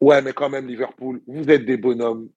Ouais, 0.00 0.22
mais 0.22 0.32
quand 0.32 0.48
même 0.50 0.66
Liverpool, 0.66 1.20
vous 1.28 1.50
êtes 1.50 1.64
des 1.64 1.76
bonhommes, 1.76 2.28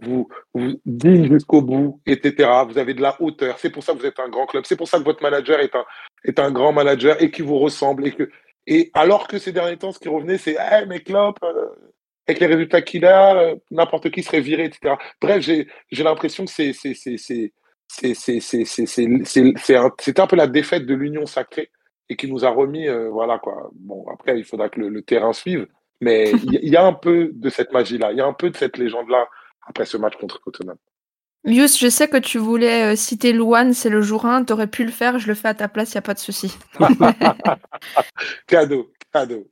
vous, 0.00 0.28
vous 0.54 0.80
digne 0.84 1.30
jusqu'au 1.32 1.62
bout, 1.62 2.00
etc. 2.06 2.48
Vous 2.68 2.78
avez 2.78 2.94
de 2.94 3.02
la 3.02 3.20
hauteur. 3.20 3.58
C'est 3.58 3.70
pour 3.70 3.82
ça 3.82 3.92
que 3.92 3.98
vous 3.98 4.06
êtes 4.06 4.20
un 4.20 4.28
grand 4.28 4.46
club. 4.46 4.64
C'est 4.66 4.76
pour 4.76 4.88
ça 4.88 4.98
que 4.98 5.04
votre 5.04 5.22
manager 5.22 5.60
est 5.60 5.74
un, 5.74 5.84
est 6.24 6.38
un 6.38 6.50
grand 6.50 6.72
manager 6.72 7.20
et 7.22 7.30
qui 7.30 7.42
vous 7.42 7.58
ressemble. 7.58 8.06
Et, 8.06 8.12
que, 8.12 8.30
et 8.66 8.90
alors 8.94 9.28
que 9.28 9.38
ces 9.38 9.52
derniers 9.52 9.76
temps, 9.76 9.92
ce 9.92 9.98
qui 9.98 10.08
revenait, 10.08 10.38
c'est 10.38 10.56
hey, 10.58 10.86
mais 10.88 11.00
Klopp, 11.00 11.38
euh, 11.42 11.68
avec 12.26 12.40
les 12.40 12.46
résultats 12.46 12.82
qu'il 12.82 13.04
a, 13.04 13.36
euh, 13.36 13.56
n'importe 13.70 14.10
qui 14.10 14.22
serait 14.22 14.40
viré, 14.40 14.64
etc. 14.64 14.94
Bref, 15.20 15.40
j'ai 15.42 15.66
l'impression 16.04 16.44
que 16.44 16.50
c'est 16.50 16.72
c'est 16.72 17.52
un 20.18 20.26
peu 20.26 20.36
la 20.36 20.46
défaite 20.46 20.86
de 20.86 20.94
l'union 20.94 21.26
sacrée 21.26 21.70
et 22.08 22.16
qui 22.16 22.30
nous 22.30 22.44
a 22.44 22.50
remis, 22.50 22.88
euh, 22.88 23.08
voilà 23.10 23.38
quoi. 23.38 23.70
Bon, 23.74 24.04
après, 24.12 24.38
il 24.38 24.44
faudra 24.44 24.68
que 24.68 24.80
le, 24.80 24.88
le 24.88 25.02
terrain 25.02 25.32
suive, 25.32 25.66
mais 26.00 26.30
il 26.30 26.54
y, 26.54 26.70
y, 26.70 26.76
a 26.76 26.84
un 26.84 26.92
peu 26.92 27.30
de 27.32 27.48
cette 27.48 27.72
magie-là, 27.72 28.12
il 28.12 28.18
y 28.18 28.20
a 28.20 28.26
un 28.26 28.32
peu 28.32 28.50
de 28.50 28.56
cette 28.56 28.76
légende-là 28.76 29.28
après 29.66 29.84
ce 29.84 29.96
match 29.96 30.14
contre 30.16 30.40
Tottenham. 30.40 30.76
Yus, 31.44 31.78
je 31.78 31.88
sais 31.88 32.08
que 32.08 32.18
tu 32.18 32.38
voulais 32.38 32.92
euh, 32.92 32.96
citer 32.96 33.32
Louane, 33.32 33.74
c'est 33.74 33.90
le 33.90 34.00
jour 34.00 34.26
1, 34.26 34.44
tu 34.44 34.52
aurais 34.52 34.68
pu 34.68 34.84
le 34.84 34.92
faire, 34.92 35.18
je 35.18 35.26
le 35.26 35.34
fais 35.34 35.48
à 35.48 35.54
ta 35.54 35.68
place, 35.68 35.92
il 35.92 35.96
n'y 35.96 35.98
a 35.98 36.02
pas 36.02 36.14
de 36.14 36.20
souci. 36.20 36.56
cadeau, 38.46 38.92
cadeau. 39.12 39.48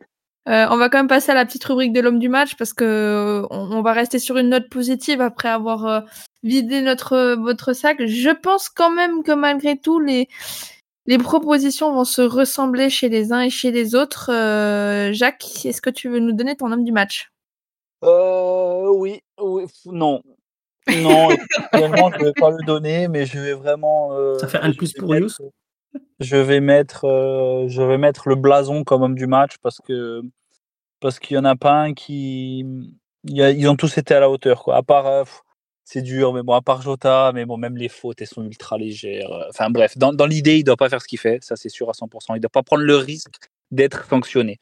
Euh, 0.48 0.66
on 0.70 0.78
va 0.78 0.88
quand 0.88 0.98
même 0.98 1.08
passer 1.08 1.30
à 1.30 1.34
la 1.34 1.44
petite 1.44 1.64
rubrique 1.64 1.92
de 1.92 2.00
l'homme 2.00 2.18
du 2.18 2.28
match 2.28 2.56
parce 2.56 2.72
que 2.72 2.84
euh, 2.84 3.46
on, 3.50 3.70
on, 3.72 3.82
va 3.82 3.92
rester 3.92 4.18
sur 4.18 4.38
une 4.38 4.48
note 4.48 4.70
positive 4.70 5.20
après 5.20 5.48
avoir 5.50 5.86
euh, 5.86 6.00
vidé 6.42 6.80
notre 6.80 7.36
votre 7.36 7.74
sac. 7.74 8.04
Je 8.04 8.30
pense 8.30 8.68
quand 8.70 8.90
même 8.90 9.22
que 9.22 9.32
malgré 9.32 9.76
tout 9.78 10.00
les 10.00 10.28
les 11.06 11.18
propositions 11.18 11.92
vont 11.92 12.04
se 12.04 12.22
ressembler 12.22 12.88
chez 12.88 13.08
les 13.08 13.32
uns 13.32 13.42
et 13.42 13.50
chez 13.50 13.70
les 13.70 13.94
autres. 13.94 14.30
Jacques, 15.12 15.66
est-ce 15.66 15.82
que 15.82 15.90
tu 15.90 16.08
veux 16.08 16.20
nous 16.20 16.32
donner 16.32 16.56
ton 16.56 16.72
homme 16.72 16.84
du 16.84 16.92
match? 16.92 17.30
Euh, 18.02 18.88
oui, 18.94 19.20
oui, 19.40 19.64
non. 19.86 20.22
Non, 21.02 21.28
vraiment, 21.72 22.10
je 22.18 22.24
vais 22.24 22.32
pas 22.32 22.50
le 22.50 22.64
donner, 22.64 23.08
mais 23.08 23.26
je 23.26 23.38
vais 23.38 23.52
vraiment. 23.54 24.12
Euh, 24.14 24.38
Ça 24.38 24.48
fait 24.48 24.58
un 24.58 24.70
de 24.70 24.76
plus 24.76 24.92
pour 24.92 25.14
Je 26.20 26.36
vais 26.36 26.60
mettre, 26.60 27.04
euh, 27.04 27.66
je 27.68 27.82
vais 27.82 27.98
mettre 27.98 28.28
le 28.28 28.36
blason 28.36 28.84
comme 28.84 29.02
homme 29.02 29.14
du 29.14 29.26
match 29.26 29.56
parce 29.62 29.78
que 29.80 30.22
parce 31.00 31.18
qu'il 31.18 31.36
y 31.36 31.38
en 31.38 31.44
a 31.44 31.56
pas 31.56 31.74
un 31.82 31.94
qui, 31.94 32.64
a, 33.38 33.50
ils 33.50 33.68
ont 33.68 33.76
tous 33.76 33.98
été 33.98 34.14
à 34.14 34.20
la 34.20 34.30
hauteur 34.30 34.62
quoi. 34.62 34.76
À 34.76 34.82
part, 34.82 35.06
euh, 35.06 35.24
c'est 35.84 36.02
dur, 36.02 36.32
mais 36.32 36.42
bon, 36.42 36.54
à 36.54 36.62
part 36.62 36.82
Jota, 36.82 37.32
mais 37.34 37.46
bon, 37.46 37.56
même 37.56 37.76
les 37.76 37.88
fautes, 37.88 38.20
elles 38.20 38.28
sont 38.28 38.44
ultra 38.44 38.78
légères. 38.78 39.30
Enfin 39.50 39.70
bref, 39.70 39.96
dans, 39.98 40.12
dans 40.12 40.26
l'idée, 40.26 40.58
il 40.58 40.64
doit 40.64 40.76
pas 40.76 40.88
faire 40.88 41.02
ce 41.02 41.08
qu'il 41.08 41.18
fait, 41.18 41.42
ça 41.42 41.56
c'est 41.56 41.68
sûr 41.70 41.88
à 41.88 41.92
100%. 41.94 42.36
Il 42.36 42.40
doit 42.40 42.50
pas 42.50 42.62
prendre 42.62 42.82
le 42.84 42.96
risque 42.96 43.36
d'être 43.70 44.06
sanctionné. 44.08 44.58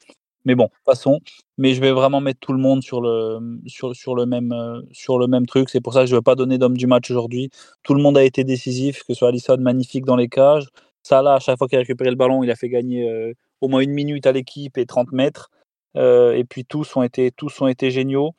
Mais 0.49 0.55
bon, 0.55 0.71
passons. 0.87 1.21
Mais 1.59 1.75
je 1.75 1.81
vais 1.83 1.93
vraiment 1.93 2.23
mettre 2.23 2.41
tout 2.41 2.55
le 2.55 2.59
monde 2.59 2.83
sur 2.83 3.03
le, 3.03 3.39
sur, 3.67 3.95
sur 3.95 4.15
le, 4.15 4.25
même, 4.25 4.51
euh, 4.53 4.81
sur 4.93 5.19
le 5.19 5.27
même 5.27 5.45
truc. 5.45 5.69
C'est 5.69 5.83
pour 5.83 5.93
ça 5.93 6.01
que 6.01 6.07
je 6.07 6.13
ne 6.13 6.17
veux 6.17 6.23
pas 6.23 6.37
donner 6.37 6.57
d'homme 6.57 6.79
du 6.79 6.87
match 6.87 7.11
aujourd'hui. 7.11 7.51
Tout 7.83 7.93
le 7.93 8.03
monde 8.03 8.17
a 8.17 8.25
été 8.25 8.45
décisif, 8.45 9.01
que 9.01 9.13
ce 9.13 9.15
soit 9.15 9.29
Alisson 9.29 9.59
magnifique 9.61 10.07
dans 10.07 10.17
les 10.17 10.29
cages. 10.29 10.67
Salah, 11.03 11.35
à 11.35 11.39
chaque 11.39 11.59
fois 11.59 11.69
qu'il 11.69 11.77
a 11.77 11.81
récupéré 11.81 12.09
le 12.09 12.17
ballon, 12.17 12.43
il 12.43 12.51
a 12.51 12.57
fait 12.57 12.71
gagner 12.71 13.07
euh, 13.11 13.35
au 13.61 13.69
moins 13.69 13.83
une 13.83 13.91
minute 13.93 14.27
à 14.27 14.33
l'équipe 14.33 14.79
et 14.79 14.87
30 14.87 15.13
mètres. 15.13 15.51
Euh, 15.97 16.33
et 16.33 16.45
puis 16.45 16.65
tous 16.65 16.97
ont 16.97 17.03
été, 17.03 17.31
tous 17.31 17.61
ont 17.61 17.67
été 17.67 17.91
géniaux. 17.91 18.33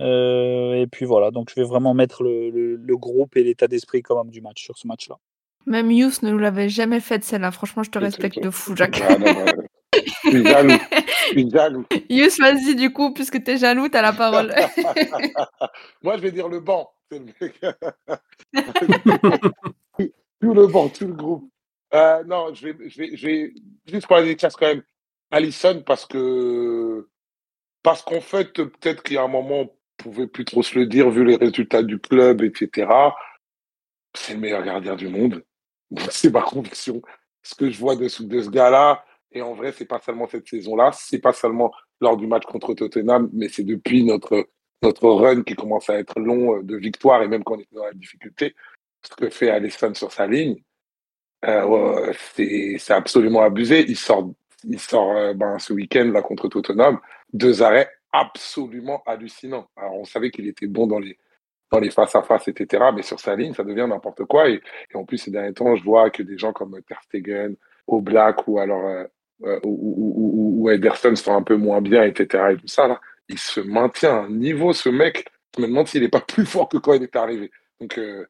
Euh, 0.00 0.74
et 0.74 0.88
puis 0.88 1.04
voilà, 1.04 1.30
donc 1.30 1.48
je 1.48 1.54
vais 1.54 1.64
vraiment 1.64 1.94
mettre 1.94 2.24
le, 2.24 2.50
le, 2.50 2.74
le 2.74 2.96
groupe 2.96 3.36
et 3.36 3.44
l'état 3.44 3.68
d'esprit 3.68 4.02
quand 4.02 4.20
même 4.20 4.32
du 4.32 4.40
match 4.40 4.64
sur 4.64 4.76
ce 4.76 4.88
match-là. 4.88 5.14
Même 5.66 5.92
Yous 5.92 6.10
ne 6.22 6.32
nous 6.32 6.38
l'avait 6.38 6.68
jamais 6.68 6.98
fait 6.98 7.22
celle-là. 7.22 7.52
Franchement, 7.52 7.84
je 7.84 7.90
te 7.90 8.00
respecte 8.00 8.42
de 8.42 8.50
fou, 8.50 8.74
Jacques. 8.74 9.00
Ah, 9.08 9.16
non, 9.16 9.32
non, 9.32 9.44
non. 9.44 9.52
Je 9.94 10.30
suis 10.30 10.44
jaloux. 10.44 10.78
Je 10.90 11.30
suis 11.30 11.50
jaloux. 11.50 11.86
Yous, 12.10 12.36
vas-y, 12.38 12.74
du 12.74 12.92
coup, 12.92 13.12
puisque 13.12 13.42
t'es 13.42 13.58
jaloux, 13.58 13.88
t'as 13.88 14.02
la 14.02 14.12
parole. 14.12 14.54
Moi, 16.02 16.16
je 16.16 16.22
vais 16.22 16.32
dire 16.32 16.48
le 16.48 16.60
banc. 16.60 16.90
Tout 20.40 20.54
le 20.54 20.66
banc, 20.66 20.88
tout 20.88 21.06
le 21.06 21.12
groupe. 21.12 21.48
Euh, 21.94 22.24
non, 22.24 22.52
je 22.52 22.68
vais, 22.68 22.88
je, 22.88 22.98
vais, 22.98 23.16
je 23.16 23.26
vais 23.26 23.54
juste 23.86 24.08
pour 24.08 24.16
la 24.16 24.22
dédicace 24.22 24.56
quand 24.56 24.66
même. 24.66 24.82
Allison, 25.30 25.82
parce 25.86 26.04
que 26.04 27.06
parce 27.82 28.02
qu'en 28.02 28.20
fait, 28.20 28.52
peut-être 28.52 29.02
qu'il 29.02 29.14
y 29.16 29.18
a 29.18 29.22
un 29.22 29.28
moment, 29.28 29.60
on 29.60 29.70
pouvait 29.96 30.26
plus 30.26 30.44
trop 30.44 30.62
se 30.62 30.78
le 30.78 30.86
dire, 30.86 31.10
vu 31.10 31.24
les 31.24 31.36
résultats 31.36 31.82
du 31.82 31.98
club, 32.00 32.42
etc. 32.42 32.90
C'est 34.14 34.34
le 34.34 34.40
meilleur 34.40 34.64
gardien 34.64 34.96
du 34.96 35.08
monde. 35.08 35.44
C'est 36.10 36.32
ma 36.32 36.42
conviction. 36.42 37.02
Ce 37.42 37.54
que 37.54 37.70
je 37.70 37.78
vois 37.78 37.94
de, 37.94 38.04
de 38.04 38.42
ce 38.42 38.50
gars-là, 38.50 39.04
et 39.34 39.42
en 39.42 39.54
vrai, 39.54 39.72
c'est 39.72 39.86
pas 39.86 40.00
seulement 40.00 40.26
cette 40.28 40.48
saison-là, 40.48 40.90
c'est 40.92 41.20
pas 41.20 41.32
seulement 41.32 41.72
lors 42.00 42.16
du 42.16 42.26
match 42.26 42.44
contre 42.44 42.74
Tottenham, 42.74 43.30
mais 43.32 43.48
c'est 43.48 43.64
depuis 43.64 44.04
notre, 44.04 44.48
notre 44.82 45.08
run 45.08 45.42
qui 45.42 45.54
commence 45.54 45.88
à 45.90 45.98
être 45.98 46.18
long 46.20 46.56
euh, 46.58 46.62
de 46.62 46.76
victoire, 46.76 47.22
et 47.22 47.28
même 47.28 47.44
quand 47.44 47.56
on 47.56 47.60
était 47.60 47.74
dans 47.74 47.84
la 47.84 47.92
difficulté, 47.92 48.54
ce 49.02 49.14
que 49.14 49.30
fait 49.30 49.50
Alisson 49.50 49.94
sur 49.94 50.12
sa 50.12 50.26
ligne, 50.26 50.62
euh, 51.44 52.12
c'est 52.36 52.90
absolument 52.90 53.42
abusé. 53.42 53.84
Il 53.88 53.96
sort, 53.96 54.32
il 54.64 54.78
sort 54.78 55.12
euh, 55.12 55.34
ben, 55.34 55.58
ce 55.58 55.72
week-end 55.72 56.10
là 56.12 56.22
contre 56.22 56.48
Tottenham, 56.48 57.00
deux 57.32 57.62
arrêts 57.62 57.90
absolument 58.12 59.02
hallucinants. 59.06 59.68
Alors 59.76 59.94
on 59.94 60.04
savait 60.04 60.30
qu'il 60.30 60.46
était 60.46 60.66
bon 60.66 60.86
dans 60.86 60.98
les 60.98 61.18
dans 61.70 61.80
les 61.80 61.90
face 61.90 62.14
à 62.14 62.22
face, 62.22 62.48
etc. 62.48 62.84
Mais 62.94 63.02
sur 63.02 63.18
sa 63.18 63.34
ligne, 63.34 63.54
ça 63.54 63.64
devient 63.64 63.86
n'importe 63.88 64.24
quoi. 64.26 64.48
Et, 64.50 64.60
en 64.94 65.04
plus 65.04 65.16
ces 65.18 65.30
derniers 65.30 65.54
temps, 65.54 65.74
je 65.74 65.82
vois 65.82 66.10
que 66.10 66.22
des 66.22 66.36
gens 66.36 66.52
comme 66.52 66.78
Ter 66.82 67.00
Stegen, 67.02 67.56
ou 67.88 68.58
alors 68.58 68.86
euh, 68.86 69.04
euh, 69.44 69.60
ou, 69.64 69.70
ou, 69.70 70.12
ou, 70.16 70.62
ou 70.62 70.70
Ederson 70.70 71.14
un 71.28 71.42
peu 71.42 71.56
moins 71.56 71.80
bien, 71.80 72.04
etc. 72.04 72.44
Et 72.52 72.56
tout 72.56 72.68
ça 72.68 72.88
là, 72.88 73.00
il 73.28 73.38
se 73.38 73.60
maintient 73.60 74.14
à 74.14 74.20
un 74.22 74.30
niveau 74.30 74.72
ce 74.72 74.88
mec. 74.88 75.28
Je 75.56 75.62
me 75.62 75.66
demande 75.68 75.86
s'il 75.86 76.02
n'est 76.02 76.08
pas 76.08 76.20
plus 76.20 76.46
fort 76.46 76.68
que 76.68 76.78
quand 76.78 76.94
il 76.94 77.02
est 77.02 77.16
arrivé. 77.16 77.50
Donc 77.80 77.98
euh, 77.98 78.26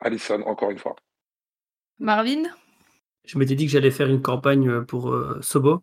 Alisson, 0.00 0.42
encore 0.46 0.70
une 0.70 0.78
fois. 0.78 0.96
Marvin? 1.98 2.42
Je 3.24 3.38
m'étais 3.38 3.54
dit 3.54 3.66
que 3.66 3.72
j'allais 3.72 3.90
faire 3.90 4.08
une 4.08 4.22
campagne 4.22 4.68
euh, 4.68 4.80
pour 4.80 5.10
euh, 5.10 5.38
Sobo, 5.42 5.82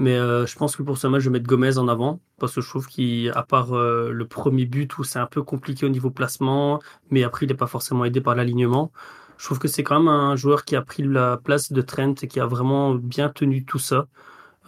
mais 0.00 0.16
euh, 0.16 0.46
je 0.46 0.56
pense 0.56 0.76
que 0.76 0.82
pour 0.82 0.96
ce 0.96 1.06
match, 1.06 1.20
je 1.22 1.28
vais 1.28 1.34
mettre 1.34 1.46
Gomez 1.46 1.76
en 1.76 1.88
avant, 1.88 2.20
parce 2.38 2.54
que 2.54 2.62
je 2.62 2.68
trouve 2.68 2.88
qu'à 2.88 3.42
part 3.42 3.76
euh, 3.76 4.10
le 4.10 4.26
premier 4.26 4.64
but 4.64 4.96
où 4.98 5.04
c'est 5.04 5.18
un 5.18 5.26
peu 5.26 5.42
compliqué 5.42 5.84
au 5.84 5.90
niveau 5.90 6.10
placement, 6.10 6.80
mais 7.10 7.22
après 7.22 7.44
il 7.44 7.50
n'est 7.50 7.54
pas 7.54 7.66
forcément 7.66 8.06
aidé 8.06 8.22
par 8.22 8.34
l'alignement, 8.34 8.92
je 9.40 9.46
trouve 9.46 9.58
que 9.58 9.68
c'est 9.68 9.82
quand 9.82 9.98
même 9.98 10.08
un 10.08 10.36
joueur 10.36 10.66
qui 10.66 10.76
a 10.76 10.82
pris 10.82 11.02
la 11.02 11.38
place 11.38 11.72
de 11.72 11.80
Trent 11.80 12.14
et 12.20 12.28
qui 12.28 12.40
a 12.40 12.46
vraiment 12.46 12.94
bien 12.94 13.30
tenu 13.30 13.64
tout 13.64 13.78
ça. 13.78 14.06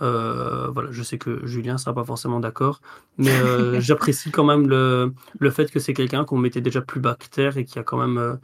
Euh, 0.01 0.69
voilà, 0.73 0.91
je 0.93 1.03
sais 1.03 1.19
que 1.19 1.47
Julien 1.47 1.77
sera 1.77 1.95
pas 1.95 2.05
forcément 2.05 2.41
d'accord, 2.41 2.81
mais 3.19 3.31
euh, 3.31 3.81
j'apprécie 3.83 4.31
quand 4.31 4.45
même 4.45 4.67
le, 4.67 5.13
le 5.39 5.51
fait 5.51 5.71
que 5.71 5.79
c'est 5.79 5.93
quelqu'un 5.93 6.25
qu'on 6.25 6.39
mettait 6.39 6.63
déjà 6.63 6.81
plus 6.81 7.01
bas 7.01 7.17
que 7.21 7.27
terre 7.27 7.59
et 7.59 7.67
qui 7.67 7.79
a 7.79 7.83
quand 7.83 7.99
même 7.99 8.39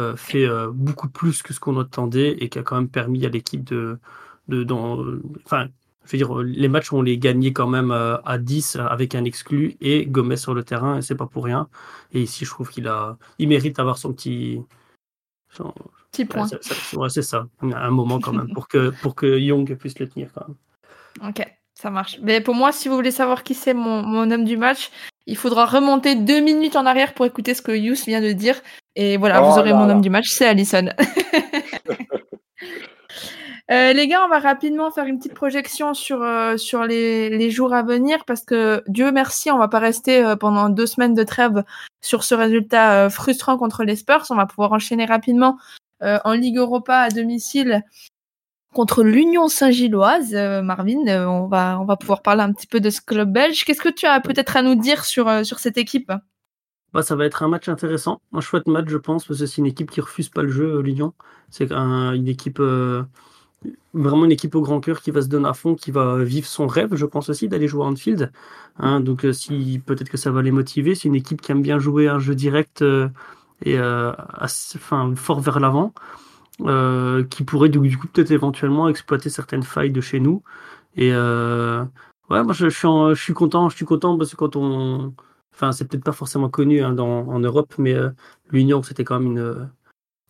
euh, 0.00 0.16
fait 0.16 0.48
beaucoup 0.72 1.08
plus 1.08 1.42
que 1.44 1.54
ce 1.54 1.60
qu'on 1.60 1.78
attendait 1.78 2.32
et 2.40 2.48
qui 2.48 2.58
a 2.58 2.64
quand 2.64 2.74
même 2.74 2.88
permis 2.88 3.24
à 3.24 3.28
l'équipe 3.28 3.62
de, 3.62 4.00
de 4.48 4.64
dans, 4.64 4.98
enfin, 5.44 5.68
je 6.06 6.10
veux 6.10 6.18
dire, 6.18 6.42
les 6.42 6.68
matchs 6.68 6.92
on 6.92 7.02
les 7.02 7.18
gagnait 7.18 7.52
quand 7.52 7.68
même 7.68 7.92
à 7.92 8.38
10 8.38 8.78
avec 8.80 9.14
un 9.14 9.22
exclu 9.22 9.76
et 9.80 10.06
Gomez 10.06 10.36
sur 10.36 10.54
le 10.54 10.64
terrain 10.64 10.98
et 10.98 11.02
c'est 11.02 11.14
pas 11.14 11.26
pour 11.26 11.44
rien. 11.44 11.68
Et 12.12 12.22
ici, 12.22 12.44
je 12.44 12.50
trouve 12.50 12.68
qu'il 12.68 12.88
a, 12.88 13.16
il 13.38 13.48
mérite 13.48 13.76
d'avoir 13.76 13.96
son 13.96 14.12
petit, 14.12 14.60
Petit 16.12 16.24
point. 16.24 16.42
Ouais, 16.44 16.48
c'est- 16.62 16.72
c'est 16.72 16.96
ouais, 16.96 17.08
c'est 17.08 17.22
ça, 17.22 17.46
un 17.62 17.90
moment 17.90 18.18
quand 18.20 18.32
même, 18.32 18.52
pour 18.52 18.68
que, 18.68 18.90
pour 19.02 19.14
que 19.14 19.38
Young 19.38 19.74
puisse 19.76 19.98
le 19.98 20.08
tenir 20.08 20.30
quand 20.34 20.46
même. 20.48 21.30
Ok, 21.30 21.44
ça 21.74 21.90
marche. 21.90 22.18
Mais 22.22 22.40
pour 22.40 22.54
moi, 22.54 22.72
si 22.72 22.88
vous 22.88 22.94
voulez 22.94 23.10
savoir 23.10 23.42
qui 23.42 23.54
c'est 23.54 23.74
mon, 23.74 24.02
mon 24.02 24.30
homme 24.30 24.44
du 24.44 24.56
match, 24.56 24.90
il 25.26 25.36
faudra 25.36 25.66
remonter 25.66 26.14
deux 26.14 26.40
minutes 26.40 26.76
en 26.76 26.86
arrière 26.86 27.12
pour 27.14 27.26
écouter 27.26 27.54
ce 27.54 27.62
que 27.62 27.72
Yous 27.72 28.04
vient 28.06 28.20
de 28.20 28.32
dire. 28.32 28.56
Et 28.96 29.16
voilà, 29.16 29.42
Oh 29.42 29.50
vous 29.50 29.58
aurez 29.58 29.70
là 29.70 29.76
mon 29.76 29.86
là. 29.86 29.94
homme 29.94 30.00
du 30.00 30.10
match, 30.10 30.26
c'est 30.28 30.46
Allison. 30.46 30.86
Euh, 33.70 33.92
les 33.92 34.08
gars, 34.08 34.24
on 34.24 34.28
va 34.28 34.38
rapidement 34.38 34.90
faire 34.90 35.04
une 35.04 35.18
petite 35.18 35.34
projection 35.34 35.92
sur, 35.92 36.22
euh, 36.22 36.56
les, 36.86 37.50
jours 37.50 37.74
à 37.74 37.82
venir 37.82 38.24
parce 38.24 38.42
que 38.42 38.82
Dieu 38.88 39.12
merci, 39.12 39.50
on 39.50 39.58
va 39.58 39.68
pas 39.68 39.78
rester 39.78 40.24
euh, 40.24 40.36
pendant 40.36 40.70
deux 40.70 40.86
semaines 40.86 41.12
de 41.12 41.22
trêve 41.22 41.64
sur 42.00 42.24
ce 42.24 42.34
résultat 42.34 43.10
frustrant 43.10 43.58
contre 43.58 43.84
les 43.84 43.96
Spurs. 43.96 44.24
On 44.30 44.36
va 44.36 44.46
pouvoir 44.46 44.72
enchaîner 44.72 45.04
rapidement 45.04 45.58
en 46.00 46.32
Ligue 46.32 46.58
Europa 46.58 46.96
à 46.96 47.08
domicile 47.10 47.82
contre 48.72 49.02
l'Union 49.02 49.48
Saint-Gilloise. 49.48 50.32
Marvin, 50.32 51.26
on, 51.26 51.48
va, 51.48 51.96
pouvoir 51.98 52.22
parler 52.22 52.42
un 52.42 52.52
petit 52.52 52.68
peu 52.68 52.78
de 52.78 52.88
ce 52.88 53.00
club 53.00 53.32
belge. 53.32 53.64
Qu'est-ce 53.64 53.82
que 53.82 53.88
tu 53.88 54.06
as 54.06 54.20
peut-être 54.20 54.56
à 54.56 54.62
nous 54.62 54.76
dire 54.76 55.04
sur, 55.04 55.28
cette 55.44 55.76
équipe? 55.76 56.12
Bah, 56.92 57.02
ça 57.02 57.16
va 57.16 57.26
être 57.26 57.42
un 57.42 57.48
match 57.48 57.68
intéressant, 57.68 58.20
un 58.32 58.40
chouette 58.40 58.68
match, 58.68 58.86
je 58.88 58.96
pense, 58.96 59.26
parce 59.26 59.40
que 59.40 59.46
c'est 59.46 59.58
une 59.58 59.66
équipe 59.66 59.90
qui 59.90 60.00
refuse 60.00 60.28
pas 60.28 60.42
le 60.42 60.50
jeu, 60.50 60.80
l'Union. 60.80 61.14
C'est 61.50 61.72
un- 61.72 62.12
une 62.12 62.28
équipe, 62.28 62.62
vraiment 63.94 64.24
une 64.24 64.32
équipe 64.32 64.54
au 64.54 64.60
grand 64.60 64.80
cœur 64.80 65.00
qui 65.00 65.10
va 65.10 65.22
se 65.22 65.28
donner 65.28 65.48
à 65.48 65.54
fond, 65.54 65.74
qui 65.74 65.90
va 65.90 66.22
vivre 66.22 66.46
son 66.46 66.66
rêve, 66.66 66.94
je 66.94 67.06
pense 67.06 67.28
aussi, 67.28 67.48
d'aller 67.48 67.68
jouer 67.68 67.84
à 67.84 67.88
Anfield. 67.88 68.32
Hein, 68.78 69.00
donc, 69.00 69.24
euh, 69.24 69.32
si 69.32 69.82
peut-être 69.84 70.08
que 70.08 70.16
ça 70.16 70.30
va 70.30 70.42
les 70.42 70.50
motiver. 70.52 70.94
C'est 70.94 71.08
une 71.08 71.16
équipe 71.16 71.40
qui 71.40 71.52
aime 71.52 71.62
bien 71.62 71.78
jouer 71.78 72.08
un 72.08 72.18
jeu 72.18 72.34
direct 72.34 72.82
euh, 72.82 73.08
et 73.62 73.78
euh, 73.78 74.12
enfin, 74.40 75.14
fort 75.16 75.40
vers 75.40 75.60
l'avant, 75.60 75.92
qui 77.30 77.44
pourrait 77.44 77.68
du, 77.68 77.98
coup 77.98 78.08
peut-être 78.08 78.30
éventuellement 78.30 78.88
exploiter 78.88 79.30
certaines 79.30 79.62
failles 79.62 79.92
de 79.92 80.00
chez 80.00 80.20
nous. 80.20 80.42
Et 80.96 81.12
ouais, 81.12 82.42
moi 82.44 82.52
je, 82.52 82.68
suis 82.68 82.88
je 82.88 83.20
suis 83.20 83.34
content, 83.34 83.68
je 83.68 83.76
suis 83.76 83.84
content 83.84 84.16
parce 84.18 84.30
que 84.32 84.36
quand 84.36 84.56
on 84.56 85.14
Enfin, 85.54 85.72
c'est 85.72 85.86
peut-être 85.88 86.04
pas 86.04 86.12
forcément 86.12 86.48
connu 86.48 86.82
hein, 86.82 86.92
dans, 86.92 87.26
en 87.26 87.40
Europe, 87.40 87.74
mais 87.78 87.96
l'Union, 88.50 88.80
c'était 88.84 89.02
quand 89.02 89.18
même 89.18 89.32
une, 89.32 89.68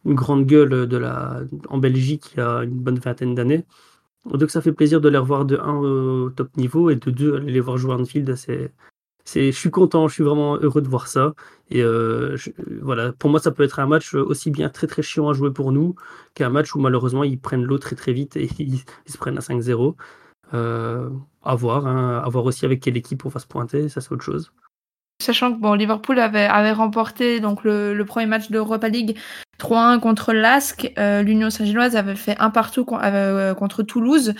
une 0.05 0.15
grande 0.15 0.47
gueule 0.47 0.87
de 0.87 0.97
la, 0.97 1.41
en 1.69 1.79
Belgique 1.79 2.33
il 2.35 2.39
y 2.39 2.41
a 2.43 2.65
une 2.65 2.79
bonne 2.79 2.99
vingtaine 2.99 3.35
d'années. 3.35 3.65
Donc 4.27 4.51
ça 4.51 4.61
fait 4.63 4.73
plaisir 4.73 5.01
de 5.01 5.09
les 5.09 5.19
revoir 5.19 5.45
de 5.45 5.57
1 5.59 5.77
au 5.77 6.31
top 6.31 6.57
niveau 6.57 6.91
et 6.91 6.97
de 6.97 7.11
2 7.11 7.37
aller 7.37 7.53
les 7.53 7.61
voir 7.61 7.79
jouer 7.79 7.93
à 7.95 7.97
Anfield. 7.97 8.35
C'est, 8.37 8.73
c'est, 9.25 9.53
je 9.53 9.59
suis 9.59 9.71
content, 9.71 10.09
je 10.09 10.15
suis 10.15 10.25
vraiment 10.25 10.57
heureux 10.59 10.83
de 10.83 10.89
voir 10.89 11.09
ça. 11.09 11.35
Et 11.71 11.83
euh, 11.83 12.37
voilà, 12.83 13.13
pour 13.13 13.31
moi, 13.31 13.41
ça 13.41 13.51
peut 13.53 13.63
être 13.63 13.79
un 13.81 13.87
match 13.87 14.15
aussi 14.15 14.51
bien 14.51 14.69
très 14.71 14.87
très 14.87 15.03
chiant 15.03 15.29
à 15.29 15.35
jouer 15.35 15.53
pour 15.53 15.73
nous 15.73 15.95
qu'un 16.35 16.51
match 16.51 16.75
où 16.75 16.81
malheureusement 16.81 17.25
ils 17.25 17.41
prennent 17.41 17.65
l'eau 17.65 17.79
très 17.79 17.97
très 17.97 18.13
vite 18.13 18.37
et 18.37 18.49
ils, 18.59 18.81
ils 19.07 19.13
se 19.13 19.19
prennent 19.19 19.39
à 19.39 19.41
5-0. 19.41 19.97
Euh, 20.55 21.11
à 21.43 21.55
voir, 21.55 21.87
hein, 21.87 22.19
à 22.25 22.29
voir 22.29 22.45
aussi 22.47 22.65
avec 22.65 22.81
quelle 22.81 22.97
équipe 22.97 23.25
on 23.27 23.29
va 23.29 23.41
se 23.41 23.47
pointer, 23.47 23.89
ça 23.89 24.01
c'est 24.01 24.13
autre 24.13 24.25
chose. 24.25 24.53
Sachant 25.21 25.53
que 25.53 25.59
bon, 25.59 25.75
Liverpool 25.75 26.21
avait, 26.21 26.73
remporté 26.73 27.41
donc 27.41 27.65
le, 27.65 28.03
premier 28.05 28.27
match 28.27 28.51
d'Europa 28.51 28.89
League 28.89 29.19
3-1 29.59 29.99
contre 29.99 30.33
l'ASC. 30.33 30.93
Euh, 30.99 31.23
L'Union 31.23 31.51
Saint-Gilloise 31.51 31.97
avait 31.97 32.15
fait 32.15 32.37
un 32.39 32.51
partout 32.51 32.85
con- 32.85 33.01
euh, 33.03 33.53
contre 33.55 33.83
Toulouse. 33.83 34.35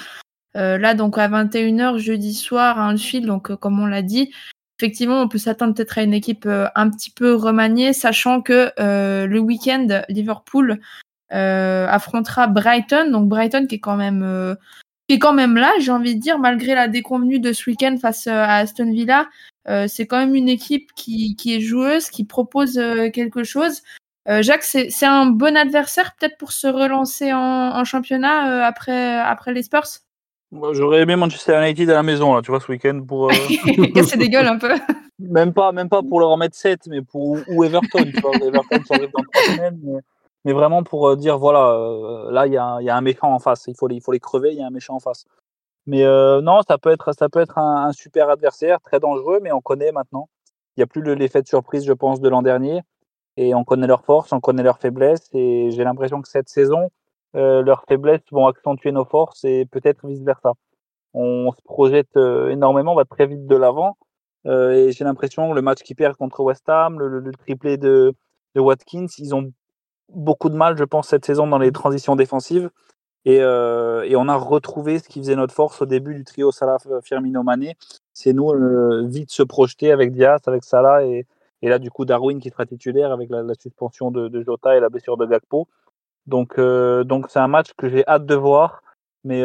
Euh, 0.57 0.79
là, 0.79 0.95
donc 0.95 1.19
à 1.19 1.29
21h 1.29 1.99
jeudi 1.99 2.33
soir 2.33 2.79
à 2.79 2.89
Anfield, 2.89 3.27
donc 3.27 3.51
euh, 3.51 3.57
comme 3.57 3.79
on 3.81 3.87
l'a 3.87 4.03
dit, 4.03 4.33
effectivement, 4.79 5.21
on 5.21 5.29
peut 5.29 5.39
s'attendre 5.39 5.75
peut-être 5.75 5.99
à 5.99 6.03
une 6.03 6.15
équipe 6.15 6.47
euh, 6.47 6.69
un 6.75 6.89
petit 6.91 7.11
peu 7.11 7.35
remaniée, 7.35 7.93
sachant 7.93 8.41
que 8.41 8.71
euh, 8.79 9.27
le 9.27 9.39
week-end, 9.41 10.03
Liverpool 10.09 10.81
euh, 11.33 11.87
affrontera 11.89 12.47
Brighton. 12.47 13.11
Donc 13.11 13.29
Brighton 13.29 13.67
qui 13.67 13.77
est 13.77 13.81
quand 13.81 13.97
même 13.97 14.23
euh, 14.23 14.55
qui 15.09 15.17
est 15.17 15.19
quand 15.19 15.35
même 15.35 15.57
là, 15.57 15.73
j'ai 15.81 15.91
envie 15.91 16.15
de 16.15 16.21
dire, 16.21 16.39
malgré 16.39 16.75
la 16.75 16.87
déconvenue 16.87 17.41
de 17.41 17.53
ce 17.53 17.69
week-end 17.69 17.97
face 18.01 18.27
euh, 18.27 18.43
à 18.43 18.57
Aston 18.59 18.93
Villa. 18.93 19.27
Euh, 19.69 19.87
c'est 19.89 20.07
quand 20.07 20.19
même 20.19 20.35
une 20.35 20.49
équipe 20.49 20.93
qui, 20.95 21.37
qui 21.37 21.55
est 21.55 21.61
joueuse, 21.61 22.09
qui 22.11 22.25
propose 22.25 22.79
euh, 22.79 23.11
quelque 23.11 23.45
chose. 23.45 23.83
Euh, 24.29 24.43
Jacques, 24.43 24.63
c'est 24.65 25.07
un 25.07 25.27
bon 25.27 25.57
adversaire 25.57 26.15
peut-être 26.19 26.37
pour 26.39 26.53
se 26.53 26.67
relancer 26.67 27.33
en, 27.33 27.39
en 27.41 27.85
championnat 27.85 28.67
après, 28.67 29.17
après 29.17 29.53
les 29.53 29.63
Spurs? 29.63 29.87
J'aurais 30.73 31.01
aimé 31.01 31.15
Manchester 31.15 31.59
United 31.63 31.91
à 31.91 31.95
la 31.95 32.03
maison, 32.03 32.35
là, 32.35 32.41
tu 32.41 32.51
vois, 32.51 32.61
ce 32.61 32.71
week-end, 32.73 33.03
pour. 33.07 33.31
euh, 33.31 33.35
Casser 33.95 34.17
des 34.17 34.31
gueules 34.31 34.47
un 34.47 34.59
peu. 34.59 34.71
même, 35.19 35.53
pas, 35.53 35.73
même 35.73 35.91
pas 35.91 36.03
pour 36.03 36.21
leur 36.21 36.31
en 36.31 36.39
mettre 36.39 36.57
7, 36.57 36.87
mais 36.89 37.03
pour. 37.03 37.37
Ou 37.49 37.65
Everton, 37.65 38.05
tu 38.05 38.21
vois. 38.21 38.35
Everton, 38.37 38.81
ça 38.87 38.95
arrive 38.95 39.11
dans 39.13 39.23
trois 39.31 39.43
semaines. 39.55 39.79
Mais, 39.83 40.01
mais 40.47 40.53
vraiment 40.55 40.83
pour 40.83 41.15
dire, 41.19 41.37
voilà, 41.39 41.73
euh, 41.73 42.31
là, 42.33 42.47
il 42.47 42.55
y, 42.55 42.57
a 42.57 42.79
y 42.81 42.89
a 42.89 42.97
un 42.97 43.01
méchant 43.03 43.33
en 43.35 43.39
face. 43.39 43.65
Il 43.69 43.75
faut 43.77 43.89
les, 43.89 43.97
il 43.97 44.01
faut 44.01 44.13
les 44.13 44.21
crever, 44.21 44.53
il 44.53 44.59
y 44.59 44.63
a 44.63 44.67
un 44.67 44.71
méchant 44.71 44.95
en 44.95 45.01
face. 45.01 45.27
Mais 45.89 46.05
euh, 46.05 46.43
non, 46.43 46.61
ça 46.69 46.77
peut 46.77 46.91
être, 46.91 47.13
ça 47.15 47.31
peut 47.31 47.41
être 47.41 47.57
un, 47.57 47.93
super 47.93 48.29
adversaire, 48.29 48.79
très 48.83 49.01
dangereux, 49.01 49.41
mais 49.43 49.53
on 49.53 49.63
connaît 49.63 49.91
maintenant. 49.91 50.29
Il 50.77 50.81
n'y 50.81 50.85
a 50.85 50.87
plus 50.87 51.01
le- 51.01 51.15
l'effet 51.15 51.41
de 51.41 51.49
surprise, 51.49 51.87
je 51.87 51.95
pense, 51.95 52.21
de 52.21 52.29
l'an 52.29 52.43
dernier. 52.43 52.83
Et 53.39 53.55
on 53.55 53.65
connaît 53.65 53.87
leurs 53.87 54.05
forces, 54.05 54.33
on 54.33 54.41
connaît 54.41 54.63
leurs 54.63 54.81
faiblesses. 54.81 55.31
Et 55.33 55.71
j'ai 55.71 55.85
l'impression 55.85 56.21
que 56.21 56.29
cette 56.29 56.51
saison, 56.51 56.91
euh, 57.37 57.63
leurs 57.63 57.85
faiblesses 57.89 58.21
vont 58.33 58.47
accentuer 58.49 58.93
nos 58.93 59.07
forces 59.07 59.45
et 59.45 59.65
peut-être 59.65 60.07
vice-versa. 60.07 60.53
On 61.15 61.53
se 61.53 61.63
projette 61.63 62.17
euh, 62.19 62.51
énormément, 62.51 62.93
on 62.93 62.97
va 62.97 63.07
très 63.07 63.27
vite 63.27 63.47
de 63.47 63.57
l'avant. 63.57 63.97
Et 64.45 64.93
j'ai 64.93 65.05
l'impression 65.05 65.51
que 65.51 65.55
le 65.55 65.63
match 65.63 65.83
qu'ils 65.83 65.97
perdent 65.97 66.17
contre 66.17 66.41
West 66.41 66.69
Ham, 66.69 66.99
le, 66.99 67.33
triplé 67.33 67.77
de 67.77 68.15
Watkins, 68.57 69.07
ils 69.19 69.35
ont 69.35 69.53
beaucoup 70.15 70.49
de 70.49 70.57
mal, 70.57 70.77
je 70.77 70.85
pense, 70.85 71.09
cette 71.09 71.25
saison 71.25 71.47
dans 71.47 71.59
les 71.59 71.73
transitions 71.73 72.17
défensives. 72.17 72.71
Et, 73.25 73.41
euh, 73.43 74.05
et 74.05 74.17
on 74.17 74.29
a 74.29 74.37
retrouvé 74.37 74.99
ce 74.99 75.09
qui 75.09 75.19
faisait 75.19 75.37
notre 75.37 75.55
force 75.55 75.83
au 75.83 75.87
début 75.87 76.15
du 76.15 76.25
trio 76.25 76.53
Salah, 76.53 76.79
Firmino, 77.03 77.43
Mané. 77.43 77.77
C'est 78.13 78.33
nous 78.33 78.51
euh, 78.53 79.07
vite 79.07 79.31
se 79.31 79.43
projeter 79.43 79.93
avec 79.93 80.13
Diaz, 80.13 80.41
avec 80.47 80.65
Salah 80.65 81.05
et, 81.05 81.27
là 81.63 81.79
du 81.79 81.91
coup 81.91 82.05
Darwin 82.05 82.41
qui 82.41 82.51
sera 82.51 82.67
titulaire 82.67 83.13
avec 83.13 83.31
la, 83.31 83.43
suspension 83.61 84.11
de, 84.11 84.43
Jota 84.43 84.77
et 84.77 84.81
la 84.81 84.89
blessure 84.89 85.17
de 85.17 85.27
Gakpo. 85.27 85.69
Donc 86.27 86.59
euh, 86.59 87.05
donc 87.05 87.27
c'est 87.31 87.41
un 87.41 87.49
match 87.49 87.73
que 87.77 87.89
j'ai 87.89 88.07
hâte 88.07 88.27
de 88.27 88.35
voir, 88.35 88.83
mais 89.25 89.43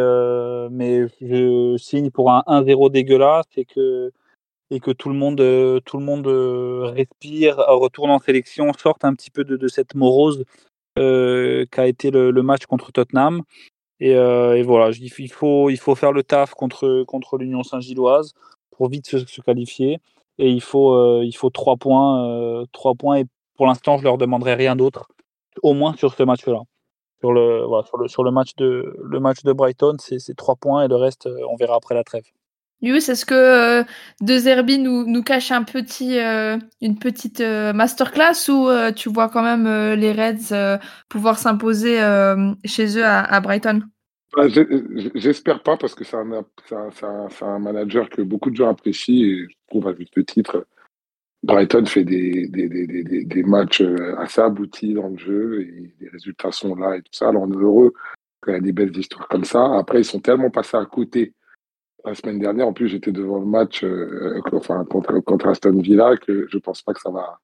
mais 0.69 1.07
je 1.21 1.75
signe 1.77 2.11
pour 2.11 2.31
un 2.31 2.43
1-0 2.47 2.91
dégueulasse 2.91 3.45
et 3.57 3.65
que 3.65 4.11
et 4.69 4.79
que 4.79 4.91
tout 4.91 5.09
le 5.09 5.15
monde 5.15 5.37
tout 5.85 5.97
le 5.97 6.05
monde 6.05 6.27
respire, 6.27 7.57
retourne 7.67 8.11
en 8.11 8.19
sélection, 8.19 8.71
sorte 8.73 9.03
un 9.05 9.13
petit 9.15 9.31
peu 9.31 9.43
de, 9.43 9.67
cette 9.67 9.95
morose 9.95 10.45
qu'a 10.95 11.87
été 11.87 12.11
le, 12.11 12.31
match 12.41 12.65
contre 12.65 12.91
Tottenham. 12.91 13.43
Et, 13.99 14.15
euh, 14.15 14.61
voilà, 14.63 14.91
il 14.99 15.31
faut, 15.31 15.69
il 15.69 15.77
faut 15.77 15.95
faire 15.95 16.11
le 16.11 16.23
taf 16.23 16.53
contre, 16.53 17.03
contre 17.03 17.37
l'Union 17.37 17.63
Saint-Gilloise 17.63 18.33
pour 18.71 18.89
vite 18.89 19.07
se, 19.07 19.41
qualifier. 19.41 19.99
Et 20.39 20.49
il 20.49 20.61
faut, 20.61 20.93
euh, 20.93 21.23
il 21.23 21.33
faut 21.33 21.49
trois 21.49 21.77
points, 21.77 22.27
euh, 22.27 22.65
trois 22.71 22.95
points. 22.95 23.17
Et 23.17 23.25
pour 23.55 23.67
l'instant, 23.67 23.97
je 23.97 24.03
leur 24.03 24.17
demanderai 24.17 24.55
rien 24.55 24.75
d'autre, 24.75 25.07
au 25.61 25.73
moins 25.73 25.95
sur 25.95 26.13
ce 26.13 26.23
match-là. 26.23 26.61
Sur 27.19 27.31
le, 27.31 27.65
sur 27.85 27.97
le, 27.97 28.07
sur 28.09 28.23
le 28.23 28.31
match 28.31 28.55
de, 28.57 28.97
le 29.01 29.19
match 29.19 29.43
de 29.43 29.53
Brighton, 29.53 29.95
c'est 29.99 30.35
trois 30.35 30.55
points 30.55 30.83
et 30.83 30.87
le 30.89 30.95
reste, 30.95 31.27
euh, 31.27 31.37
on 31.49 31.55
verra 31.55 31.75
après 31.75 31.95
la 31.95 32.03
trêve. 32.03 32.25
Yus, 32.83 33.07
est-ce 33.07 33.25
que 33.25 33.33
euh, 33.33 33.83
De 34.19 34.37
Zerbi 34.37 34.77
nous, 34.77 35.05
nous 35.07 35.23
cache 35.23 35.51
un 35.51 35.63
petit, 35.63 36.19
euh, 36.19 36.57
une 36.81 36.99
petite 36.99 37.39
euh, 37.39 37.71
masterclass 37.71 38.49
ou 38.49 38.67
euh, 38.67 38.91
tu 38.91 39.07
vois 39.07 39.29
quand 39.29 39.41
même 39.41 39.95
les 39.95 40.11
Reds 40.11 40.79
pouvoir 41.07 41.39
s'imposer 41.39 41.97
chez 42.65 42.97
eux 42.97 43.05
à, 43.05 43.39
Brighton? 43.39 43.83
Bah, 44.35 44.47
J'espère 45.15 45.63
pas 45.63 45.77
parce 45.77 45.95
que 45.95 46.03
c'est 46.03 46.17
un, 46.17 47.59
manager 47.59 48.09
que 48.09 48.21
beaucoup 48.21 48.51
de 48.51 48.57
gens 48.57 48.69
apprécient 48.69 49.15
et 49.15 49.47
je 49.49 49.55
trouve 49.69 49.87
à 49.87 49.95
juste 49.95 50.25
titre, 50.25 50.67
Brighton 51.43 51.85
fait 51.85 52.03
des, 52.03 52.47
des, 52.47 52.67
des, 52.67 52.85
des, 52.87 53.23
des- 53.23 53.43
matchs 53.43 53.83
assez 54.17 54.41
aboutis 54.41 54.93
dans 54.93 55.07
le 55.07 55.17
jeu 55.17 55.61
et 55.61 55.93
les 56.01 56.09
résultats 56.09 56.51
sont 56.51 56.75
là 56.75 56.97
et 56.97 57.01
tout 57.01 57.13
ça. 57.13 57.29
Alors 57.29 57.43
on 57.43 57.51
est 57.51 57.63
heureux 57.63 57.93
qu'il 58.43 58.53
y 58.53 58.57
ait 58.57 58.61
des 58.61 58.73
belles 58.73 58.97
histoires 58.97 59.27
comme 59.29 59.45
ça. 59.45 59.77
Après, 59.77 59.99
ils 59.99 60.05
sont 60.05 60.19
tellement 60.19 60.49
passés 60.49 60.77
à 60.77 60.85
côté 60.85 61.33
la 62.05 62.15
semaine 62.15 62.39
dernière. 62.39 62.67
En 62.67 62.73
plus, 62.73 62.87
j'étais 62.87 63.11
devant 63.11 63.39
le 63.39 63.45
match 63.45 63.83
euh, 63.83 64.41
enfin, 64.51 64.85
contre, 64.85 65.47
Aston 65.47 65.79
Villa 65.79 66.17
que 66.17 66.47
je 66.49 66.57
pense 66.57 66.81
pas 66.81 66.93
que 66.93 67.01
ça 67.01 67.11
va 67.11 67.39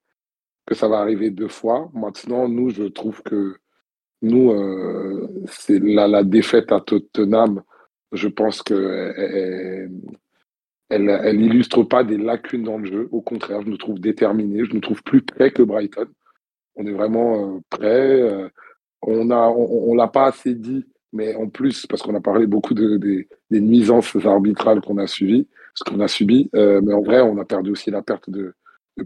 que 0.66 0.76
ça 0.76 0.88
va 0.88 1.00
arriver 1.00 1.32
deux 1.32 1.48
fois. 1.48 1.90
Maintenant, 1.94 2.48
nous, 2.48 2.70
je 2.70 2.84
trouve 2.84 3.24
que 3.24 3.56
nous, 4.22 4.52
euh, 4.52 5.28
c'est 5.48 5.80
la, 5.80 6.08
la 6.08 6.24
défaite 6.24 6.72
à 6.72 6.80
Tottenham. 6.80 7.64
Je 8.12 8.28
pense 8.28 8.62
que 8.62 9.90
elle, 10.90 11.10
elle, 11.10 11.42
illustre 11.42 11.84
pas 11.84 12.04
des 12.04 12.18
lacunes 12.18 12.64
dans 12.64 12.80
le 12.80 12.86
jeu. 12.86 13.10
Au 13.12 13.22
contraire, 13.22 13.62
je 13.62 13.70
nous 13.70 13.78
trouve 13.78 14.00
déterminés. 14.00 14.66
Je 14.66 14.74
nous 14.74 14.80
trouve 14.80 15.04
plus 15.04 15.22
prêts 15.22 15.52
que 15.52 15.62
Brighton. 15.62 16.08
On 16.76 16.86
est 16.86 16.92
vraiment 16.92 17.56
euh, 17.56 17.60
prêts. 17.70 18.22
Euh, 18.22 18.50
on 19.02 19.30
on, 19.32 19.92
on 19.92 19.96
l'a 19.96 20.08
pas 20.08 20.26
assez 20.26 20.56
dit, 20.56 20.86
mais 21.14 21.36
en 21.36 21.48
plus, 21.48 21.86
parce 21.88 22.02
qu'on 22.02 22.16
a 22.16 22.22
parlé 22.22 22.46
beaucoup 22.46 22.74
de, 22.74 22.98
des- 22.98 23.28
nuisances 23.52 24.16
arbitrales 24.24 24.82
qu'on 24.82 24.98
a 24.98 25.08
suivies, 25.08 25.48
ce 25.74 25.84
qu'on 25.84 26.00
a 26.00 26.08
subi. 26.08 26.50
Euh, 26.56 26.82
mais 26.84 26.94
en 26.94 27.02
vrai, 27.02 27.22
on 27.22 27.38
a 27.40 27.46
perdu 27.46 27.72
aussi 27.72 27.90
la 27.90 28.02
perte 28.02 28.30
de, 28.30 28.54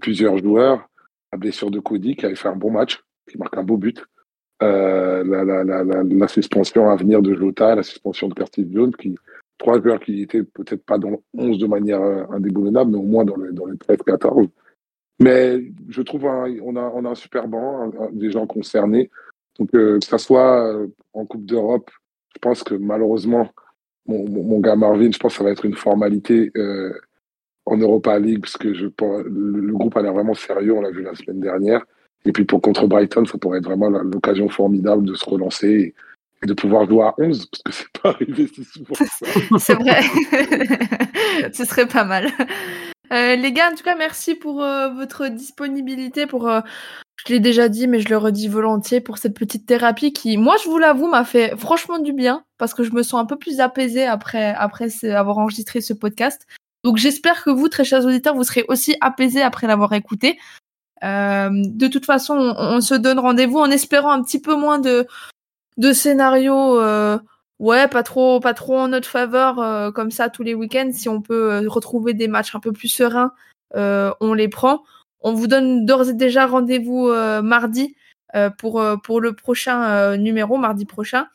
plusieurs 0.02 0.38
joueurs. 0.38 0.90
La 1.32 1.38
blessure 1.38 1.72
de 1.72 1.80
Cody, 1.80 2.16
qui 2.16 2.26
avait 2.26 2.36
fait 2.36 2.48
un 2.48 2.56
bon 2.56 2.72
match, 2.72 3.04
qui 3.30 3.38
marque 3.38 3.58
un 3.58 3.64
beau 3.64 3.78
but. 3.78 4.04
Euh, 4.62 5.24
la, 5.24 6.28
suspension 6.28 6.90
à 6.90 6.96
venir 6.96 7.22
de 7.22 7.34
Jota, 7.34 7.76
la 7.76 7.84
suspension 7.84 8.28
de 8.28 8.34
Curtis 8.34 8.68
Jones, 8.72 8.94
trois 9.58 9.82
joueurs 9.82 10.00
qui 10.00 10.22
étaient 10.22 10.44
peut-être 10.44 10.86
pas 10.86 10.98
dans 10.98 11.10
le 11.12 11.18
11 11.38 11.58
de 11.58 11.68
manière 11.68 12.02
euh, 12.02 12.24
indéboulonnable, 12.30 12.92
mais 12.92 12.98
au 12.98 13.04
moins 13.04 13.26
dans 13.26 13.36
le, 13.36 13.52
dans 13.52 13.66
le 13.66 13.76
13-14. 13.76 14.50
Mais 15.20 15.64
je 15.90 16.02
trouve 16.02 16.28
un, 16.28 16.54
on, 16.64 16.76
a, 16.76 16.92
on 16.94 17.06
a 17.06 17.10
un 17.10 17.16
super 17.16 17.48
banc, 17.48 17.92
des 18.12 18.32
gens 18.32 18.48
concernés. 18.48 19.10
Donc, 19.60 19.70
euh, 19.76 20.00
que 20.00 20.06
ça 20.06 20.18
soit 20.18 20.68
euh, 20.68 20.88
en 21.14 21.26
Coupe 21.26 21.46
d'Europe, 21.46 21.92
je 22.34 22.40
pense 22.40 22.64
que 22.64 22.74
malheureusement, 22.74 23.50
mon, 24.08 24.60
gars 24.60 24.76
Marvin, 24.76 25.12
je 25.12 25.18
pense 25.18 25.34
que 25.34 25.38
ça 25.38 25.44
va 25.44 25.52
être 25.52 25.66
une 25.66 25.76
formalité 25.76 26.52
euh, 26.58 26.94
en 27.66 27.78
Europa 27.78 28.18
League, 28.20 28.42
parce 28.42 28.58
que 28.58 28.74
je, 28.74 28.86
le, 28.86 29.60
le 29.62 29.74
groupe 29.74 29.96
a 29.96 30.02
l'air 30.02 30.14
vraiment 30.14 30.34
sérieux, 30.34 30.74
on 30.74 30.82
l'a 30.82 30.92
vu 30.92 31.04
la 31.04 31.16
semaine 31.16 31.40
dernière. 31.40 31.86
Et 32.26 32.32
puis 32.32 32.46
pour 32.46 32.62
contre 32.62 32.88
Brighton, 32.88 33.26
ça 33.26 33.38
pourrait 33.38 33.60
être 33.60 33.66
vraiment 33.66 33.90
l'occasion 33.90 34.50
formidable 34.50 35.04
de 35.04 35.14
se 35.14 35.30
relancer 35.30 35.94
et, 36.42 36.46
de 36.46 36.54
pouvoir 36.54 36.90
jouer 36.90 37.04
à 37.04 37.14
11, 37.20 37.46
parce 37.46 37.64
que 37.64 37.72
c'est 37.72 37.92
pas 38.02 38.10
arrivé 38.10 38.48
si 38.48 38.66
souvent. 38.66 38.96
C'est 39.60 39.76
vrai. 39.76 40.02
Ce 41.54 41.64
serait 41.64 41.88
pas 41.88 42.04
mal. 42.04 42.28
Les 43.12 43.52
gars, 43.54 43.70
en 43.72 43.76
tout 43.76 43.84
cas, 43.84 43.96
merci 43.96 44.36
pour 44.36 44.56
votre 44.56 45.28
disponibilité. 45.30 46.26
Pour, 46.26 46.50
je 47.26 47.34
l'ai 47.34 47.40
déjà 47.40 47.70
dit, 47.70 47.88
mais 47.88 48.00
je 48.00 48.10
le 48.10 48.18
redis 48.18 48.50
volontiers 48.50 49.00
pour 49.00 49.18
cette 49.18 49.34
petite 49.38 49.66
thérapie 49.66 50.12
qui, 50.12 50.38
moi, 50.38 50.56
je 50.62 50.70
vous 50.70 50.78
l'avoue, 50.78 51.08
m'a 51.08 51.24
fait 51.24 51.56
franchement 51.58 52.00
du 52.00 52.12
bien 52.12 52.44
parce 52.58 52.74
que 52.74 52.84
je 52.84 52.92
me 52.92 53.02
sens 53.02 53.22
un 53.22 53.26
peu 53.26 53.38
plus 53.38 53.62
apaisée 53.62 54.06
après 54.06 54.54
après 54.56 54.90
avoir 55.06 55.38
enregistré 55.38 55.80
ce 55.80 55.94
podcast. 55.94 56.46
Donc, 56.84 56.98
j'espère 56.98 57.44
que 57.44 57.50
vous, 57.50 57.70
très 57.70 57.86
chers 57.86 58.06
auditeurs, 58.06 58.36
vous 58.36 58.44
serez 58.44 58.66
aussi 58.68 58.98
apaisés 59.00 59.42
après 59.42 59.68
l'avoir 59.68 59.94
écouté. 59.94 60.38
Euh, 61.04 61.50
de 61.52 61.88
toute 61.88 62.06
façon, 62.06 62.56
on, 62.58 62.82
se 62.82 62.96
donne 62.96 63.20
rendez-vous 63.20 63.60
en 63.60 63.72
espérant 63.72 64.12
un 64.12 64.22
petit 64.22 64.42
peu 64.42 64.56
moins 64.56 64.80
de 64.80 65.08
de 65.78 65.94
scénarios. 65.94 66.80
euh, 66.80 67.18
Ouais, 67.60 67.88
pas 67.88 68.04
trop, 68.04 68.42
pas 68.42 68.54
trop 68.54 68.78
en 68.78 68.90
notre 68.90 69.08
faveur 69.08 69.60
euh, 69.60 69.92
comme 69.92 70.12
ça 70.12 70.30
tous 70.30 70.44
les 70.44 70.54
week-ends. 70.54 70.90
Si 70.92 71.08
on 71.08 71.22
peut 71.22 71.66
retrouver 71.68 72.14
des 72.14 72.28
matchs 72.28 72.56
un 72.56 72.60
peu 72.60 72.74
plus 72.74 72.90
sereins, 72.90 73.32
on 73.76 74.34
les 74.34 74.50
prend. 74.50 74.84
On 75.24 75.34
vous 75.34 75.48
donne 75.48 75.86
d'ores 75.86 76.10
et 76.10 76.14
déjà 76.14 76.46
rendez-vous 76.46 77.08
euh, 77.08 77.42
mardi 77.42 77.96
euh, 78.36 78.50
pour 78.50 78.82
euh, 78.82 78.98
pour 78.98 79.22
le 79.22 79.34
prochain 79.34 79.84
euh, 79.84 80.18
numéro, 80.18 80.58
mardi 80.58 80.86
prochain. 80.86 81.28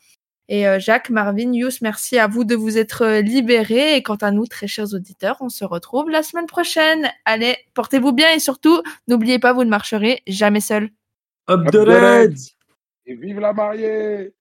Et 0.47 0.67
euh, 0.67 0.79
Jacques, 0.79 1.11
Marvin, 1.11 1.53
Yous, 1.53 1.69
merci 1.81 2.17
à 2.17 2.27
vous 2.27 2.43
de 2.43 2.55
vous 2.55 2.77
être 2.77 3.19
libérés. 3.19 3.95
Et 3.95 4.01
quant 4.01 4.15
à 4.15 4.31
nous, 4.31 4.47
très 4.47 4.67
chers 4.67 4.93
auditeurs, 4.93 5.37
on 5.41 5.49
se 5.49 5.63
retrouve 5.63 6.09
la 6.09 6.23
semaine 6.23 6.47
prochaine. 6.47 7.07
Allez, 7.25 7.55
portez-vous 7.75 8.13
bien 8.13 8.31
et 8.33 8.39
surtout, 8.39 8.81
n'oubliez 9.07 9.37
pas, 9.37 9.53
vous 9.53 9.63
ne 9.63 9.69
marcherez 9.69 10.23
jamais 10.25 10.61
seul. 10.61 10.89
Up 11.49 11.69
the. 11.71 11.77
Reds 11.77 12.55
Et 13.05 13.15
vive 13.15 13.39
la 13.39 13.53
mariée 13.53 14.33